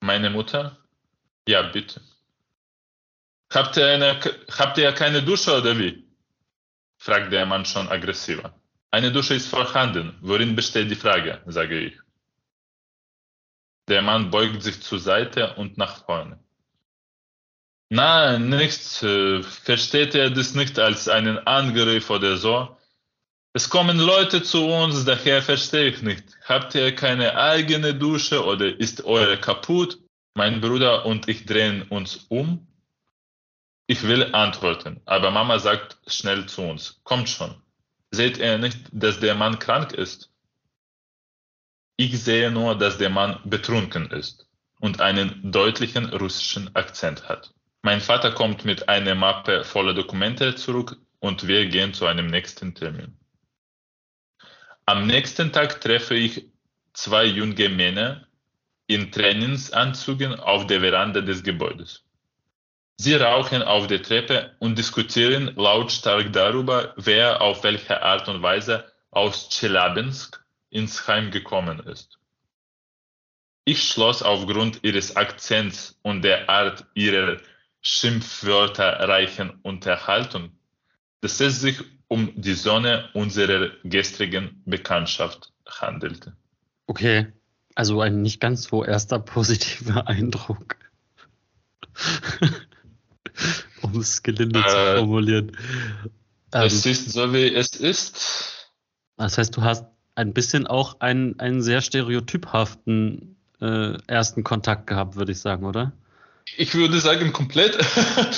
Meine 0.00 0.30
Mutter? 0.30 0.78
Ja, 1.46 1.62
bitte. 1.62 2.00
Habt 3.52 3.76
ihr, 3.76 3.86
eine, 3.86 4.18
habt 4.50 4.78
ihr 4.78 4.90
keine 4.92 5.22
Dusche 5.22 5.56
oder 5.56 5.78
wie? 5.78 6.04
fragt 6.96 7.32
der 7.32 7.46
Mann 7.46 7.64
schon 7.64 7.88
aggressiver. 7.88 8.52
Eine 8.90 9.12
Dusche 9.12 9.34
ist 9.34 9.46
vorhanden. 9.48 10.16
Worin 10.22 10.56
besteht 10.56 10.90
die 10.90 10.96
Frage? 10.96 11.40
sage 11.46 11.78
ich. 11.78 12.05
Der 13.88 14.02
Mann 14.02 14.30
beugt 14.30 14.62
sich 14.62 14.82
zur 14.82 14.98
Seite 14.98 15.54
und 15.54 15.78
nach 15.78 16.04
vorne. 16.04 16.38
Nein, 17.88 18.48
nichts. 18.48 19.02
Äh, 19.02 19.42
versteht 19.42 20.14
er 20.14 20.30
das 20.30 20.54
nicht 20.54 20.78
als 20.78 21.08
einen 21.08 21.38
Angriff 21.46 22.10
oder 22.10 22.36
so? 22.36 22.76
Es 23.52 23.70
kommen 23.70 23.98
Leute 23.98 24.42
zu 24.42 24.66
uns, 24.66 25.04
daher 25.04 25.40
verstehe 25.40 25.88
ich 25.88 26.02
nicht. 26.02 26.24
Habt 26.44 26.74
ihr 26.74 26.94
keine 26.94 27.36
eigene 27.36 27.94
Dusche 27.94 28.44
oder 28.44 28.66
ist 28.78 29.04
eure 29.04 29.38
kaputt? 29.38 29.98
Mein 30.34 30.60
Bruder 30.60 31.06
und 31.06 31.28
ich 31.28 31.46
drehen 31.46 31.82
uns 31.82 32.26
um. 32.28 32.66
Ich 33.86 34.02
will 34.02 34.34
antworten, 34.34 35.00
aber 35.06 35.30
Mama 35.30 35.58
sagt 35.58 35.96
schnell 36.06 36.46
zu 36.46 36.62
uns, 36.62 37.00
kommt 37.04 37.30
schon. 37.30 37.54
Seht 38.10 38.36
ihr 38.36 38.58
nicht, 38.58 38.78
dass 38.90 39.20
der 39.20 39.34
Mann 39.34 39.58
krank 39.58 39.92
ist? 39.92 40.30
Ich 41.98 42.22
sehe 42.22 42.50
nur, 42.50 42.76
dass 42.76 42.98
der 42.98 43.10
Mann 43.10 43.40
betrunken 43.44 44.10
ist 44.10 44.46
und 44.80 45.00
einen 45.00 45.50
deutlichen 45.50 46.06
russischen 46.06 46.74
Akzent 46.76 47.28
hat. 47.28 47.54
Mein 47.82 48.00
Vater 48.00 48.32
kommt 48.32 48.64
mit 48.64 48.88
einer 48.88 49.14
Mappe 49.14 49.64
voller 49.64 49.94
Dokumente 49.94 50.54
zurück 50.56 50.96
und 51.20 51.46
wir 51.46 51.66
gehen 51.66 51.94
zu 51.94 52.06
einem 52.06 52.26
nächsten 52.26 52.74
Termin. 52.74 53.16
Am 54.84 55.06
nächsten 55.06 55.52
Tag 55.52 55.80
treffe 55.80 56.14
ich 56.14 56.44
zwei 56.92 57.24
junge 57.24 57.68
Männer 57.70 58.26
in 58.86 59.10
Trainingsanzügen 59.10 60.38
auf 60.38 60.66
der 60.66 60.80
Veranda 60.80 61.20
des 61.22 61.42
Gebäudes. 61.42 62.04
Sie 62.98 63.14
rauchen 63.14 63.62
auf 63.62 63.86
der 63.86 64.02
Treppe 64.02 64.54
und 64.58 64.78
diskutieren 64.78 65.52
lautstark 65.56 66.32
darüber, 66.32 66.94
wer 66.96 67.40
auf 67.40 67.64
welche 67.64 68.02
Art 68.02 68.28
und 68.28 68.42
Weise 68.42 68.84
aus 69.10 69.48
Tschelabinsk 69.48 70.45
ins 70.76 71.08
Heim 71.08 71.30
gekommen 71.30 71.80
ist. 71.80 72.18
Ich 73.64 73.82
schloss 73.82 74.22
aufgrund 74.22 74.84
ihres 74.84 75.16
Akzents 75.16 75.98
und 76.02 76.22
der 76.22 76.48
Art 76.50 76.86
ihrer 76.94 77.38
schimpfwörterreichen 77.80 79.58
Unterhaltung, 79.62 80.50
dass 81.22 81.40
es 81.40 81.60
sich 81.60 81.80
um 82.08 82.30
die 82.36 82.54
Sonne 82.54 83.08
unserer 83.14 83.70
gestrigen 83.84 84.62
Bekanntschaft 84.66 85.52
handelte. 85.66 86.36
Okay, 86.86 87.32
also 87.74 88.00
ein 88.02 88.22
nicht 88.22 88.40
ganz 88.40 88.64
so 88.64 88.84
erster 88.84 89.18
positiver 89.18 90.06
Eindruck. 90.08 90.76
um 93.82 93.98
es 93.98 94.22
gelinde 94.22 94.60
äh, 94.60 94.68
zu 94.68 94.98
formulieren. 94.98 95.56
Es 96.50 96.84
ähm, 96.84 96.92
ist 96.92 97.12
so, 97.12 97.32
wie 97.32 97.54
es 97.54 97.70
ist. 97.70 98.72
Das 99.16 99.38
heißt, 99.38 99.56
du 99.56 99.62
hast 99.62 99.86
ein 100.16 100.32
bisschen 100.32 100.66
auch 100.66 101.00
einen, 101.00 101.38
einen 101.38 101.62
sehr 101.62 101.80
stereotyphaften 101.80 103.36
äh, 103.60 103.96
ersten 104.06 104.42
Kontakt 104.42 104.86
gehabt, 104.86 105.16
würde 105.16 105.32
ich 105.32 105.40
sagen, 105.40 105.64
oder? 105.64 105.92
ich 106.56 106.74
würde 106.74 107.00
sagen 107.00 107.32
komplett. 107.32 107.76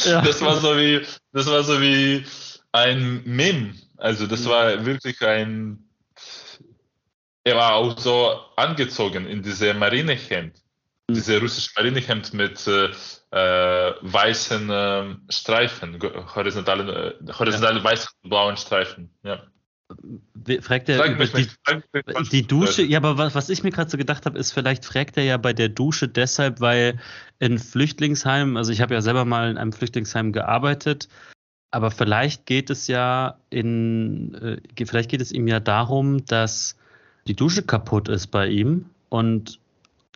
Ja. 0.04 0.22
Das 0.22 0.40
war 0.40 0.56
so 0.56 0.76
wie, 0.76 1.04
das 1.32 1.46
war 1.46 1.62
so 1.62 1.80
wie 1.80 2.24
ein 2.72 3.22
Meme. 3.24 3.74
Also 3.96 4.26
das 4.26 4.46
war 4.48 4.84
wirklich 4.86 5.20
ein, 5.22 5.78
er 7.44 7.56
war 7.56 7.74
auch 7.74 7.98
so 7.98 8.38
angezogen 8.56 9.26
in 9.26 9.42
diese 9.42 9.74
Marinehemd, 9.74 10.54
mhm. 11.08 11.14
diese 11.14 11.40
russische 11.40 11.70
Marinehemd 11.76 12.32
mit 12.34 12.66
äh, 12.66 12.90
weißen 13.30 14.70
äh, 14.70 15.04
Streifen, 15.30 15.98
horizontalen, 16.34 16.88
äh, 16.88 17.32
horizontalen 17.32 17.78
ja. 17.78 17.84
weißen 17.84 18.10
blauen 18.22 18.56
Streifen. 18.56 19.10
Ja. 19.22 19.42
Fragt 20.60 20.88
er 20.88 21.14
die, 21.14 21.48
die, 22.30 22.46
Dusche, 22.46 22.82
ja, 22.82 22.98
aber 22.98 23.16
was, 23.16 23.34
was 23.34 23.48
ich 23.48 23.62
mir 23.62 23.70
gerade 23.70 23.90
so 23.90 23.96
gedacht 23.96 24.26
habe, 24.26 24.38
ist, 24.38 24.52
vielleicht 24.52 24.84
fragt 24.84 25.16
er 25.16 25.24
ja 25.24 25.36
bei 25.36 25.52
der 25.52 25.68
Dusche 25.68 26.08
deshalb, 26.08 26.60
weil 26.60 26.98
in 27.38 27.58
Flüchtlingsheimen, 27.58 28.56
also 28.56 28.70
ich 28.70 28.80
habe 28.80 28.94
ja 28.94 29.00
selber 29.00 29.24
mal 29.24 29.50
in 29.50 29.56
einem 29.56 29.72
Flüchtlingsheim 29.72 30.32
gearbeitet, 30.32 31.08
aber 31.70 31.90
vielleicht 31.90 32.46
geht 32.46 32.70
es 32.70 32.86
ja 32.86 33.38
in, 33.50 34.34
äh, 34.34 34.86
vielleicht 34.86 35.10
geht 35.10 35.20
es 35.20 35.32
ihm 35.32 35.48
ja 35.48 35.60
darum, 35.60 36.24
dass 36.26 36.76
die 37.26 37.36
Dusche 37.36 37.62
kaputt 37.62 38.08
ist 38.08 38.28
bei 38.28 38.48
ihm 38.48 38.86
und 39.08 39.58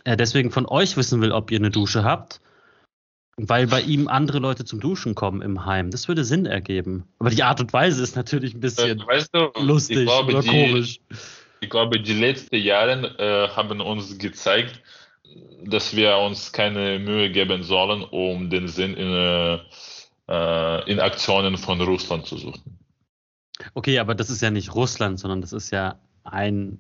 er 0.05 0.17
deswegen 0.17 0.51
von 0.51 0.67
euch 0.67 0.97
wissen 0.97 1.21
will, 1.21 1.33
ob 1.33 1.51
ihr 1.51 1.59
eine 1.59 1.71
Dusche 1.71 2.05
habt 2.05 2.41
weil 3.37 3.67
bei 3.67 3.81
ihm 3.81 4.09
andere 4.09 4.39
Leute 4.39 4.65
zum 4.65 4.81
Duschen 4.81 5.15
kommen 5.15 5.43
im 5.43 5.65
Heim. 5.65 5.91
Das 5.91 6.09
würde 6.09 6.25
Sinn 6.25 6.47
ergeben. 6.47 7.05
Aber 7.19 7.31
die 7.31 7.43
Art 7.43 7.61
und 7.61 7.73
Weise 7.73 8.03
ist 8.03 8.17
natürlich 8.17 8.55
ein 8.55 8.61
bisschen 8.61 9.01
äh, 9.01 9.07
weißt 9.07 9.31
du, 9.33 9.51
lustig 9.61 10.05
glaube, 10.05 10.33
oder 10.33 10.43
die, 10.43 10.49
komisch. 10.49 11.01
Ich 11.61 11.71
glaube, 11.71 12.01
die 12.01 12.15
letzten 12.15 12.57
Jahre 12.57 13.19
äh, 13.19 13.49
haben 13.57 13.81
uns 13.81 14.19
gezeigt, 14.19 14.83
dass 15.65 15.97
wir 15.97 16.17
uns 16.19 16.53
keine 16.53 16.99
Mühe 16.99 17.31
geben 17.31 17.63
sollen, 17.63 18.03
um 18.03 18.51
den 18.51 18.69
Sinn 18.69 18.95
in, 18.95 19.59
äh, 20.29 20.91
in 20.91 21.01
Aktionen 21.01 21.57
von 21.57 21.81
Russland 21.81 22.27
zu 22.27 22.37
suchen. 22.37 22.79
Okay, 23.75 23.99
aber 23.99 24.15
das 24.15 24.29
ist 24.29 24.43
ja 24.43 24.51
nicht 24.51 24.75
Russland, 24.75 25.21
sondern 25.21 25.41
das 25.41 25.53
ist 25.53 25.71
ja 25.71 26.01
ein 26.25 26.79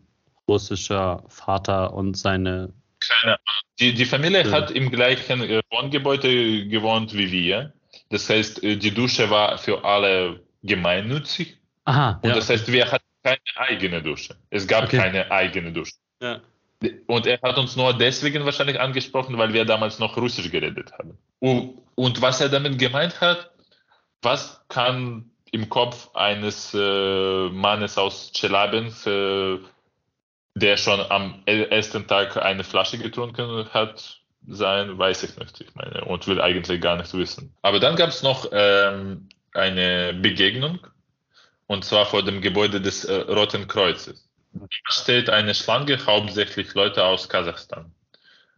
russischer 0.48 1.22
Vater 1.28 1.94
und 1.94 2.16
seine 2.16 2.72
keine 3.08 3.38
Die, 3.78 3.94
die 3.94 4.04
Familie 4.04 4.44
ja. 4.44 4.50
hat 4.50 4.70
im 4.70 4.90
gleichen 4.90 5.42
äh, 5.42 5.60
Wohngebäude 5.70 6.66
gewohnt 6.68 7.14
wie 7.14 7.30
wir. 7.30 7.72
Das 8.10 8.28
heißt, 8.28 8.62
äh, 8.62 8.76
die 8.76 8.92
Dusche 8.92 9.30
war 9.30 9.58
für 9.58 9.84
alle 9.84 10.40
gemeinnützig. 10.62 11.58
Aha, 11.84 12.20
und 12.22 12.28
ja. 12.28 12.34
das 12.36 12.48
heißt, 12.48 12.70
wir 12.70 12.90
hatten 12.90 13.04
keine 13.22 13.38
eigene 13.56 14.02
Dusche. 14.02 14.36
Es 14.50 14.66
gab 14.66 14.84
okay. 14.84 14.98
keine 14.98 15.30
eigene 15.30 15.72
Dusche. 15.72 15.94
Ja. 16.20 16.40
Und 17.06 17.26
er 17.26 17.40
hat 17.42 17.58
uns 17.58 17.76
nur 17.76 17.96
deswegen 17.96 18.44
wahrscheinlich 18.44 18.80
angesprochen, 18.80 19.38
weil 19.38 19.52
wir 19.52 19.64
damals 19.64 19.98
noch 19.98 20.16
Russisch 20.16 20.50
geredet 20.50 20.92
haben. 20.92 21.16
Und, 21.38 21.78
und 21.94 22.20
was 22.20 22.40
er 22.40 22.48
damit 22.48 22.78
gemeint 22.78 23.20
hat, 23.20 23.50
was 24.20 24.60
kann 24.68 25.30
im 25.52 25.68
Kopf 25.68 26.10
eines 26.14 26.74
äh, 26.74 27.48
Mannes 27.50 27.98
aus 27.98 28.32
Tschelabinsk 28.32 29.06
äh, 29.06 29.58
der 30.54 30.76
schon 30.76 31.00
am 31.00 31.42
ersten 31.46 32.06
Tag 32.06 32.36
eine 32.36 32.64
Flasche 32.64 32.98
getrunken 32.98 33.68
hat, 33.72 34.22
sein, 34.48 34.98
weiß 34.98 35.22
ich 35.22 35.36
nicht. 35.36 35.60
Ich 35.60 35.74
meine, 35.74 36.04
und 36.04 36.26
will 36.26 36.40
eigentlich 36.40 36.80
gar 36.80 36.96
nicht 36.96 37.12
wissen. 37.14 37.54
Aber 37.62 37.78
dann 37.78 37.96
gab 37.96 38.08
es 38.10 38.22
noch 38.22 38.48
ähm, 38.52 39.28
eine 39.54 40.14
Begegnung, 40.14 40.80
und 41.66 41.84
zwar 41.84 42.06
vor 42.06 42.24
dem 42.24 42.40
Gebäude 42.40 42.80
des 42.80 43.04
äh, 43.04 43.14
Roten 43.14 43.68
Kreuzes. 43.68 44.28
Da 44.52 44.66
steht 44.88 45.30
eine 45.30 45.54
Schlange, 45.54 45.98
hauptsächlich 46.04 46.74
Leute 46.74 47.04
aus 47.04 47.28
Kasachstan. 47.28 47.92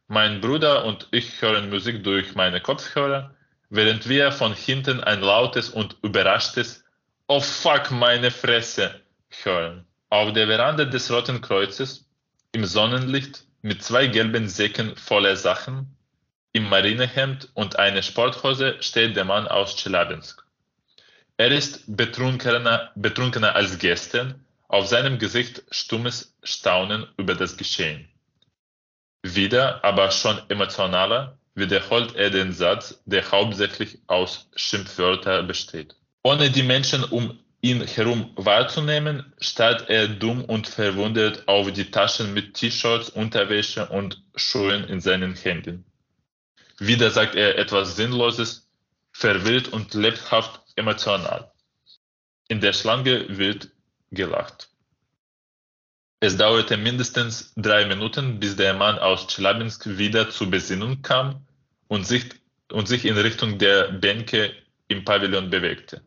Mein 0.09 0.41
Bruder 0.41 0.85
und 0.85 1.09
ich 1.13 1.41
hören 1.41 1.71
Musik 1.71 2.03
durch 2.03 2.35
meine 2.35 2.61
Kopfhörer, 2.61 3.35
während 3.71 4.09
wir 4.09 4.33
von 4.33 4.53
hinten 4.53 5.01
ein 5.03 5.21
lautes 5.21 5.71
und 5.71 5.97
überraschtes 6.03 6.85
Oh 7.27 7.41
fuck 7.41 7.91
meine 7.91 8.31
Fresse 8.31 9.01
hören. 9.45 9.87
Auf 10.15 10.33
der 10.33 10.47
Veranda 10.47 10.85
des 10.85 11.11
Roten 11.11 11.41
Kreuzes, 11.41 12.09
im 12.53 12.65
Sonnenlicht, 12.65 13.47
mit 13.63 13.83
zwei 13.83 14.07
gelben 14.07 14.49
Säcken 14.49 14.95
voller 14.95 15.35
Sachen, 15.35 15.97
im 16.53 16.69
Marinehemd 16.69 17.49
und 17.55 17.81
einer 17.81 18.01
Sporthose 18.01 18.77
steht 18.81 19.17
der 19.17 19.25
Mann 19.25 19.49
aus 19.49 19.75
Tschelabinsk. 19.75 20.45
Er 21.37 21.51
ist 21.51 21.97
betrunkener, 21.97 22.93
betrunkener 22.95 23.57
als 23.57 23.77
gestern, 23.81 24.45
auf 24.69 24.87
seinem 24.87 25.19
Gesicht 25.19 25.65
stummes 25.73 26.37
Staunen 26.45 27.09
über 27.17 27.35
das 27.35 27.57
Geschehen. 27.57 28.09
Wieder, 29.25 29.83
aber 29.83 30.13
schon 30.13 30.39
emotionaler, 30.49 31.39
wiederholt 31.57 32.15
er 32.15 32.31
den 32.31 32.53
Satz, 32.53 33.03
der 33.05 33.29
hauptsächlich 33.33 33.99
aus 34.07 34.49
Schimpfwörtern 34.55 35.49
besteht. 35.49 35.97
Ohne 36.23 36.53
die 36.53 36.63
Menschen 36.63 37.03
um 37.03 37.41
ihn 37.65 37.81
herum 37.87 38.31
wahrzunehmen, 38.37 39.33
starrt 39.41 39.89
er 39.89 40.07
dumm 40.07 40.45
und 40.45 40.69
verwundert 40.69 41.49
auf 41.49 41.73
die 41.73 41.91
Taschen 41.91 42.35
mit 42.35 42.53
T-Shirts, 42.53 43.09
Unterwäsche 43.09 43.87
und 43.89 44.23
Schuhen 44.37 44.85
in 44.85 45.01
seinen 45.01 45.35
Händen. 45.35 45.87
Wieder 46.79 47.11
sagt 47.11 47.35
er 47.37 47.57
etwas 47.57 47.97
Sinnloses, 47.97 48.69
verwirrt 49.13 49.69
und 49.69 49.95
lebhaft 49.95 50.61
emotional. 50.77 51.51
In 52.49 52.61
der 52.61 52.75
Schlange 52.75 53.39
wird 53.39 53.71
gelacht. 54.11 54.69
Es 56.21 56.37
dauerte 56.37 56.77
mindestens 56.77 57.55
drei 57.57 57.87
Minuten, 57.87 58.41
bis 58.41 58.57
der 58.57 58.75
Mann 58.75 58.99
aus 58.99 59.27
Tschelabinsk 59.27 59.87
wieder 59.97 60.29
zur 60.29 60.51
Besinnung 60.51 61.01
kam 61.01 61.47
und 61.89 62.07
sich, 62.07 62.25
und 62.71 62.89
sich 62.89 63.07
in 63.07 63.17
Richtung 63.17 63.57
der 63.57 63.91
Bänke 63.91 64.53
im 64.89 65.03
Pavillon 65.07 65.49
bewegte. 65.49 66.03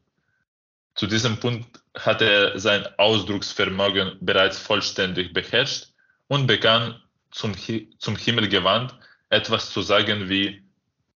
Zu 0.98 1.06
diesem 1.06 1.40
Punkt 1.40 1.80
hatte 1.96 2.26
er 2.26 2.60
sein 2.60 2.86
Ausdrucksvermögen 2.98 4.18
bereits 4.20 4.58
vollständig 4.58 5.32
beherrscht 5.32 5.90
und 6.28 6.48
begann 6.48 7.00
zum, 7.30 7.56
zum 8.00 8.16
Himmel 8.16 8.50
gewandt 8.50 8.96
etwas 9.30 9.72
zu 9.72 9.84
sagen 9.84 10.28
wie, 10.28 10.64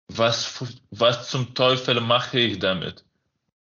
was, 0.08 0.64
was 0.92 1.30
zum 1.30 1.56
Teufel 1.56 2.00
mache 2.00 2.40
ich 2.40 2.60
damit? 2.60 3.04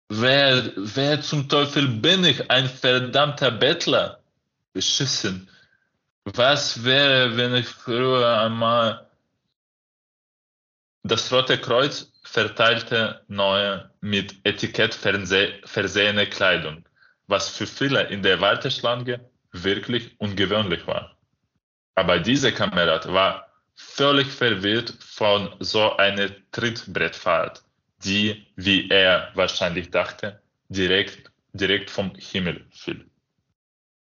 Wer, 0.09 0.73
wer 0.77 1.21
zum 1.21 1.49
Teufel 1.49 1.87
bin 1.87 2.25
ich? 2.25 2.51
Ein 2.51 2.69
verdammter 2.69 3.53
Bettler? 3.53 4.21
Beschissen. 4.73 5.49
Was 6.25 6.83
wäre, 6.83 7.37
wenn 7.37 7.55
ich 7.55 7.69
früher 7.69 8.41
einmal 8.41 9.07
das 11.05 11.31
Rote 11.33 11.59
Kreuz 11.59 12.11
verteilte 12.31 13.23
neue, 13.29 13.91
mit 14.01 14.35
Etikett 14.45 14.95
versehene 14.95 16.27
Kleidung, 16.27 16.85
was 17.27 17.49
für 17.49 17.67
viele 17.67 18.03
in 18.09 18.23
der 18.23 18.41
Warteschlange 18.41 19.21
wirklich 19.53 20.15
ungewöhnlich 20.19 20.87
war. 20.87 21.17
Aber 21.95 22.21
dieser 22.21 22.53
Kamerad 22.53 23.11
war 23.13 23.49
völlig 23.75 24.29
verwirrt 24.29 24.95
von 25.01 25.55
so 25.61 25.97
einer 25.97 26.29
Trittbrettfahrt, 26.53 27.63
die, 28.05 28.47
wie 28.57 28.89
er 28.91 29.31
wahrscheinlich 29.35 29.91
dachte, 29.91 30.41
direkt, 30.69 31.31
direkt 31.55 31.91
vom 31.91 32.15
Himmel 32.15 32.67
fiel. 32.71 33.07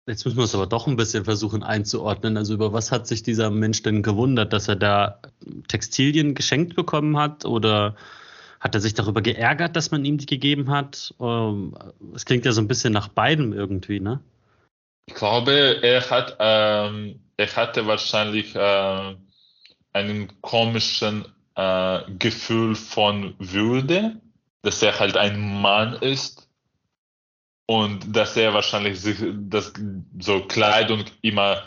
Jetzt 0.08 0.24
müssen 0.24 0.38
wir 0.38 0.44
es 0.44 0.54
aber 0.54 0.66
doch 0.66 0.86
ein 0.86 0.96
bisschen 0.96 1.26
versuchen 1.26 1.62
einzuordnen. 1.62 2.38
Also 2.38 2.54
über 2.54 2.72
was 2.72 2.90
hat 2.90 3.06
sich 3.06 3.22
dieser 3.22 3.50
Mensch 3.50 3.82
denn 3.82 4.02
gewundert, 4.02 4.54
dass 4.54 4.66
er 4.66 4.76
da 4.76 5.20
Textilien 5.68 6.34
geschenkt 6.34 6.74
bekommen 6.74 7.18
hat 7.18 7.44
oder 7.44 7.94
hat 8.58 8.74
er 8.74 8.80
sich 8.80 8.94
darüber 8.94 9.20
geärgert, 9.20 9.76
dass 9.76 9.90
man 9.90 10.06
ihm 10.06 10.16
die 10.16 10.24
gegeben 10.24 10.70
hat? 10.70 11.14
Ähm, 11.20 11.76
es 12.14 12.24
klingt 12.24 12.46
ja 12.46 12.52
so 12.52 12.62
ein 12.62 12.68
bisschen 12.68 12.94
nach 12.94 13.08
beidem 13.08 13.52
irgendwie, 13.52 14.00
ne? 14.00 14.20
Ich 15.04 15.14
glaube, 15.14 15.52
er 15.82 16.08
hat, 16.08 16.36
ähm, 16.38 17.20
er 17.36 17.56
hatte 17.56 17.86
wahrscheinlich 17.86 18.54
äh, 18.54 19.14
einen 19.92 20.40
komischen 20.40 21.26
äh, 21.54 22.00
Gefühl 22.18 22.76
von 22.76 23.34
Würde, 23.38 24.16
dass 24.62 24.82
er 24.82 24.98
halt 24.98 25.18
ein 25.18 25.60
Mann 25.60 25.94
ist 25.96 26.47
und 27.68 28.16
dass 28.16 28.34
er 28.36 28.54
wahrscheinlich 28.54 28.98
sich 28.98 29.18
das 29.42 29.74
so 30.18 30.40
Kleidung 30.40 31.04
immer 31.20 31.62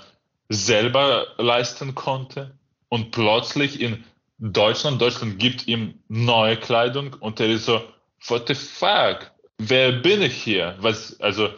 selber 0.49 1.27
leisten 1.37 1.93
konnte 1.93 2.57
und 2.89 3.11
plötzlich 3.11 3.79
in 3.79 4.03
Deutschland, 4.39 4.99
Deutschland 4.99 5.37
gibt 5.37 5.67
ihm 5.67 5.93
neue 6.07 6.57
Kleidung 6.57 7.15
und 7.19 7.39
er 7.39 7.49
ist 7.49 7.65
so, 7.65 7.81
what 8.27 8.47
the 8.47 8.55
fuck? 8.55 9.31
Wer 9.59 9.91
bin 9.91 10.23
ich 10.23 10.33
hier? 10.33 10.75
Was, 10.79 11.19
also, 11.21 11.49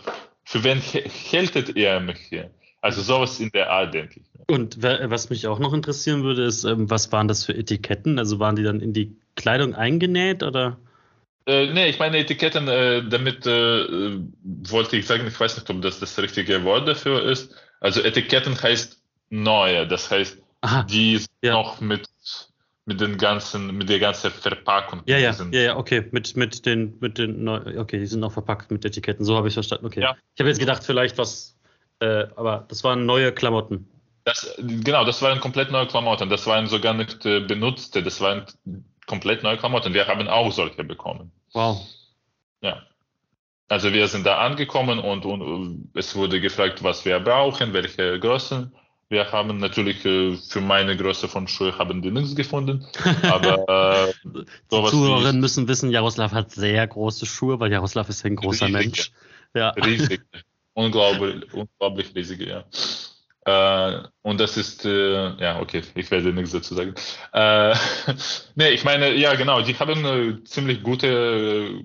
für 0.43 0.61
wen 0.65 0.79
hältet 0.81 1.77
er 1.77 2.01
mich 2.01 2.19
hier? 2.27 2.51
Also 2.81 3.01
sowas 3.01 3.39
in 3.39 3.49
der 3.51 3.71
Art, 3.71 3.93
denke 3.93 4.19
ich. 4.19 4.25
Und 4.49 4.83
was 4.83 5.29
mich 5.29 5.47
auch 5.47 5.59
noch 5.59 5.71
interessieren 5.71 6.23
würde, 6.23 6.43
ist, 6.43 6.65
ähm, 6.65 6.89
was 6.89 7.13
waren 7.13 7.29
das 7.29 7.45
für 7.45 7.55
Etiketten? 7.55 8.19
Also 8.19 8.39
waren 8.39 8.57
die 8.57 8.63
dann 8.63 8.81
in 8.81 8.91
die 8.91 9.15
Kleidung 9.35 9.73
eingenäht 9.73 10.43
oder? 10.43 10.77
Äh, 11.45 11.73
nee, 11.73 11.89
ich 11.89 11.99
meine 11.99 12.17
Etiketten, 12.17 12.67
äh, 12.67 13.03
damit 13.07 13.45
äh, 13.45 14.19
wollte 14.43 14.95
ich 14.95 15.05
sagen, 15.05 15.27
ich 15.27 15.39
weiß 15.39 15.57
nicht, 15.57 15.69
ob 15.69 15.81
das 15.81 15.99
das 15.99 16.17
richtige 16.17 16.63
Wort 16.63 16.87
dafür 16.87 17.23
ist. 17.23 17.53
Also 17.81 18.01
Etiketten 18.01 18.61
heißt 18.61 19.01
neue, 19.29 19.87
das 19.87 20.09
heißt, 20.09 20.37
Aha, 20.61 20.83
die 20.83 21.19
ja. 21.41 21.53
noch 21.53 21.81
mit 21.81 22.07
mit 22.85 22.99
den 22.99 23.17
ganzen, 23.17 23.77
mit 23.77 23.89
der 23.89 23.99
ganzen 23.99 24.31
Verpackung. 24.31 25.01
Ja, 25.05 25.17
ja, 25.17 25.33
ja, 25.51 25.61
ja, 25.61 25.77
okay, 25.77 26.05
mit, 26.11 26.35
mit 26.35 26.65
den, 26.65 26.97
mit 26.99 27.17
den, 27.17 27.47
okay, 27.47 27.99
die 27.99 28.05
sind 28.05 28.19
noch 28.19 28.33
verpackt 28.33 28.71
mit 28.71 28.83
Etiketten, 28.83 29.23
so 29.23 29.37
habe 29.37 29.47
ich 29.47 29.53
verstanden, 29.53 29.85
okay. 29.85 30.01
Ja. 30.01 30.15
Ich 30.35 30.39
habe 30.39 30.49
jetzt 30.49 30.59
gedacht, 30.59 30.83
vielleicht 30.83 31.17
was, 31.17 31.57
äh, 31.99 32.25
aber 32.35 32.65
das 32.67 32.83
waren 32.83 33.05
neue 33.05 33.31
Klamotten. 33.31 33.87
Das, 34.25 34.55
genau, 34.57 35.05
das 35.05 35.21
waren 35.21 35.39
komplett 35.39 35.71
neue 35.71 35.87
Klamotten, 35.87 36.29
das 36.29 36.45
waren 36.45 36.67
sogar 36.67 36.93
nicht 36.93 37.25
äh, 37.25 37.39
benutzte, 37.41 38.03
das 38.03 38.19
waren 38.19 38.45
komplett 39.05 39.43
neue 39.43 39.57
Klamotten. 39.57 39.93
Wir 39.93 40.07
haben 40.07 40.27
auch 40.27 40.51
solche 40.51 40.83
bekommen. 40.83 41.31
Wow. 41.53 41.81
Ja. 42.61 42.81
also 43.67 43.91
wir 43.91 44.07
sind 44.07 44.25
da 44.25 44.37
angekommen 44.37 44.99
und, 44.99 45.25
und 45.25 45.89
es 45.93 46.15
wurde 46.15 46.39
gefragt, 46.39 46.81
was 46.81 47.03
wir 47.03 47.19
brauchen, 47.19 47.73
welche 47.73 48.19
Größen. 48.19 48.73
Wir 49.09 49.31
haben 49.31 49.59
natürlich 49.59 50.03
äh, 50.05 50.35
für 50.37 50.61
meine 50.61 50.97
Größe 50.97 51.27
von 51.27 51.47
Schuhe 51.47 51.77
haben 51.77 52.01
die 52.01 52.09
nichts 52.09 52.35
gefunden. 52.35 52.87
Aber 53.23 54.09
äh, 54.09 54.13
die 54.23 54.45
Zuhörerinnen 54.69 55.39
müssen 55.39 55.67
wissen, 55.67 55.91
Jaroslav 55.91 56.31
hat 56.31 56.51
sehr 56.51 56.87
große 56.87 57.25
Schuhe, 57.25 57.59
weil 57.59 57.71
Jaroslav 57.71 58.09
ist 58.09 58.25
ein 58.25 58.35
großer 58.35 58.67
riesige, 58.67 58.83
Mensch. 58.83 59.11
Ja. 59.53 59.69
Riesig. 59.71 60.21
unglaublich, 60.73 61.53
unglaublich 61.53 62.15
riesige, 62.15 62.49
ja. 62.49 62.63
Äh, 63.45 64.03
und 64.21 64.39
das 64.39 64.57
ist, 64.57 64.85
äh, 64.85 65.35
ja, 65.35 65.59
okay, 65.59 65.81
ich 65.95 66.09
werde 66.11 66.33
nichts 66.33 66.51
dazu 66.51 66.75
sagen. 66.75 66.95
Äh, 67.33 67.75
nee, 68.55 68.69
ich 68.69 68.83
meine, 68.83 69.13
ja, 69.13 69.35
genau, 69.35 69.61
die 69.61 69.77
haben 69.77 70.05
äh, 70.05 70.43
ziemlich 70.45 70.81
gute 70.81 71.83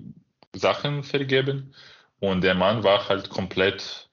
Sachen 0.53 1.03
vergeben 1.03 1.73
und 2.19 2.41
der 2.41 2.55
Mann 2.55 2.83
war 2.83 3.09
halt 3.09 3.29
komplett 3.29 4.09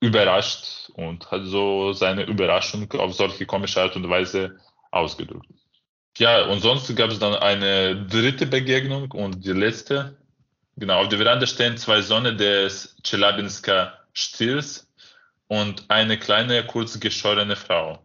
überrascht 0.00 0.90
und 0.94 1.30
hat 1.30 1.42
so 1.44 1.92
seine 1.92 2.24
Überraschung 2.24 2.90
auf 2.92 3.14
solche 3.14 3.46
komische 3.46 3.82
Art 3.82 3.96
und 3.96 4.08
Weise 4.08 4.56
ausgedrückt. 4.90 5.48
Ja, 6.18 6.46
und 6.46 6.60
sonst 6.60 6.94
gab 6.96 7.10
es 7.10 7.18
dann 7.18 7.34
eine 7.34 8.06
dritte 8.06 8.46
Begegnung 8.46 9.10
und 9.12 9.44
die 9.44 9.52
letzte. 9.52 10.16
Genau, 10.76 11.02
auf 11.02 11.08
der 11.08 11.18
Veranda 11.18 11.46
stehen 11.46 11.76
zwei 11.76 12.00
Söhne 12.00 12.34
des 12.36 12.96
Chelabinska 13.04 13.92
Stils 14.12 14.89
und 15.50 15.84
eine 15.88 16.16
kleine, 16.16 16.64
kurz 16.64 17.00
geschorene 17.00 17.56
Frau. 17.56 17.98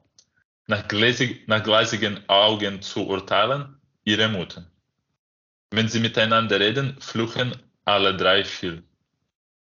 Nach, 0.65 0.87
gläsig, 0.87 1.47
nach 1.47 1.61
gleisigen 1.61 2.27
Augen 2.27 2.81
zu 2.81 3.05
urteilen, 3.07 3.79
ihre 4.03 4.27
Mutter. 4.29 4.65
Wenn 5.69 5.87
sie 5.87 5.99
miteinander 5.99 6.59
reden, 6.59 6.99
fluchen 6.99 7.55
alle 7.85 8.17
drei 8.17 8.43
viel. 8.43 8.81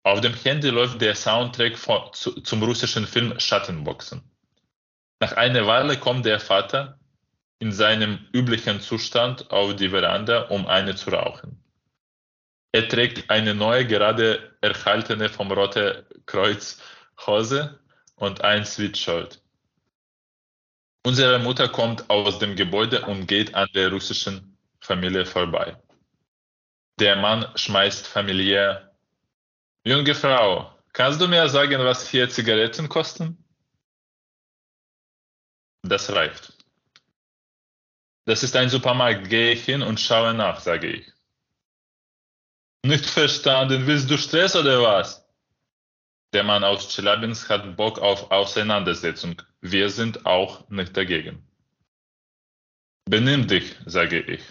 Auf 0.03 0.21
dem 0.21 0.35
Handy 0.35 0.71
läuft 0.71 1.01
der 1.01 1.15
Soundtrack 1.15 1.79
von, 1.79 2.13
zu, 2.13 2.41
zum 2.41 2.61
russischen 2.65 3.07
Film 3.07 3.39
Schattenboxen. 3.39 4.21
Nach 5.21 5.35
einer 5.35 5.65
Weile 5.69 5.97
kommt 5.97 6.27
der 6.27 6.41
Vater 6.41 6.99
in 7.61 7.71
seinem 7.71 8.19
üblichen 8.33 8.81
Zustand 8.81 9.49
auf 9.53 9.77
die 9.77 9.91
Veranda, 9.91 10.49
um 10.49 10.67
eine 10.67 10.97
zu 10.97 11.11
rauchen. 11.11 11.63
Er 12.73 12.89
trägt 12.89 13.31
eine 13.31 13.55
neue, 13.55 13.87
gerade 13.87 14.57
erhaltene 14.61 15.29
vom 15.29 15.53
Rote 15.53 16.05
Kreuz 16.27 16.81
Hose 17.27 17.79
und 18.17 18.43
ein 18.43 18.65
Sweatshirt. 18.65 19.43
Unsere 21.05 21.39
Mutter 21.39 21.69
kommt 21.69 22.09
aus 22.11 22.39
dem 22.39 22.57
Gebäude 22.57 23.07
und 23.07 23.27
geht 23.27 23.55
an 23.55 23.69
der 23.75 23.91
russischen 23.91 24.59
Familie 24.81 25.25
vorbei. 25.25 25.77
Der 26.99 27.17
Mann 27.17 27.47
schmeißt 27.55 28.07
familiär. 28.07 28.95
Junge 29.85 30.15
Frau, 30.15 30.77
kannst 30.93 31.21
du 31.21 31.29
mir 31.29 31.49
sagen, 31.49 31.83
was 31.83 32.09
hier 32.09 32.29
Zigaretten 32.29 32.89
kosten? 32.89 33.43
Das 35.83 36.13
reicht. 36.13 36.53
Das 38.27 38.43
ist 38.43 38.55
ein 38.55 38.69
Supermarkt, 38.69 39.31
gehe 39.31 39.53
ich 39.53 39.65
hin 39.65 39.83
und 39.83 39.99
schaue 39.99 40.35
nach, 40.35 40.61
sage 40.61 40.89
ich. 40.89 41.13
Nicht 42.85 43.07
verstanden, 43.07 43.87
willst 43.87 44.11
du 44.11 44.19
Stress 44.19 44.55
oder 44.55 44.83
was? 44.83 45.20
Der 46.33 46.45
Mann 46.45 46.63
aus 46.63 46.89
Tschelabinsk 46.89 47.49
hat 47.51 47.77
Bock 47.77 47.99
auf 47.99 48.31
Auseinandersetzung. 48.31 49.43
Wir 49.61 49.91
sind 49.91 50.27
auch 50.27 50.69
nicht 50.69 50.97
dagegen. 50.97 51.45
Benimm 53.05 53.49
dich, 53.49 53.75
sage 53.87 54.21
ich. 54.21 54.43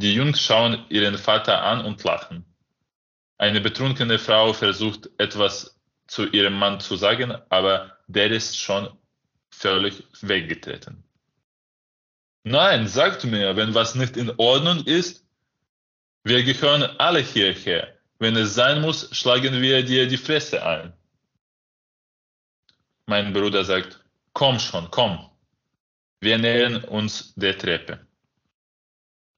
Die 0.00 0.14
Jungs 0.14 0.42
schauen 0.42 0.84
ihren 0.90 1.16
Vater 1.16 1.62
an 1.62 1.84
und 1.84 2.04
lachen. 2.04 2.44
Eine 3.38 3.60
betrunkene 3.60 4.18
Frau 4.18 4.52
versucht 4.52 5.08
etwas 5.16 5.80
zu 6.06 6.26
ihrem 6.26 6.54
Mann 6.54 6.80
zu 6.80 6.96
sagen, 6.96 7.36
aber 7.48 7.98
der 8.06 8.30
ist 8.30 8.58
schon 8.58 8.90
völlig 9.50 10.04
weggetreten. 10.20 11.04
Nein, 12.44 12.88
sagt 12.88 13.24
mir, 13.24 13.56
wenn 13.56 13.74
was 13.74 13.94
nicht 13.94 14.16
in 14.16 14.30
Ordnung 14.36 14.84
ist, 14.84 15.26
wir 16.24 16.42
gehören 16.44 16.82
alle 16.98 17.20
hierher. 17.20 17.97
Wenn 18.18 18.36
es 18.36 18.54
sein 18.54 18.80
muss, 18.80 19.08
schlagen 19.16 19.60
wir 19.60 19.84
dir 19.84 20.08
die 20.08 20.16
Fresse 20.16 20.64
ein. 20.64 20.92
Mein 23.06 23.32
Bruder 23.32 23.64
sagt, 23.64 24.04
komm 24.32 24.58
schon, 24.58 24.90
komm. 24.90 25.30
Wir 26.20 26.36
nähern 26.38 26.84
uns 26.84 27.32
der 27.36 27.56
Treppe. 27.56 28.06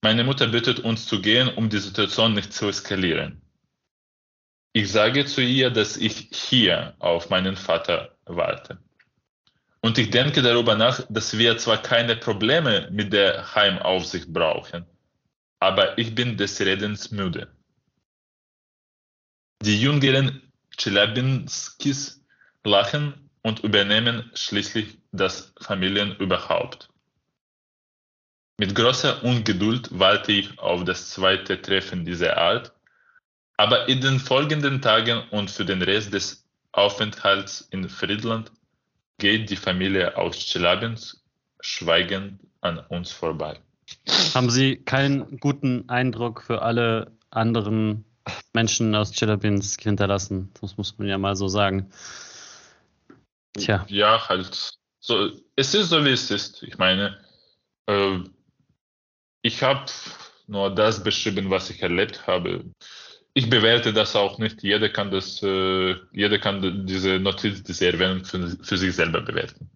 Meine 0.03 0.25
Mutter 0.25 0.47
bittet 0.49 0.81
uns 0.81 1.07
zu 1.07 1.21
gehen, 1.21 1.49
um 1.49 1.69
die 1.69 1.79
Situation 1.79 2.33
nicht 2.33 2.55
zu 2.55 2.69
eskalieren. 2.69 3.43
Ich 4.73 4.91
sage 4.91 5.27
zu 5.27 5.43
ihr, 5.43 5.71
dass 5.71 5.97
ich 5.97 6.31
hier 6.33 6.95
auf 7.01 7.29
meinen 7.29 7.57
Vater 7.57 8.17
warte. 8.25 8.79
Und 9.83 9.99
ich 9.99 10.11
denke 10.11 10.43
darüber 10.43 10.75
nach, 10.75 11.05
dass 11.11 11.37
wir 11.37 11.59
zwar 11.59 11.83
keine 11.83 12.17
Probleme 12.17 12.89
mit 12.91 13.13
der 13.13 13.55
Heimaufsicht 13.55 14.33
brauchen, 14.33 14.87
aber 15.59 15.99
ich 15.99 16.15
bin 16.15 16.37
des 16.37 16.61
Redens 16.61 17.11
müde. 17.11 17.49
Die 19.63 19.81
jüngeren 19.81 20.41
Tschelabinskis 20.77 22.25
lachen 22.65 23.31
und 23.43 23.61
übernehmen 23.61 24.31
schließlich 24.35 24.99
das 25.13 25.53
Familienoberhaupt. 25.61 26.89
Mit 28.59 28.75
großer 28.75 29.23
Ungeduld 29.23 29.89
warte 29.99 30.33
ich 30.33 30.59
auf 30.59 30.85
das 30.85 31.11
zweite 31.11 31.61
Treffen 31.61 32.05
dieser 32.05 32.37
Art, 32.37 32.73
aber 33.57 33.89
in 33.89 34.01
den 34.01 34.19
folgenden 34.19 34.81
Tagen 34.81 35.23
und 35.31 35.51
für 35.51 35.65
den 35.65 35.83
Rest 35.83 36.13
des 36.15 36.47
Aufenthalts 36.73 37.69
in 37.71 37.89
Friedland 37.89 38.53
geht 39.19 39.51
die 39.51 39.57
Familie 39.57 40.17
aus 40.17 40.39
Tschelabinsk 40.39 41.19
schweigend 41.61 42.41
an 42.63 42.79
uns 42.89 43.13
vorbei. 43.13 43.59
Haben 44.35 44.51
Sie 44.51 44.77
keinen 44.77 45.39
guten 45.39 45.89
Eindruck 45.89 46.43
für 46.43 46.63
alle 46.63 47.13
anderen 47.31 48.05
Menschen 48.53 48.95
aus 48.95 49.13
Tschelabinsk 49.13 49.83
hinterlassen? 49.83 50.51
Das 50.61 50.77
muss 50.77 50.99
man 50.99 51.09
ja 51.09 51.19
mal 51.19 51.37
so 51.37 51.49
sagen. 51.49 51.91
Tja. 53.55 53.85
Ja, 53.89 54.29
halt. 54.29 54.79
So, 55.01 55.31
es 55.57 55.75
ist 55.75 55.91
so, 55.91 56.05
wie 56.05 56.11
es 56.11 56.31
ist. 56.31 56.63
Ich 56.63 56.79
meine, 56.79 57.19
äh, 57.87 58.19
ich 59.43 59.63
habe 59.63 59.87
nur 60.47 60.75
das 60.75 61.03
beschrieben, 61.03 61.51
was 61.51 61.71
ich 61.71 61.83
erlebt 61.83 62.27
habe. 62.27 62.65
Ich 63.33 63.49
bewerte 63.49 63.93
das 63.93 64.17
auch 64.17 64.39
nicht. 64.39 64.63
Jeder 64.63 64.89
kann 64.89 65.11
das, 65.11 65.43
äh, 65.43 65.95
jeder 66.13 66.39
kann 66.39 66.87
diese 66.87 67.19
Notiz, 67.19 67.63
diese 67.63 67.87
Erwähnung 67.87 68.25
für, 68.25 68.57
für 68.63 68.77
sich 68.77 68.95
selber 68.95 69.21
bewerten. 69.21 69.71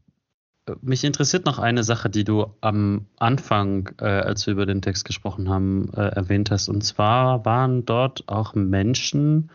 Mich 0.81 1.05
interessiert 1.05 1.45
noch 1.45 1.59
eine 1.59 1.85
Sache, 1.85 2.09
die 2.09 2.25
du 2.25 2.55
am 2.63 3.07
Anfang, 3.17 3.91
äh, 4.01 4.05
als 4.05 4.47
wir 4.47 4.53
über 4.53 4.65
den 4.65 4.81
Text 4.81 5.05
gesprochen 5.05 5.51
haben, 5.51 5.93
äh, 5.95 6.09
erwähnt 6.09 6.51
hast. 6.51 6.69
Und 6.69 6.83
zwar 6.83 7.45
waren 7.45 7.85
dort 7.85 8.29
auch 8.29 8.55
Menschen 8.55 9.51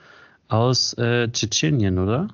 aus 0.47 0.93
äh, 0.93 1.27
Tschetschenien, 1.31 1.97
oder? 1.97 2.27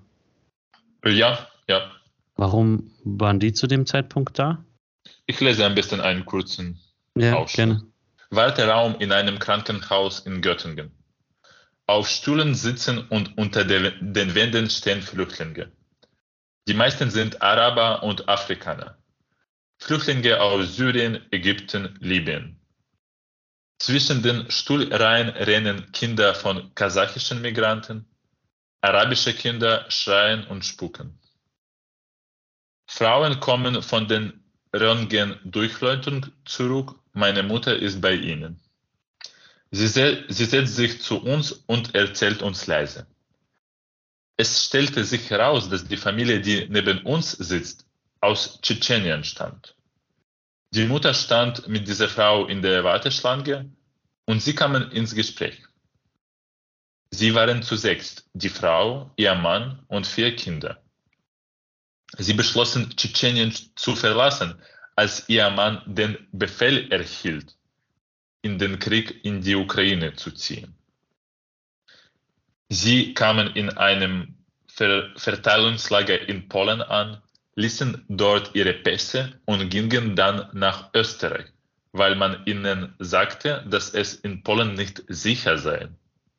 Ja, 1.06 1.48
ja. 1.70 1.90
Warum 2.36 2.92
waren 3.06 3.40
die 3.40 3.54
zu 3.54 3.68
dem 3.68 3.86
Zeitpunkt 3.86 4.38
da? 4.40 4.64
Ich 5.26 5.40
lese 5.40 5.66
ein 5.66 5.76
bisschen 5.76 6.02
einen 6.02 6.26
kurzen 6.26 6.80
ja, 7.16 7.36
Ausschnitt. 7.36 7.56
gerne. 7.56 7.84
Warteraum 8.30 8.96
in 9.00 9.12
einem 9.14 9.40
Krankenhaus 9.40 10.20
in 10.20 10.42
Göttingen. 10.42 10.92
Auf 11.88 12.10
Stühlen 12.10 12.56
sitzen 12.56 13.08
und 13.08 13.38
unter 13.38 13.64
den 13.64 14.36
Wänden 14.36 14.70
stehen 14.70 15.02
Flüchtlinge. 15.02 15.72
Die 16.68 16.74
meisten 16.74 17.12
sind 17.12 17.42
Araber 17.42 18.04
und 18.04 18.28
Afrikaner. 18.28 18.98
Flüchtlinge 19.78 20.40
aus 20.42 20.76
Syrien, 20.76 21.22
Ägypten, 21.32 21.98
Libyen. 22.00 22.60
Zwischen 23.80 24.24
den 24.24 24.50
Stuhlreihen 24.50 25.30
rennen 25.30 25.92
Kinder 25.92 26.34
von 26.34 26.74
kasachischen 26.76 27.42
Migranten. 27.42 28.06
Arabische 28.82 29.34
Kinder 29.34 29.86
schreien 29.90 30.46
und 30.48 30.66
spucken. 30.66 31.20
Frauen 32.88 33.40
kommen 33.40 33.82
von 33.82 34.08
den 34.08 34.44
Röntgen-Durchleuchtung 34.74 36.28
zurück 36.46 36.96
meine 37.16 37.44
Mutter 37.44 37.78
ist 37.78 38.02
bei 38.02 38.14
Ihnen. 38.14 38.60
Sie, 39.72 39.88
sie 39.88 40.46
setzt 40.46 40.76
sich 40.76 41.02
zu 41.02 41.24
uns 41.24 41.54
und 41.54 41.96
erzählt 41.96 42.42
uns 42.42 42.68
leise. 42.68 43.08
Es 44.38 44.66
stellte 44.66 45.04
sich 45.06 45.30
heraus, 45.30 45.70
dass 45.70 45.86
die 45.86 45.98
Familie, 45.98 46.42
die 46.42 46.68
neben 46.70 47.00
uns 47.04 47.32
sitzt, 47.32 47.86
aus 48.20 48.60
Tschetschenien 48.62 49.24
stammt. 49.24 49.76
Die 50.72 50.86
Mutter 50.86 51.14
stand 51.14 51.68
mit 51.68 51.88
dieser 51.88 52.10
Frau 52.10 52.46
in 52.48 52.62
der 52.62 52.84
Warteschlange 52.84 53.72
und 54.26 54.42
sie 54.42 54.54
kamen 54.54 54.92
ins 54.92 55.16
Gespräch. 55.16 55.62
Sie 57.12 57.34
waren 57.34 57.64
zu 57.64 57.78
sechs, 57.78 58.30
die 58.34 58.50
Frau, 58.50 59.10
ihr 59.16 59.36
Mann 59.36 59.86
und 59.88 60.06
vier 60.06 60.36
Kinder. 60.36 60.82
Sie 62.18 62.34
beschlossen, 62.34 62.90
Tschetschenien 62.96 63.54
zu 63.76 63.96
verlassen, 63.96 64.62
als 64.96 65.30
ihr 65.30 65.50
Mann 65.50 65.82
den 65.86 66.18
Befehl 66.32 66.92
erhielt, 66.92 67.56
in 68.42 68.58
den 68.60 68.80
Krieg 68.80 69.24
in 69.24 69.42
die 69.42 69.56
Ukraine 69.56 70.16
zu 70.16 70.32
ziehen. 70.32 70.76
Sie 72.70 73.14
kamen 73.14 73.56
in 73.56 73.70
einem 73.70 74.36
Ver 74.68 75.14
Verteilungslager 75.16 76.28
in 76.28 76.50
Polen 76.50 76.82
an, 76.82 77.22
ließen 77.56 78.06
dort 78.10 78.54
ihre 78.56 78.74
Pässe 78.74 79.40
und 79.46 79.70
gingen 79.70 80.16
dann 80.16 80.50
nach 80.54 80.90
Österreich, 80.94 81.46
weil 81.94 82.16
man 82.16 82.46
ihnen 82.46 82.94
sagte, 83.00 83.66
dass 83.70 83.94
es 83.94 84.16
in 84.16 84.44
Polen 84.44 84.74
nicht 84.74 85.04
sicher 85.08 85.58
sei. 85.58 85.88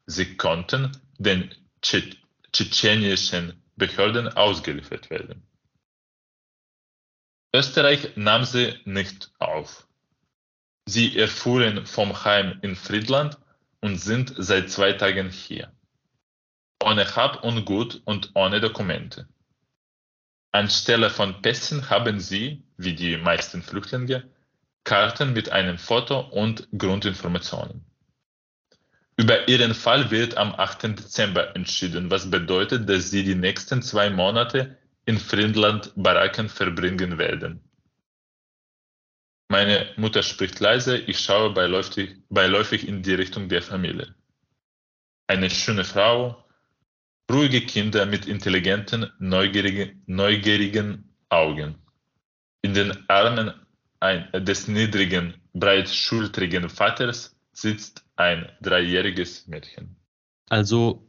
Sie 0.04 0.36
konnten 0.36 0.92
den 1.18 1.54
tschetschenischen 1.80 3.62
Behörden 3.76 4.28
ausgeliefert 4.28 5.08
werden. 5.10 5.42
Österreich 7.54 8.16
nahm 8.16 8.44
sie 8.44 8.74
nicht 8.84 9.30
auf. 9.38 9.86
Sie 10.84 11.16
erfuhren 11.18 11.86
vom 11.86 12.24
Heim 12.24 12.58
in 12.62 12.76
Friedland 12.76 13.38
und 13.80 13.96
sind 13.98 14.34
seit 14.36 14.70
zwei 14.70 14.92
Tagen 14.92 15.30
hier. 15.30 15.72
Ohne 16.86 17.16
Hab 17.16 17.42
und 17.42 17.64
Gut 17.64 18.00
und 18.04 18.30
ohne 18.34 18.60
Dokumente. 18.60 19.26
Anstelle 20.52 21.10
von 21.10 21.42
Pässen 21.42 21.90
haben 21.90 22.20
sie, 22.20 22.62
wie 22.76 22.94
die 22.94 23.16
meisten 23.16 23.60
Flüchtlinge, 23.60 24.22
Karten 24.84 25.32
mit 25.32 25.50
einem 25.50 25.78
Foto 25.78 26.20
und 26.20 26.68
Grundinformationen. 26.78 27.84
Über 29.16 29.48
ihren 29.48 29.74
Fall 29.74 30.12
wird 30.12 30.36
am 30.36 30.54
8. 30.54 30.96
Dezember 30.96 31.56
entschieden, 31.56 32.08
was 32.08 32.30
bedeutet, 32.30 32.88
dass 32.88 33.10
sie 33.10 33.24
die 33.24 33.34
nächsten 33.34 33.82
zwei 33.82 34.08
Monate 34.08 34.78
in 35.06 35.18
Friedland 35.18 35.90
Baracken 35.96 36.48
verbringen 36.48 37.18
werden. 37.18 37.68
Meine 39.48 39.92
Mutter 39.96 40.22
spricht 40.22 40.60
leise, 40.60 40.96
ich 40.98 41.18
schaue 41.18 41.50
beiläufig, 41.52 42.14
beiläufig 42.28 42.86
in 42.86 43.02
die 43.02 43.14
Richtung 43.14 43.48
der 43.48 43.62
Familie. 43.62 44.14
Eine 45.26 45.50
schöne 45.50 45.82
Frau, 45.82 46.45
ruhige 47.30 47.60
Kinder 47.62 48.06
mit 48.06 48.26
intelligenten, 48.26 49.10
neugierigen, 49.18 50.02
neugierigen 50.06 51.14
Augen. 51.28 51.76
In 52.62 52.74
den 52.74 53.08
Armen 53.08 53.52
ein, 54.00 54.28
des 54.44 54.68
niedrigen, 54.68 55.34
breitschultrigen 55.54 56.68
Vaters 56.68 57.36
sitzt 57.52 58.04
ein 58.16 58.50
dreijähriges 58.60 59.46
Mädchen. 59.46 59.96
Also 60.48 61.08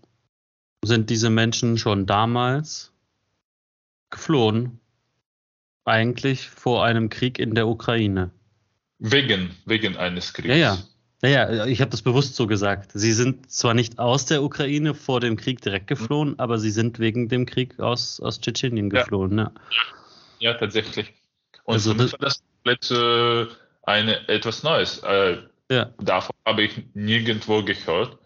sind 0.83 1.09
diese 1.09 1.29
Menschen 1.29 1.77
schon 1.77 2.05
damals 2.05 2.93
geflohen, 4.09 4.79
eigentlich 5.85 6.49
vor 6.49 6.85
einem 6.85 7.09
Krieg 7.09 7.39
in 7.39 7.55
der 7.55 7.67
Ukraine. 7.67 8.31
Wegen, 8.99 9.51
wegen 9.65 9.95
eines 9.97 10.33
Kriegs. 10.33 10.49
Ja, 10.49 10.55
ja. 10.55 10.77
Naja, 11.21 11.65
ich 11.65 11.81
habe 11.81 11.89
das 11.89 12.03
bewusst 12.03 12.35
so 12.35 12.45
gesagt. 12.45 12.91
Sie 12.93 13.11
sind 13.11 13.49
zwar 13.51 13.73
nicht 13.73 13.97
aus 13.97 14.25
der 14.25 14.43
Ukraine 14.43 14.93
vor 14.93 15.19
dem 15.19 15.35
Krieg 15.35 15.61
direkt 15.61 15.87
geflohen, 15.87 16.29
mhm. 16.29 16.39
aber 16.39 16.59
sie 16.59 16.69
sind 16.69 16.99
wegen 16.99 17.27
dem 17.27 17.45
Krieg 17.45 17.79
aus, 17.79 18.19
aus 18.19 18.39
Tschetschenien 18.39 18.89
geflohen. 18.89 19.37
Ja, 19.37 19.51
ja. 20.39 20.51
ja 20.51 20.53
tatsächlich. 20.53 21.13
Und 21.63 21.73
also, 21.73 21.97
war 21.97 22.07
das 22.19 22.43
komplett 22.63 22.91
äh, 22.91 23.47
eine, 23.83 24.27
etwas 24.29 24.61
Neues. 24.61 24.99
Äh, 24.99 25.37
ja. 25.71 25.91
Davon 25.99 26.35
habe 26.45 26.63
ich 26.63 26.83
nirgendwo 26.93 27.63
gehört, 27.63 28.17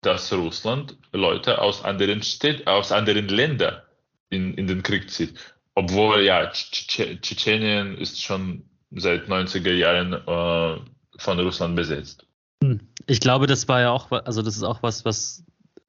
dass 0.00 0.32
Russland 0.32 0.96
Leute 1.12 1.60
aus 1.60 1.84
anderen 1.84 2.22
Städten, 2.22 2.66
aus 2.66 2.90
anderen 2.90 3.28
Ländern 3.28 3.82
in, 4.30 4.54
in 4.54 4.66
den 4.66 4.82
Krieg 4.82 5.10
zieht. 5.10 5.34
Obwohl, 5.74 6.22
ja, 6.22 6.50
Tschetschenien 6.50 7.98
ist 7.98 8.22
schon 8.22 8.64
seit 8.92 9.28
90er 9.28 9.72
Jahren 9.72 10.12
äh, 10.12 10.80
von 11.18 11.38
Russland 11.40 11.76
besetzt. 11.76 12.26
Hm. 12.62 12.80
Ich 13.06 13.20
glaube, 13.20 13.46
das 13.46 13.68
war 13.68 13.80
ja 13.80 13.90
auch, 13.90 14.10
also 14.10 14.42
das 14.42 14.56
ist 14.56 14.62
auch 14.62 14.82
was, 14.82 15.04
was 15.04 15.44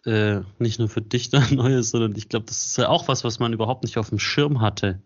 äh, 0.05 0.41
nicht 0.59 0.79
nur 0.79 0.89
für 0.89 1.01
dich 1.01 1.29
da 1.31 1.45
neu 1.51 1.75
ist, 1.75 1.91
sondern 1.91 2.15
ich 2.15 2.29
glaube, 2.29 2.45
das 2.45 2.65
ist 2.65 2.77
ja 2.77 2.89
auch 2.89 3.07
was, 3.07 3.23
was 3.23 3.39
man 3.39 3.53
überhaupt 3.53 3.83
nicht 3.83 3.97
auf 3.97 4.09
dem 4.09 4.19
Schirm 4.19 4.61
hatte 4.61 5.01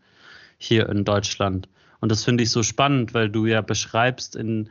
hier 0.57 0.89
in 0.89 1.05
Deutschland. 1.05 1.69
Und 2.01 2.11
das 2.11 2.23
finde 2.23 2.43
ich 2.43 2.51
so 2.51 2.63
spannend, 2.63 3.13
weil 3.13 3.29
du 3.29 3.45
ja 3.45 3.61
beschreibst 3.61 4.35
in 4.35 4.69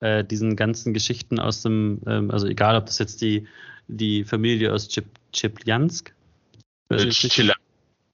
äh, 0.00 0.24
diesen 0.24 0.56
ganzen 0.56 0.94
Geschichten 0.94 1.38
aus 1.38 1.62
dem, 1.62 2.00
ähm, 2.06 2.30
also 2.30 2.46
egal, 2.46 2.76
ob 2.76 2.86
das 2.86 2.98
jetzt 2.98 3.20
die, 3.20 3.46
die 3.88 4.24
Familie 4.24 4.72
aus 4.72 4.88
Chepljansk 5.32 6.14
äh, 6.90 7.10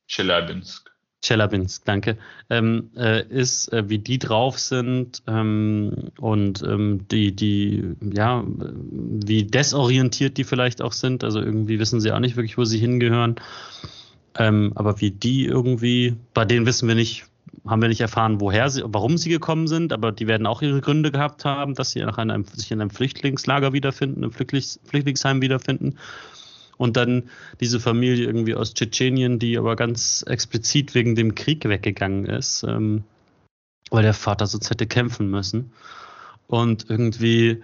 Chelabinsk. 0.07 0.94
Chelabinsk, 1.25 1.85
danke, 1.87 2.19
ähm, 2.51 2.91
äh, 2.97 3.27
ist, 3.27 3.73
äh, 3.73 3.89
wie 3.89 3.99
die 3.99 4.19
drauf 4.19 4.59
sind 4.59 5.23
ähm, 5.27 6.11
und 6.21 6.63
ähm, 6.63 7.09
die, 7.11 7.35
die, 7.35 7.83
ja, 8.13 8.45
wie 8.47 9.45
desorientiert 9.45 10.37
die 10.37 10.45
vielleicht 10.45 10.83
auch 10.83 10.93
sind. 10.93 11.25
Also 11.25 11.41
irgendwie 11.41 11.79
wissen 11.79 12.01
sie 12.01 12.13
auch 12.13 12.21
nicht 12.21 12.37
wirklich, 12.37 12.59
wo 12.59 12.65
sie 12.65 12.79
hingehören. 12.79 13.37
Ähm, 14.37 14.73
aber 14.75 15.01
wie 15.01 15.13
die 15.13 15.47
irgendwie, 15.47 16.17
bei 16.35 16.45
denen 16.45 16.67
wissen 16.67 16.89
wir 16.89 16.95
nicht, 16.95 17.25
haben 17.67 17.81
wir 17.81 17.89
nicht 17.89 18.03
erfahren, 18.03 18.41
woher 18.41 18.69
sie, 18.69 18.83
warum 18.85 19.17
sie 19.17 19.31
gekommen 19.31 19.67
sind, 19.67 19.93
aber 19.93 20.13
die 20.13 20.27
werden 20.27 20.47
auch 20.47 20.61
ihre 20.61 20.83
Gründe 20.83 21.11
gehabt 21.11 21.47
haben, 21.47 21.75
dass 21.75 21.93
sie 21.93 22.01
nach 22.01 22.19
einem, 22.19 22.45
sich 22.45 22.71
in 22.71 22.81
einem 22.81 22.91
Flüchtlingslager 22.91 23.73
wiederfinden, 23.73 24.31
Flüchtlings, 24.31 24.79
Flüchtlingsheim 24.85 25.41
wiederfinden. 25.41 25.97
Und 26.77 26.97
dann 26.97 27.31
diese 27.61 27.81
Familie 27.81 28.27
irgendwie 28.27 28.55
aus 28.55 28.75
Tschetschenien, 28.75 29.39
die 29.39 29.57
aber 29.59 29.77
ganz 29.77 30.25
explizit 30.27 30.95
wegen 30.95 31.15
dem 31.15 31.35
Krieg 31.35 31.65
weggegangen 31.65 32.27
ist, 32.27 32.65
ähm, 32.65 33.05
weil 33.91 34.03
der 34.03 34.15
Vater 34.15 34.47
sonst 34.47 34.71
hätte 34.71 34.87
kämpfen 34.87 35.31
müssen. 35.31 35.73
Und 36.47 36.91
irgendwie 36.91 37.63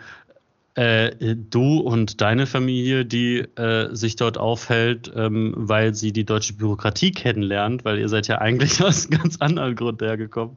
äh, 0.81 1.37
du 1.37 1.76
und 1.81 2.22
deine 2.22 2.47
Familie, 2.47 3.05
die 3.05 3.41
äh, 3.41 3.95
sich 3.95 4.16
dort 4.16 4.39
aufhält, 4.39 5.12
ähm, 5.14 5.53
weil 5.55 5.95
sie 5.95 6.11
die 6.11 6.24
deutsche 6.24 6.55
Bürokratie 6.55 7.11
kennenlernt, 7.11 7.85
weil 7.85 7.99
ihr 7.99 8.09
seid 8.09 8.28
ja 8.28 8.39
eigentlich 8.39 8.83
aus 8.83 9.07
einem 9.07 9.20
ganz 9.20 9.37
anderen 9.41 9.76
Grund 9.76 10.01
hergekommen. 10.01 10.57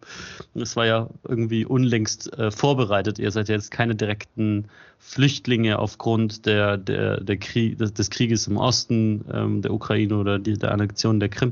Es 0.53 0.77
war 0.77 0.85
ja 0.85 1.09
irgendwie 1.27 1.65
unlängst 1.65 2.31
äh, 2.37 2.51
vorbereitet. 2.51 3.19
Ihr 3.19 3.31
seid 3.31 3.49
ja 3.49 3.55
jetzt 3.55 3.69
keine 3.69 3.95
direkten 3.95 4.69
Flüchtlinge 4.97 5.77
aufgrund 5.77 6.45
der, 6.45 6.77
der, 6.77 7.19
der 7.19 7.37
Krieg, 7.37 7.77
des, 7.77 8.09
Krieges 8.09 8.47
im 8.47 8.55
Osten 8.55 9.25
ähm, 9.29 9.61
der 9.61 9.73
Ukraine 9.73 10.15
oder 10.15 10.39
die, 10.39 10.53
der 10.53 10.71
Annexion 10.71 11.19
der 11.19 11.27
Krim. 11.27 11.51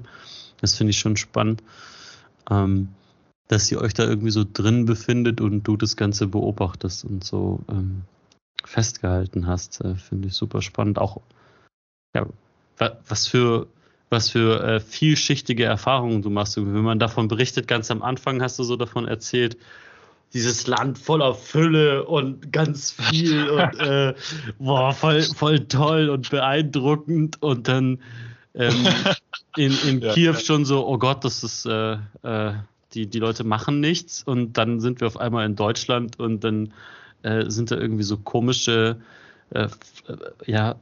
Das 0.61 0.75
finde 0.75 0.91
ich 0.91 0.99
schon 0.99 1.17
spannend. 1.17 1.61
Ähm, 2.49 2.87
dass 3.49 3.69
ihr 3.69 3.81
euch 3.81 3.93
da 3.93 4.05
irgendwie 4.05 4.31
so 4.31 4.45
drin 4.45 4.85
befindet 4.85 5.41
und 5.41 5.63
du 5.63 5.75
das 5.75 5.97
Ganze 5.97 6.27
beobachtest 6.27 7.03
und 7.03 7.25
so 7.25 7.59
ähm, 7.69 8.03
festgehalten 8.63 9.47
hast. 9.47 9.81
Äh, 9.81 9.95
Finde 9.95 10.27
ich 10.27 10.33
super 10.33 10.61
spannend. 10.61 10.99
Auch 10.99 11.21
ja, 12.15 12.25
was 12.77 13.27
für 13.27 13.67
was 14.11 14.29
für 14.29 14.61
äh, 14.61 14.79
vielschichtige 14.81 15.63
Erfahrungen 15.63 16.21
du 16.21 16.29
machst. 16.29 16.57
Wenn 16.57 16.83
man 16.83 16.99
davon 16.99 17.29
berichtet, 17.29 17.67
ganz 17.67 17.89
am 17.89 18.03
Anfang 18.03 18.41
hast 18.41 18.59
du 18.59 18.63
so 18.63 18.75
davon 18.75 19.07
erzählt, 19.07 19.57
dieses 20.33 20.67
Land 20.67 20.97
voller 20.97 21.33
Fülle 21.33 22.05
und 22.05 22.51
ganz 22.51 22.91
viel 22.91 23.49
und 23.49 23.79
äh, 23.79 24.13
boah, 24.59 24.93
voll, 24.93 25.21
voll 25.21 25.59
toll 25.67 26.09
und 26.09 26.29
beeindruckend 26.29 27.41
und 27.41 27.69
dann 27.69 27.99
ähm, 28.53 28.85
in, 29.55 29.77
in 29.87 30.01
ja, 30.01 30.13
Kiew 30.13 30.33
ja. 30.33 30.39
schon 30.39 30.65
so, 30.65 30.85
oh 30.85 30.97
Gott, 30.97 31.23
das 31.23 31.43
ist 31.43 31.65
äh, 31.65 31.97
äh, 32.23 32.53
die, 32.93 33.07
die 33.07 33.19
Leute 33.19 33.45
machen 33.45 33.79
nichts 33.79 34.23
und 34.23 34.57
dann 34.57 34.81
sind 34.81 34.99
wir 34.99 35.07
auf 35.07 35.17
einmal 35.17 35.45
in 35.45 35.55
Deutschland 35.55 36.19
und 36.19 36.43
dann 36.43 36.73
äh, 37.23 37.49
sind 37.49 37.71
da 37.71 37.77
irgendwie 37.77 38.03
so 38.03 38.17
komische, 38.17 39.01
äh, 39.51 39.67
ja. 40.45 40.79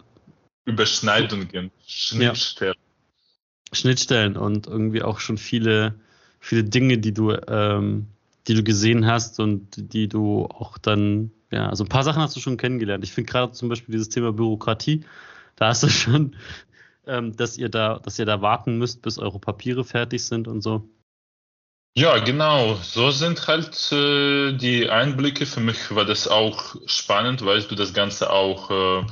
Überschneidungen, 0.66 1.72
Schnittstellen. 1.86 2.76
Ja, 2.78 3.76
Schnittstellen 3.76 4.38
und 4.38 4.68
irgendwie 4.68 5.04
auch 5.04 5.20
schon 5.20 5.38
viele, 5.38 5.96
viele 6.40 6.64
Dinge, 6.64 6.98
die 6.98 7.14
du, 7.14 7.32
ähm, 7.48 8.08
die 8.48 8.54
du 8.54 8.64
gesehen 8.64 9.06
hast 9.06 9.40
und 9.40 9.94
die 9.94 10.08
du 10.08 10.46
auch 10.46 10.78
dann, 10.78 11.32
ja, 11.52 11.70
also 11.70 11.84
ein 11.84 11.90
paar 11.90 12.04
Sachen 12.04 12.22
hast 12.22 12.36
du 12.36 12.40
schon 12.40 12.58
kennengelernt. 12.58 13.04
Ich 13.04 13.12
finde 13.12 13.32
gerade 13.32 13.54
zum 13.54 13.70
Beispiel 13.70 13.94
dieses 13.94 14.10
Thema 14.10 14.32
Bürokratie, 14.32 15.04
da 15.56 15.68
hast 15.68 15.84
du 15.84 15.90
schon, 15.90 16.36
ähm, 17.08 17.36
dass 17.36 17.58
ihr 17.58 17.70
da, 17.70 18.00
dass 18.00 18.18
ihr 18.20 18.26
da 18.26 18.42
warten 18.42 18.78
müsst, 18.78 19.02
bis 19.02 19.18
eure 19.18 19.40
Papiere 19.40 19.84
fertig 19.84 20.24
sind 20.24 20.48
und 20.48 20.62
so. 20.62 20.90
Ja, 22.00 22.18
genau. 22.20 22.76
So 22.76 23.12
sind 23.12 23.46
halt 23.46 23.92
äh, 23.92 24.54
die 24.54 24.90
Einblicke. 24.90 25.46
Für 25.46 25.60
mich 25.60 25.94
war 25.94 26.06
das 26.06 26.30
auch 26.30 26.78
spannend, 26.86 27.44
weißt 27.44 27.70
du, 27.70 27.76
das 27.76 27.94
Ganze 27.94 28.30
auch 28.30 28.72
äh, 28.72 29.06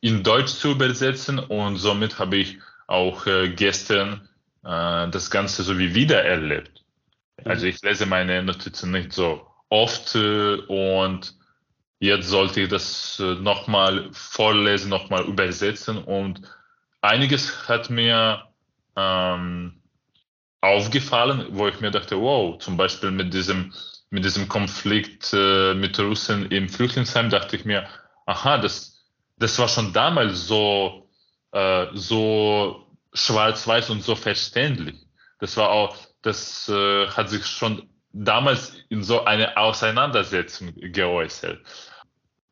in 0.00 0.22
Deutsch 0.22 0.52
zu 0.54 0.70
übersetzen 0.70 1.38
und 1.38 1.76
somit 1.76 2.18
habe 2.18 2.36
ich 2.36 2.58
auch 2.86 3.26
äh, 3.26 3.50
gestern 3.50 4.30
äh, 4.64 5.10
das 5.10 5.30
Ganze 5.30 5.62
so 5.62 5.78
wie 5.78 5.94
wieder 5.94 6.24
erlebt. 6.24 6.82
Mhm. 7.36 7.50
Also 7.50 7.66
ich 7.66 7.82
lese 7.82 8.06
meine 8.06 8.42
Notizen 8.42 8.92
nicht 8.92 9.12
so 9.12 9.46
oft 9.68 10.14
äh, 10.14 10.54
und 10.54 11.34
jetzt 12.00 12.28
sollte 12.28 12.62
ich 12.62 12.70
das 12.70 13.20
äh, 13.20 13.34
nochmal 13.34 14.08
vorlesen, 14.12 14.88
nochmal 14.88 15.26
übersetzen 15.26 15.98
und 15.98 16.40
einiges 17.02 17.68
hat 17.68 17.90
mir 17.90 18.44
ähm, 18.96 19.81
aufgefallen, 20.62 21.48
wo 21.50 21.68
ich 21.68 21.80
mir 21.80 21.90
dachte, 21.90 22.18
wow, 22.18 22.56
zum 22.58 22.78
Beispiel 22.78 23.10
mit 23.10 23.34
diesem, 23.34 23.74
mit 24.08 24.24
diesem 24.24 24.48
Konflikt 24.48 25.32
äh, 25.34 25.74
mit 25.74 25.98
Russen 25.98 26.50
im 26.50 26.70
Flüchtlingsheim, 26.70 27.28
dachte 27.28 27.56
ich 27.56 27.66
mir, 27.66 27.86
aha, 28.24 28.56
das, 28.56 29.04
das 29.36 29.58
war 29.58 29.68
schon 29.68 29.92
damals 29.92 30.46
so 30.46 31.02
äh, 31.52 31.86
so 31.92 32.86
schwarz-weiß 33.12 33.90
und 33.90 34.02
so 34.02 34.16
verständlich. 34.16 34.96
Das 35.38 35.56
war 35.56 35.70
auch, 35.70 35.96
das 36.22 36.68
äh, 36.68 37.08
hat 37.08 37.28
sich 37.28 37.46
schon 37.46 37.88
damals 38.12 38.74
in 38.88 39.02
so 39.02 39.24
eine 39.24 39.56
Auseinandersetzung 39.56 40.72
geäußert. 40.74 41.60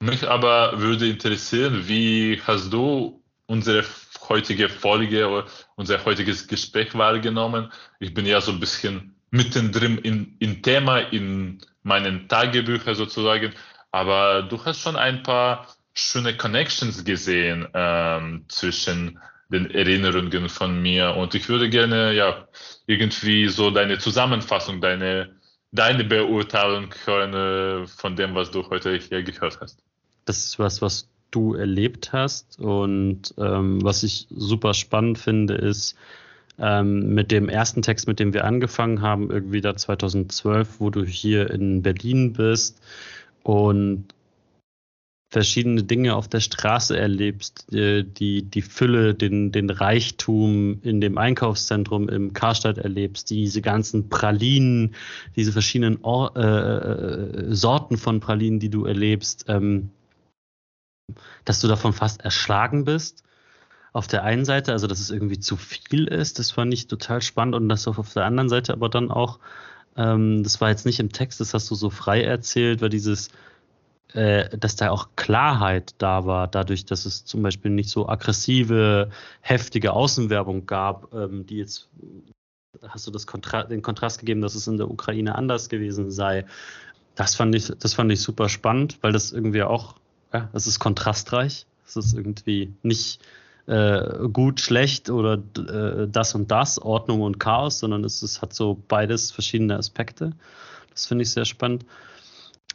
Mich 0.00 0.28
aber 0.28 0.80
würde 0.80 1.08
interessieren, 1.08 1.86
wie 1.86 2.40
hast 2.46 2.72
du 2.72 3.22
unsere 3.46 3.82
heutige 4.30 4.70
Folge, 4.70 5.44
unser 5.76 6.02
heutiges 6.06 6.48
Gespräch 6.48 6.94
wahrgenommen? 6.94 7.70
Ich 7.98 8.14
bin 8.14 8.24
ja 8.24 8.40
so 8.40 8.52
ein 8.52 8.60
bisschen 8.60 9.14
mittendrin 9.30 9.98
in, 9.98 10.36
in 10.38 10.62
Thema, 10.62 11.00
in 11.00 11.58
meinen 11.82 12.28
Tagebüchern 12.28 12.94
sozusagen, 12.94 13.52
aber 13.90 14.42
du 14.42 14.64
hast 14.64 14.80
schon 14.80 14.96
ein 14.96 15.22
paar 15.22 15.66
schöne 15.92 16.34
Connections 16.34 17.04
gesehen 17.04 17.68
ähm, 17.74 18.46
zwischen 18.48 19.18
den 19.50 19.70
Erinnerungen 19.70 20.48
von 20.48 20.80
mir 20.80 21.14
und 21.16 21.34
ich 21.34 21.48
würde 21.48 21.68
gerne 21.68 22.12
ja 22.12 22.48
irgendwie 22.86 23.48
so 23.48 23.70
deine 23.70 23.98
Zusammenfassung, 23.98 24.80
deine 24.80 25.34
deine 25.72 26.04
Beurteilung 26.04 26.92
hören 27.04 27.34
äh, 27.34 27.86
von 27.86 28.16
dem, 28.16 28.34
was 28.34 28.50
du 28.50 28.68
heute 28.70 28.96
hier 28.96 29.22
gehört 29.22 29.60
hast. 29.60 29.82
Das 30.24 30.38
ist 30.38 30.58
was, 30.58 30.82
was 30.82 31.08
du 31.30 31.54
erlebt 31.54 32.12
hast. 32.12 32.58
Und 32.60 33.34
ähm, 33.38 33.82
was 33.82 34.02
ich 34.02 34.26
super 34.30 34.74
spannend 34.74 35.18
finde, 35.18 35.54
ist 35.54 35.96
ähm, 36.58 37.14
mit 37.14 37.30
dem 37.30 37.48
ersten 37.48 37.82
Text, 37.82 38.06
mit 38.06 38.20
dem 38.20 38.34
wir 38.34 38.44
angefangen 38.44 39.00
haben, 39.00 39.30
irgendwie 39.30 39.60
da 39.60 39.76
2012, 39.76 40.80
wo 40.80 40.90
du 40.90 41.04
hier 41.04 41.50
in 41.50 41.82
Berlin 41.82 42.32
bist 42.34 42.80
und 43.42 44.06
verschiedene 45.30 45.84
Dinge 45.84 46.16
auf 46.16 46.26
der 46.26 46.40
Straße 46.40 46.98
erlebst, 46.98 47.72
äh, 47.72 48.02
die, 48.04 48.42
die 48.42 48.62
Fülle, 48.62 49.14
den, 49.14 49.52
den 49.52 49.70
Reichtum 49.70 50.80
in 50.82 51.00
dem 51.00 51.18
Einkaufszentrum 51.18 52.08
im 52.08 52.32
Karstadt 52.32 52.78
erlebst, 52.78 53.30
diese 53.30 53.62
ganzen 53.62 54.08
Pralinen, 54.08 54.94
diese 55.36 55.52
verschiedenen 55.52 55.98
Or 56.02 56.36
äh, 56.36 56.40
äh, 56.40 57.54
Sorten 57.54 57.96
von 57.96 58.18
Pralinen, 58.18 58.58
die 58.58 58.70
du 58.70 58.84
erlebst, 58.84 59.44
ähm, 59.48 59.90
dass 61.44 61.60
du 61.60 61.68
davon 61.68 61.92
fast 61.92 62.20
erschlagen 62.22 62.84
bist. 62.84 63.24
Auf 63.92 64.06
der 64.06 64.22
einen 64.22 64.44
Seite, 64.44 64.72
also 64.72 64.86
dass 64.86 65.00
es 65.00 65.10
irgendwie 65.10 65.40
zu 65.40 65.56
viel 65.56 66.06
ist, 66.06 66.38
das 66.38 66.52
fand 66.52 66.72
ich 66.72 66.86
total 66.86 67.22
spannend 67.22 67.56
und 67.56 67.68
das 67.68 67.88
auf 67.88 68.12
der 68.12 68.24
anderen 68.24 68.48
Seite 68.48 68.72
aber 68.72 68.88
dann 68.88 69.10
auch, 69.10 69.40
ähm, 69.96 70.42
das 70.44 70.60
war 70.60 70.70
jetzt 70.70 70.86
nicht 70.86 71.00
im 71.00 71.12
Text, 71.12 71.40
das 71.40 71.54
hast 71.54 71.70
du 71.70 71.74
so 71.74 71.90
frei 71.90 72.22
erzählt, 72.22 72.82
war 72.82 72.88
dieses, 72.88 73.30
äh, 74.12 74.56
dass 74.56 74.76
da 74.76 74.90
auch 74.90 75.08
Klarheit 75.16 75.94
da 75.98 76.24
war, 76.24 76.48
dadurch, 76.48 76.84
dass 76.84 77.04
es 77.04 77.24
zum 77.24 77.42
Beispiel 77.42 77.70
nicht 77.70 77.90
so 77.90 78.08
aggressive, 78.08 79.10
heftige 79.40 79.92
Außenwerbung 79.92 80.66
gab, 80.66 81.12
ähm, 81.12 81.46
die 81.46 81.58
jetzt 81.58 81.88
hast 82.88 83.06
du 83.06 83.10
das 83.10 83.26
Kontra 83.26 83.64
den 83.64 83.82
Kontrast 83.82 84.20
gegeben, 84.20 84.40
dass 84.40 84.54
es 84.54 84.66
in 84.66 84.78
der 84.78 84.90
Ukraine 84.90 85.34
anders 85.34 85.68
gewesen 85.68 86.10
sei. 86.10 86.46
Das 87.14 87.34
fand 87.34 87.54
ich, 87.54 87.72
das 87.78 87.94
fand 87.94 88.10
ich 88.12 88.20
super 88.20 88.48
spannend, 88.48 88.98
weil 89.02 89.12
das 89.12 89.32
irgendwie 89.32 89.62
auch, 89.62 89.96
ja, 90.32 90.48
das 90.52 90.66
ist 90.66 90.78
kontrastreich. 90.78 91.66
Es 91.86 91.96
ist 91.96 92.14
irgendwie 92.14 92.72
nicht 92.82 93.20
äh, 93.66 94.28
gut, 94.32 94.60
schlecht 94.60 95.10
oder 95.10 95.34
äh, 95.34 96.08
das 96.08 96.34
und 96.34 96.50
das, 96.50 96.78
Ordnung 96.80 97.22
und 97.22 97.38
Chaos, 97.38 97.78
sondern 97.80 98.04
es, 98.04 98.22
es 98.22 98.42
hat 98.42 98.54
so 98.54 98.82
beides 98.88 99.30
verschiedene 99.30 99.76
Aspekte. 99.76 100.32
Das 100.90 101.06
finde 101.06 101.22
ich 101.22 101.30
sehr 101.30 101.44
spannend. 101.44 101.84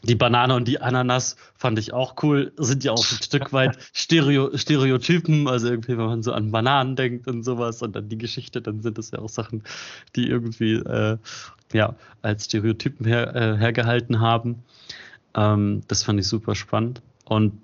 Die 0.03 0.15
Banane 0.15 0.55
und 0.55 0.67
die 0.67 0.81
Ananas 0.81 1.35
fand 1.55 1.79
ich 1.79 1.91
auch 1.91 2.15
cool, 2.21 2.51
sind 2.57 2.83
ja 2.83 2.91
auch 2.91 2.99
ein 2.99 3.23
Stück 3.23 3.53
weit 3.53 3.77
Stereo, 3.93 4.55
Stereotypen, 4.55 5.47
also 5.47 5.67
irgendwie, 5.67 5.97
wenn 5.97 6.05
man 6.05 6.23
so 6.23 6.31
an 6.31 6.51
Bananen 6.51 6.95
denkt 6.95 7.27
und 7.27 7.43
sowas 7.43 7.81
und 7.81 7.97
an 7.97 8.07
die 8.07 8.17
Geschichte, 8.17 8.61
dann 8.61 8.81
sind 8.81 8.97
das 8.97 9.11
ja 9.11 9.19
auch 9.19 9.29
Sachen, 9.29 9.63
die 10.15 10.27
irgendwie 10.27 10.75
äh, 10.75 11.17
ja, 11.73 11.95
als 12.21 12.45
Stereotypen 12.45 13.05
her, 13.05 13.35
äh, 13.35 13.57
hergehalten 13.57 14.19
haben. 14.19 14.63
Ähm, 15.33 15.81
das 15.87 16.03
fand 16.03 16.19
ich 16.19 16.27
super 16.27 16.53
spannend. 16.53 17.01
Und 17.25 17.61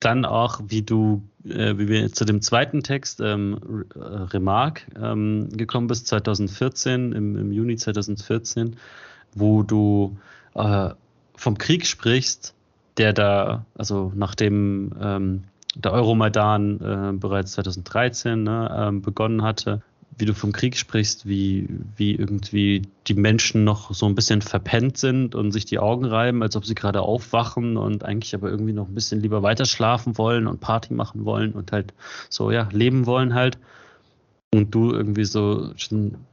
dann 0.00 0.24
auch, 0.24 0.60
wie 0.66 0.82
du, 0.82 1.22
äh, 1.44 1.78
wie 1.78 1.88
wir 1.88 2.12
zu 2.12 2.24
dem 2.24 2.42
zweiten 2.42 2.82
Text, 2.82 3.20
ähm, 3.20 3.84
äh, 3.94 3.98
Remark, 3.98 4.86
ähm, 5.00 5.48
gekommen 5.50 5.86
bist, 5.86 6.08
2014, 6.08 7.12
im, 7.12 7.36
im 7.36 7.52
Juni 7.52 7.76
2014, 7.76 8.76
wo 9.34 9.62
du 9.62 10.16
äh, 10.54 10.90
vom 11.36 11.58
Krieg 11.58 11.86
sprichst, 11.86 12.54
der 12.96 13.12
da, 13.12 13.64
also 13.74 14.12
nachdem 14.14 14.92
ähm, 15.00 15.44
der 15.74 15.92
Euromaidan 15.92 16.80
äh, 16.80 17.12
bereits 17.18 17.52
2013 17.52 18.42
ne, 18.42 18.74
ähm, 18.76 19.02
begonnen 19.02 19.42
hatte, 19.42 19.82
wie 20.18 20.26
du 20.26 20.34
vom 20.34 20.52
Krieg 20.52 20.76
sprichst, 20.76 21.26
wie, 21.26 21.68
wie 21.96 22.14
irgendwie 22.14 22.82
die 23.06 23.14
Menschen 23.14 23.64
noch 23.64 23.94
so 23.94 24.06
ein 24.06 24.14
bisschen 24.14 24.42
verpennt 24.42 24.98
sind 24.98 25.34
und 25.34 25.52
sich 25.52 25.64
die 25.64 25.78
Augen 25.78 26.04
reiben, 26.04 26.42
als 26.42 26.54
ob 26.54 26.66
sie 26.66 26.74
gerade 26.74 27.00
aufwachen 27.00 27.76
und 27.76 28.04
eigentlich 28.04 28.34
aber 28.34 28.50
irgendwie 28.50 28.74
noch 28.74 28.88
ein 28.88 28.94
bisschen 28.94 29.20
lieber 29.20 29.42
weiter 29.42 29.64
schlafen 29.64 30.18
wollen 30.18 30.46
und 30.46 30.60
Party 30.60 30.92
machen 30.92 31.24
wollen 31.24 31.52
und 31.52 31.72
halt 31.72 31.94
so, 32.28 32.50
ja, 32.50 32.68
leben 32.72 33.06
wollen 33.06 33.34
halt. 33.34 33.58
Und 34.54 34.74
du 34.74 34.92
irgendwie 34.92 35.24
so, 35.24 35.72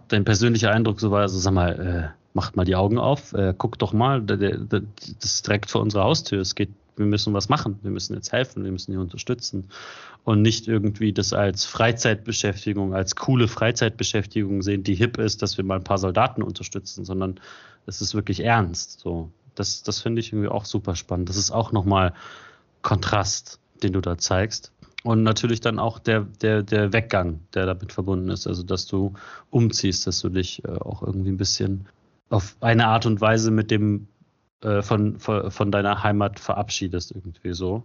dein 0.10 0.26
persönlicher 0.26 0.72
Eindruck 0.72 1.00
so 1.00 1.10
war, 1.12 1.22
also 1.22 1.40
sag 1.40 1.54
mal, 1.54 2.14
äh, 2.14 2.20
macht 2.34 2.58
mal 2.58 2.66
die 2.66 2.76
Augen 2.76 2.98
auf, 2.98 3.34
äh, 3.34 3.54
guckt 3.58 3.82
doch 3.82 3.94
mal, 3.94 4.22
das 4.22 4.40
ist 5.22 5.48
direkt 5.48 5.70
vor 5.70 5.82
unserer 5.82 6.04
Haustür. 6.04 6.42
Es 6.42 6.54
geht, 6.54 6.70
wir 7.00 7.06
müssen 7.06 7.34
was 7.34 7.50
machen, 7.50 7.80
wir 7.82 7.92
müssen 7.92 8.14
jetzt 8.14 8.32
helfen, 8.32 8.64
wir 8.64 8.72
müssen 8.72 8.92
hier 8.92 9.02
unterstützen 9.02 9.70
und 10.26 10.42
nicht 10.42 10.68
irgendwie 10.68 11.14
das 11.14 11.34
als 11.34 11.66
Freizeitbeschäftigung, 11.66 12.94
als 12.94 13.16
coole 13.16 13.48
Freizeitbeschäftigung 13.48 14.62
sehen, 14.62 14.84
die 14.84 14.96
hip 14.96 15.18
ist, 15.18 15.42
dass 15.42 15.58
wir 15.58 15.64
mal 15.64 15.78
ein 15.78 15.84
paar 15.84 15.98
Soldaten 15.98 16.44
unterstützen, 16.44 17.06
sondern 17.06 17.40
es 17.86 18.02
ist 18.02 18.14
wirklich 18.14 18.42
ernst. 18.42 19.00
So, 19.00 19.32
das, 19.56 19.82
das 19.82 20.02
finde 20.02 20.20
ich 20.20 20.32
irgendwie 20.32 20.50
auch 20.50 20.66
super 20.66 20.96
spannend. 20.96 21.30
Das 21.30 21.38
ist 21.38 21.52
auch 21.52 21.72
nochmal 21.72 22.14
Kontrast, 22.82 23.60
den 23.82 23.94
du 23.94 24.02
da 24.02 24.18
zeigst. 24.18 24.72
Und 25.04 25.24
natürlich 25.24 25.62
dann 25.62 25.80
auch 25.80 25.98
der, 25.98 26.28
der, 26.42 26.62
der 26.62 26.92
Weggang, 26.92 27.40
der 27.54 27.66
damit 27.66 27.94
verbunden 27.94 28.30
ist. 28.30 28.48
Also, 28.48 28.64
dass 28.64 28.86
du 28.86 29.14
umziehst, 29.50 30.06
dass 30.06 30.20
du 30.20 30.28
dich 30.28 30.64
äh, 30.66 30.72
auch 30.72 31.02
irgendwie 31.02 31.30
ein 31.30 31.38
bisschen 31.38 31.88
auf 32.30 32.58
eine 32.60 32.88
Art 32.88 33.06
und 33.06 33.22
Weise 33.22 33.50
mit 33.50 33.72
dem 33.72 34.08
äh, 34.62 34.82
von, 34.82 35.20
von, 35.20 35.52
von, 35.52 35.72
deiner 35.72 36.04
Heimat 36.04 36.40
verabschiedest, 36.40 37.12
irgendwie 37.12 37.54
so. 37.54 37.84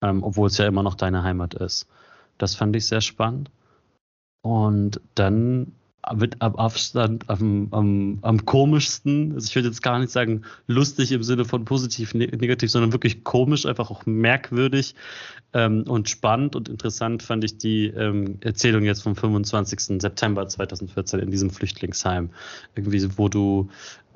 Ähm, 0.00 0.22
obwohl 0.22 0.48
es 0.48 0.58
ja 0.58 0.66
immer 0.66 0.82
noch 0.82 0.94
deine 0.94 1.22
Heimat 1.22 1.54
ist. 1.54 1.88
Das 2.38 2.54
fand 2.54 2.74
ich 2.76 2.86
sehr 2.86 3.00
spannend. 3.00 3.50
Und 4.42 5.00
dann 5.14 5.72
mit 6.16 6.42
am 6.42 6.56
Abstand 6.56 7.30
am, 7.30 7.68
am, 7.70 8.18
am 8.22 8.44
komischsten, 8.44 9.34
also 9.34 9.46
ich 9.46 9.54
würde 9.54 9.68
jetzt 9.68 9.82
gar 9.82 9.98
nicht 10.00 10.10
sagen 10.10 10.42
lustig 10.66 11.12
im 11.12 11.22
Sinne 11.22 11.44
von 11.44 11.64
positiv, 11.64 12.12
ne 12.14 12.26
negativ, 12.26 12.70
sondern 12.70 12.92
wirklich 12.92 13.22
komisch, 13.22 13.66
einfach 13.66 13.90
auch 13.90 14.04
merkwürdig 14.04 14.96
ähm, 15.52 15.84
und 15.86 16.08
spannend 16.08 16.56
und 16.56 16.68
interessant 16.68 17.22
fand 17.22 17.44
ich 17.44 17.56
die 17.56 17.86
ähm, 17.86 18.38
Erzählung 18.40 18.82
jetzt 18.82 19.02
vom 19.02 19.14
25. 19.14 20.00
September 20.00 20.46
2014 20.48 21.20
in 21.20 21.30
diesem 21.30 21.50
Flüchtlingsheim. 21.50 22.30
Irgendwie, 22.74 23.06
wo 23.16 23.28
du 23.28 23.68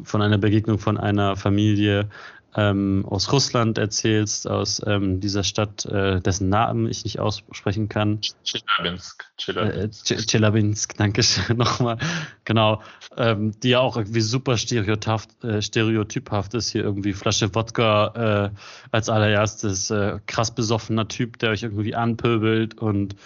von 0.02 0.22
einer 0.22 0.38
Begegnung 0.38 0.78
von 0.78 0.98
einer 0.98 1.36
Familie 1.36 2.08
ähm, 2.56 3.04
aus 3.06 3.30
Russland 3.32 3.76
erzählst, 3.76 4.48
aus 4.48 4.80
ähm, 4.86 5.20
dieser 5.20 5.44
Stadt, 5.44 5.84
äh, 5.84 6.20
dessen 6.22 6.48
Namen 6.48 6.88
ich 6.88 7.04
nicht 7.04 7.20
aussprechen 7.20 7.90
kann. 7.90 8.20
Chelyabinsk. 8.44 9.24
Chelyabinsk, 9.36 10.10
äh, 10.10 10.16
Chelyabinsk 10.16 10.96
danke 10.96 11.22
schön 11.22 11.56
nochmal. 11.58 11.98
Genau, 12.44 12.82
ähm, 13.18 13.52
die 13.60 13.70
ja 13.70 13.80
auch 13.80 13.98
irgendwie 13.98 14.22
super 14.22 14.56
stereotyphaft, 14.56 15.44
äh, 15.44 15.60
stereotyphaft 15.60 16.54
ist. 16.54 16.70
Hier 16.70 16.82
irgendwie 16.82 17.12
Flasche 17.12 17.54
Wodka 17.54 18.52
äh, 18.54 18.58
als 18.90 19.10
allererstes, 19.10 19.90
äh, 19.90 20.18
krass 20.26 20.54
besoffener 20.54 21.08
Typ, 21.08 21.38
der 21.38 21.50
euch 21.50 21.62
irgendwie 21.62 21.94
anpöbelt 21.94 22.78
und 22.78 23.16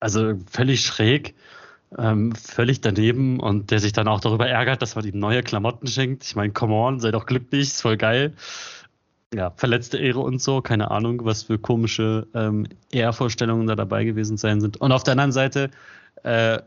also 0.00 0.34
völlig 0.50 0.84
schräg 0.84 1.34
ähm, 1.98 2.32
völlig 2.34 2.80
daneben 2.80 3.40
und 3.40 3.70
der 3.70 3.80
sich 3.80 3.92
dann 3.92 4.08
auch 4.08 4.20
darüber 4.20 4.48
ärgert, 4.48 4.82
dass 4.82 4.94
man 4.94 5.04
ihm 5.04 5.18
neue 5.18 5.42
Klamotten 5.42 5.86
schenkt. 5.86 6.24
Ich 6.24 6.36
meine, 6.36 6.52
come 6.52 6.74
on, 6.74 7.00
sei 7.00 7.10
doch 7.10 7.26
glücklich, 7.26 7.62
ist 7.62 7.82
voll 7.82 7.96
geil. 7.96 8.34
Ja, 9.34 9.52
verletzte 9.56 9.98
Ehre 9.98 10.20
und 10.20 10.42
so, 10.42 10.60
keine 10.60 10.90
Ahnung, 10.90 11.24
was 11.24 11.44
für 11.44 11.58
komische 11.58 12.26
ähm, 12.34 12.66
Ehrvorstellungen 12.90 13.66
da 13.66 13.76
dabei 13.76 14.04
gewesen 14.04 14.36
sein 14.36 14.60
sind. 14.60 14.80
Und 14.80 14.90
auf 14.92 15.04
der 15.04 15.12
anderen 15.12 15.32
Seite 15.32 15.70
äh, 16.24 16.58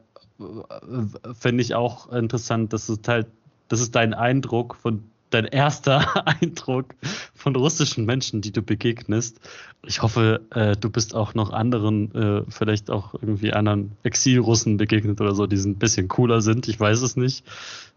finde 1.40 1.62
ich 1.62 1.76
auch 1.76 2.12
interessant, 2.12 2.74
dass 2.74 2.90
es 2.90 3.00
halt, 3.08 3.28
das 3.68 3.82
ist 3.82 3.96
dein 3.96 4.14
Eindruck 4.14 4.76
von 4.76 5.04
dein 5.34 5.46
erster 5.46 6.26
Eindruck 6.42 6.96
von 7.34 7.56
russischen 7.56 8.06
Menschen, 8.06 8.42
die 8.42 8.52
du 8.52 8.62
begegnest. 8.62 9.40
Ich 9.86 10.02
hoffe, 10.02 10.42
äh, 10.52 10.76
du 10.76 10.90
bist 10.90 11.16
auch 11.16 11.34
noch 11.34 11.52
anderen, 11.52 12.14
äh, 12.16 12.44
vielleicht 12.50 12.90
auch 12.90 13.14
irgendwie 13.16 13.54
anderen 13.54 13.98
Exilrussen 14.04 14.78
begegnet 14.78 15.20
oder 15.20 15.36
so, 15.36 15.48
die 15.48 15.58
ein 15.58 15.78
bisschen 15.78 16.08
cooler 16.08 16.42
sind. 16.42 16.68
Ich 16.68 16.80
weiß 16.80 17.02
es 17.02 17.16
nicht. 17.16 17.46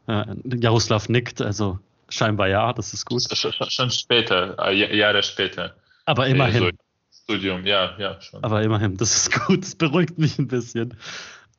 Äh, 0.06 0.24
Jaroslav 0.44 1.08
nickt, 1.08 1.40
also 1.40 1.78
scheinbar 2.08 2.48
ja, 2.48 2.72
das 2.72 2.94
ist 2.94 3.06
gut. 3.06 3.22
Schon, 3.36 3.52
schon 3.52 3.90
später, 3.90 4.56
äh, 4.58 4.96
Jahre 4.96 5.22
später. 5.22 5.74
Aber 6.04 6.26
immerhin. 6.26 6.64
Also, 6.64 6.76
Studium, 7.24 7.66
ja, 7.66 7.96
ja, 7.98 8.20
schon. 8.20 8.42
Aber 8.44 8.62
immerhin, 8.62 8.96
das 8.96 9.16
ist 9.16 9.32
gut, 9.46 9.62
das 9.62 9.74
beruhigt 9.74 10.18
mich 10.18 10.38
ein 10.38 10.46
bisschen. 10.46 10.96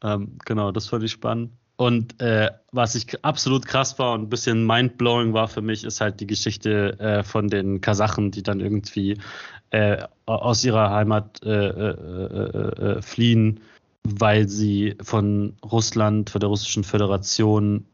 Ähm, 0.02 0.38
genau, 0.46 0.72
das 0.72 0.88
fand 0.88 1.04
ich 1.04 1.12
spannend. 1.12 1.52
Und 1.78 2.20
äh, 2.20 2.50
was 2.72 2.96
ich 2.96 3.24
absolut 3.24 3.68
krass 3.68 4.00
war 4.00 4.14
und 4.14 4.24
ein 4.24 4.30
bisschen 4.30 4.66
mindblowing 4.66 5.34
war 5.34 5.48
für 5.48 5.62
mich, 5.62 5.84
ist 5.84 6.02
halt 6.02 6.20
die 6.20 6.28
Geschichte 6.28 7.00
äh, 7.00 7.24
von 7.24 7.50
den 7.50 7.82
Kasachen, 7.82 8.32
die 8.32 8.42
dann 8.42 8.60
irgendwie 8.60 9.18
äh, 9.70 9.98
aus 10.26 10.64
ihrer 10.64 10.90
Heimat 10.90 11.44
äh, 11.44 11.50
äh, 11.50 12.98
äh, 12.98 13.02
fliehen, 13.04 13.60
weil 14.04 14.48
sie 14.48 14.96
von 15.02 15.56
Russland, 15.64 16.32
von 16.32 16.40
der 16.40 16.50
russischen 16.50 16.86
Föderation 16.86 17.86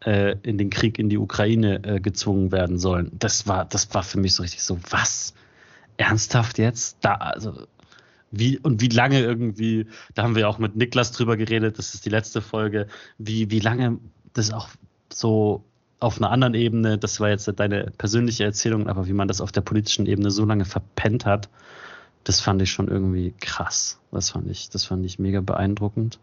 in 0.43 0.59
den 0.59 0.69
Krieg 0.69 0.99
in 0.99 1.09
die 1.09 1.17
Ukraine 1.17 1.99
gezwungen 2.03 2.51
werden 2.51 2.77
sollen. 2.77 3.09
Das 3.17 3.47
war, 3.47 3.65
das 3.65 3.91
war 3.95 4.03
für 4.03 4.19
mich 4.19 4.35
so 4.35 4.43
richtig 4.43 4.61
so, 4.61 4.77
was? 4.91 5.33
Ernsthaft 5.97 6.59
jetzt? 6.59 6.97
Da, 7.01 7.15
also 7.15 7.65
wie 8.33 8.57
und 8.57 8.81
wie 8.81 8.87
lange 8.87 9.19
irgendwie, 9.19 9.87
da 10.15 10.23
haben 10.23 10.35
wir 10.35 10.49
auch 10.49 10.57
mit 10.57 10.75
Niklas 10.75 11.11
drüber 11.11 11.37
geredet, 11.37 11.77
das 11.77 11.93
ist 11.93 12.05
die 12.05 12.09
letzte 12.09 12.41
Folge, 12.41 12.87
wie, 13.17 13.51
wie 13.51 13.59
lange 13.59 13.99
das 14.33 14.51
auch 14.51 14.69
so 15.11 15.63
auf 15.99 16.17
einer 16.17 16.31
anderen 16.31 16.55
Ebene, 16.55 16.97
das 16.97 17.19
war 17.19 17.29
jetzt 17.29 17.49
deine 17.55 17.91
persönliche 17.97 18.43
Erzählung, 18.43 18.89
aber 18.89 19.07
wie 19.07 19.13
man 19.13 19.27
das 19.27 19.39
auf 19.39 19.51
der 19.51 19.61
politischen 19.61 20.05
Ebene 20.05 20.31
so 20.31 20.43
lange 20.43 20.65
verpennt 20.65 21.25
hat, 21.25 21.49
das 22.23 22.41
fand 22.41 22.61
ich 22.61 22.71
schon 22.71 22.87
irgendwie 22.87 23.33
krass. 23.39 23.99
Das 24.11 24.31
fand 24.31 24.49
ich, 24.49 24.69
das 24.69 24.85
fand 24.85 25.05
ich 25.05 25.19
mega 25.19 25.41
beeindruckend. 25.41 26.19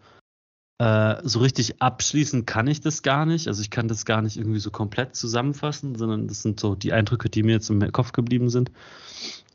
Äh, 0.79 1.17
so 1.25 1.41
richtig 1.41 1.81
abschließen 1.81 2.47
kann 2.47 2.67
ich 2.67 2.81
das 2.81 3.03
gar 3.03 3.27
nicht. 3.27 3.49
Also 3.49 3.63
ich 3.63 3.71
kann 3.71 3.89
das 3.89 4.05
gar 4.05 4.23
nicht 4.23 4.37
irgendwie 4.37 4.61
so 4.61 4.71
komplett 4.71 5.15
zusammenfassen, 5.15 5.95
sondern 5.95 6.27
das 6.27 6.43
sind 6.43 6.59
so 6.59 6.75
die 6.75 6.93
Eindrücke, 6.93 7.29
die 7.29 7.43
mir 7.43 7.53
jetzt 7.53 7.71
im 7.71 7.93
Kopf 7.93 8.13
geblieben 8.13 8.49
sind. 8.49 8.71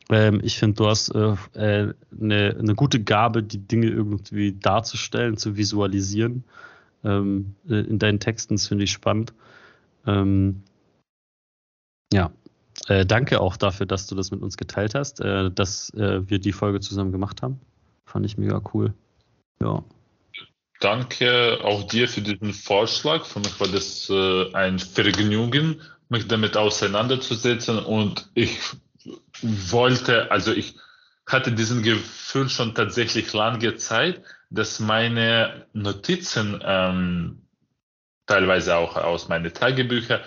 Ähm, 0.09 0.39
ich 0.43 0.59
finde, 0.59 0.75
du 0.75 0.87
hast 0.87 1.09
äh, 1.09 1.35
äh, 1.53 1.93
eine, 2.19 2.55
eine 2.59 2.75
gute 2.75 3.03
Gabe, 3.03 3.41
die 3.43 3.57
Dinge 3.57 3.87
irgendwie 3.87 4.53
darzustellen, 4.53 5.37
zu 5.37 5.57
visualisieren 5.57 6.43
ähm, 7.03 7.55
äh, 7.67 7.75
in 7.75 7.99
deinen 7.99 8.19
Texten. 8.19 8.55
Das 8.55 8.67
finde 8.67 8.83
ich 8.83 8.91
spannend. 8.91 9.33
Ähm, 10.05 10.61
ja, 12.13 12.31
äh, 12.87 13.05
danke 13.05 13.41
auch 13.41 13.57
dafür, 13.57 13.87
dass 13.87 14.05
du 14.05 14.15
das 14.15 14.29
mit 14.29 14.41
uns 14.43 14.57
geteilt 14.57 14.93
hast, 14.93 15.21
äh, 15.21 15.49
dass 15.49 15.91
wir 15.95 16.39
die 16.39 16.51
Folge 16.51 16.79
zusammen 16.79 17.11
gemacht 17.11 17.41
haben. 17.41 17.59
Fand 18.05 18.25
ich 18.25 18.37
mega 18.37 18.61
cool. 18.73 18.93
Ja. 19.59 19.83
Danke 20.81 21.59
auch 21.63 21.87
dir 21.87 22.07
für 22.07 22.21
diesen 22.21 22.53
Vorschlag. 22.53 23.25
Für 23.25 23.39
mich 23.39 23.59
war 23.59 23.67
das 23.67 24.11
ein 24.53 24.77
Vergnügen, 24.77 25.81
mich 26.09 26.27
damit 26.27 26.57
auseinanderzusetzen 26.57 27.79
und 27.79 28.29
ich 28.35 28.59
wollte, 29.41 30.31
also 30.31 30.51
ich 30.51 30.75
hatte 31.25 31.51
diesen 31.51 31.81
Gefühl 31.83 32.49
schon 32.49 32.75
tatsächlich 32.75 33.31
lange 33.33 33.75
Zeit, 33.75 34.21
dass 34.49 34.79
meine 34.79 35.65
Notizen, 35.73 36.61
ähm, 36.63 37.41
teilweise 38.27 38.75
auch 38.75 38.95
aus 38.95 39.27
meinen 39.27 39.53
Tagebüchern, 39.53 40.21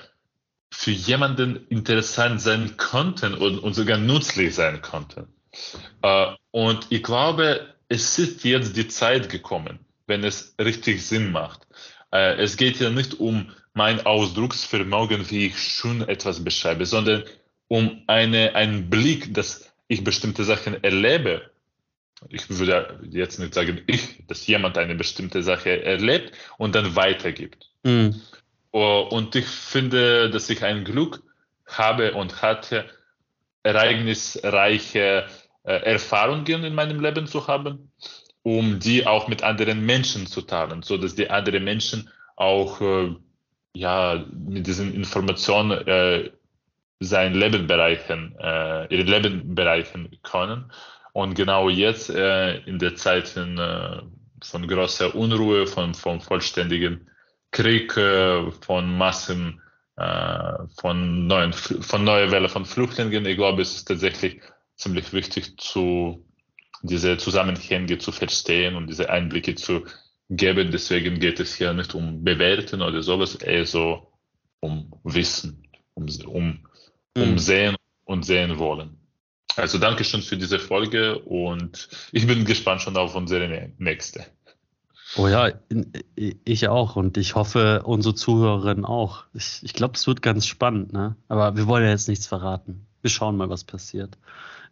für 0.70 0.90
jemanden 0.90 1.66
interessant 1.68 2.40
sein 2.40 2.76
konnten 2.76 3.34
und, 3.34 3.58
und 3.58 3.74
sogar 3.74 3.98
nützlich 3.98 4.54
sein 4.54 4.82
konnten. 4.82 5.26
Äh, 6.02 6.26
und 6.50 6.86
ich 6.90 7.02
glaube, 7.02 7.74
es 7.88 8.18
ist 8.18 8.44
jetzt 8.44 8.76
die 8.76 8.88
Zeit 8.88 9.28
gekommen, 9.30 9.78
wenn 10.06 10.24
es 10.24 10.54
richtig 10.60 11.06
Sinn 11.06 11.32
macht. 11.32 11.66
Äh, 12.12 12.36
es 12.36 12.56
geht 12.56 12.80
ja 12.80 12.90
nicht 12.90 13.18
um 13.18 13.50
mein 13.72 14.04
Ausdrucksvermögen, 14.04 15.30
wie 15.30 15.46
ich 15.46 15.58
schon 15.58 16.06
etwas 16.08 16.42
beschreibe, 16.42 16.84
sondern 16.84 17.24
um 17.68 18.02
eine, 18.06 18.54
einen 18.54 18.90
Blick, 18.90 19.32
dass 19.34 19.72
ich 19.86 20.04
bestimmte 20.04 20.44
Sachen 20.44 20.82
erlebe. 20.82 21.50
Ich 22.30 22.48
würde 22.50 23.00
jetzt 23.10 23.38
nicht 23.38 23.54
sagen, 23.54 23.82
ich, 23.86 24.26
dass 24.26 24.46
jemand 24.46 24.76
eine 24.76 24.94
bestimmte 24.94 25.42
Sache 25.42 25.82
erlebt 25.82 26.32
und 26.56 26.74
dann 26.74 26.96
weitergibt. 26.96 27.70
Mhm. 27.84 28.20
Und 28.70 29.34
ich 29.36 29.46
finde, 29.46 30.30
dass 30.30 30.50
ich 30.50 30.62
ein 30.64 30.84
Glück 30.84 31.22
habe 31.66 32.14
und 32.14 32.42
hatte, 32.42 32.86
ereignisreiche 33.62 35.26
äh, 35.64 35.72
Erfahrungen 35.72 36.64
in 36.64 36.74
meinem 36.74 37.00
Leben 37.00 37.26
zu 37.26 37.46
haben, 37.46 37.92
um 38.42 38.78
die 38.78 39.06
auch 39.06 39.28
mit 39.28 39.42
anderen 39.42 39.84
Menschen 39.84 40.26
zu 40.26 40.42
teilen, 40.42 40.82
so 40.82 40.96
dass 40.96 41.14
die 41.14 41.28
anderen 41.28 41.64
Menschen 41.64 42.08
auch 42.36 42.80
äh, 42.80 43.14
ja 43.74 44.24
mit 44.32 44.66
diesen 44.66 44.94
Informationen 44.94 45.86
äh, 45.86 46.30
sein 47.00 47.34
Leben 47.34 47.66
bereichern, 47.66 48.34
äh, 48.40 48.94
ihr 48.94 49.04
Leben 49.04 49.54
bereichern 49.54 50.08
können. 50.22 50.72
Und 51.12 51.34
genau 51.34 51.68
jetzt 51.68 52.10
äh, 52.10 52.58
in 52.58 52.78
der 52.78 52.96
Zeit 52.96 53.36
in, 53.36 53.58
äh, 53.58 54.02
von 54.42 54.66
großer 54.66 55.14
Unruhe, 55.14 55.66
von, 55.66 55.94
von 55.94 56.20
vollständigen 56.20 57.08
Krieg, 57.50 57.96
äh, 57.96 58.50
von 58.50 58.96
Massen, 58.96 59.60
äh, 59.96 60.54
von 60.80 61.26
neuen, 61.26 61.52
von 61.52 62.04
neuer 62.04 62.30
Welle 62.30 62.48
von 62.48 62.64
Flüchtlingen, 62.64 63.26
ich 63.26 63.36
glaube, 63.36 63.62
es 63.62 63.76
ist 63.76 63.88
tatsächlich 63.88 64.40
ziemlich 64.76 65.12
wichtig, 65.12 65.58
zu 65.58 66.24
diese 66.82 67.16
Zusammenhänge 67.16 67.98
zu 67.98 68.12
verstehen 68.12 68.76
und 68.76 68.88
diese 68.88 69.10
Einblicke 69.10 69.54
zu 69.56 69.84
geben. 70.30 70.70
Deswegen 70.70 71.18
geht 71.18 71.40
es 71.40 71.56
hier 71.56 71.72
nicht 71.72 71.94
um 71.94 72.22
Bewerten 72.22 72.82
oder 72.82 73.02
sowas, 73.02 73.34
eher 73.36 73.66
so 73.66 74.12
um 74.60 74.92
Wissen, 75.02 75.66
um, 75.94 76.06
um 76.26 76.67
um 77.22 77.32
mhm. 77.32 77.38
sehen 77.38 77.76
und 78.04 78.24
sehen 78.24 78.58
wollen. 78.58 78.96
Also 79.56 79.78
danke 79.78 80.04
schön 80.04 80.22
für 80.22 80.36
diese 80.36 80.58
Folge 80.58 81.18
und 81.18 81.88
ich 82.12 82.26
bin 82.26 82.44
gespannt 82.44 82.82
schon 82.82 82.96
auf 82.96 83.14
unsere 83.14 83.72
nächste. 83.78 84.24
Oh 85.16 85.26
ja, 85.26 85.50
ich 86.14 86.68
auch 86.68 86.96
und 86.96 87.16
ich 87.16 87.34
hoffe, 87.34 87.82
unsere 87.84 88.14
Zuhörerinnen 88.14 88.84
auch. 88.84 89.24
Ich, 89.32 89.60
ich 89.62 89.72
glaube, 89.72 89.94
es 89.94 90.06
wird 90.06 90.20
ganz 90.20 90.46
spannend, 90.46 90.92
ne? 90.92 91.16
Aber 91.28 91.56
wir 91.56 91.66
wollen 91.66 91.84
ja 91.84 91.90
jetzt 91.90 92.08
nichts 92.08 92.26
verraten. 92.26 92.86
Wir 93.00 93.10
schauen 93.10 93.36
mal, 93.36 93.48
was 93.48 93.64
passiert. 93.64 94.18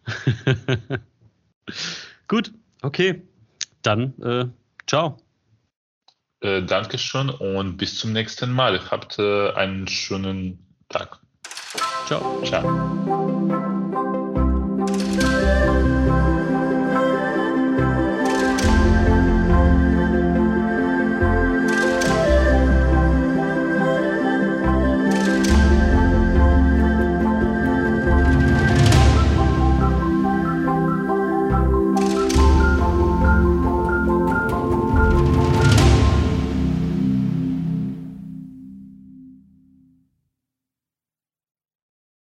Gut, 2.29 2.53
okay. 2.83 3.23
Dann, 3.83 4.21
äh, 4.21 4.47
ciao. 4.87 5.17
Äh, 6.41 6.63
Dankeschön 6.63 7.31
und 7.31 7.77
bis 7.77 7.99
zum 7.99 8.13
nächsten 8.13 8.53
Mal. 8.53 8.91
Habt 8.91 9.19
äh, 9.19 9.53
einen 9.53 9.89
schönen 9.89 10.67
Tag. 10.89 11.21
Chao. 12.07 12.41
Chao. 12.45 13.16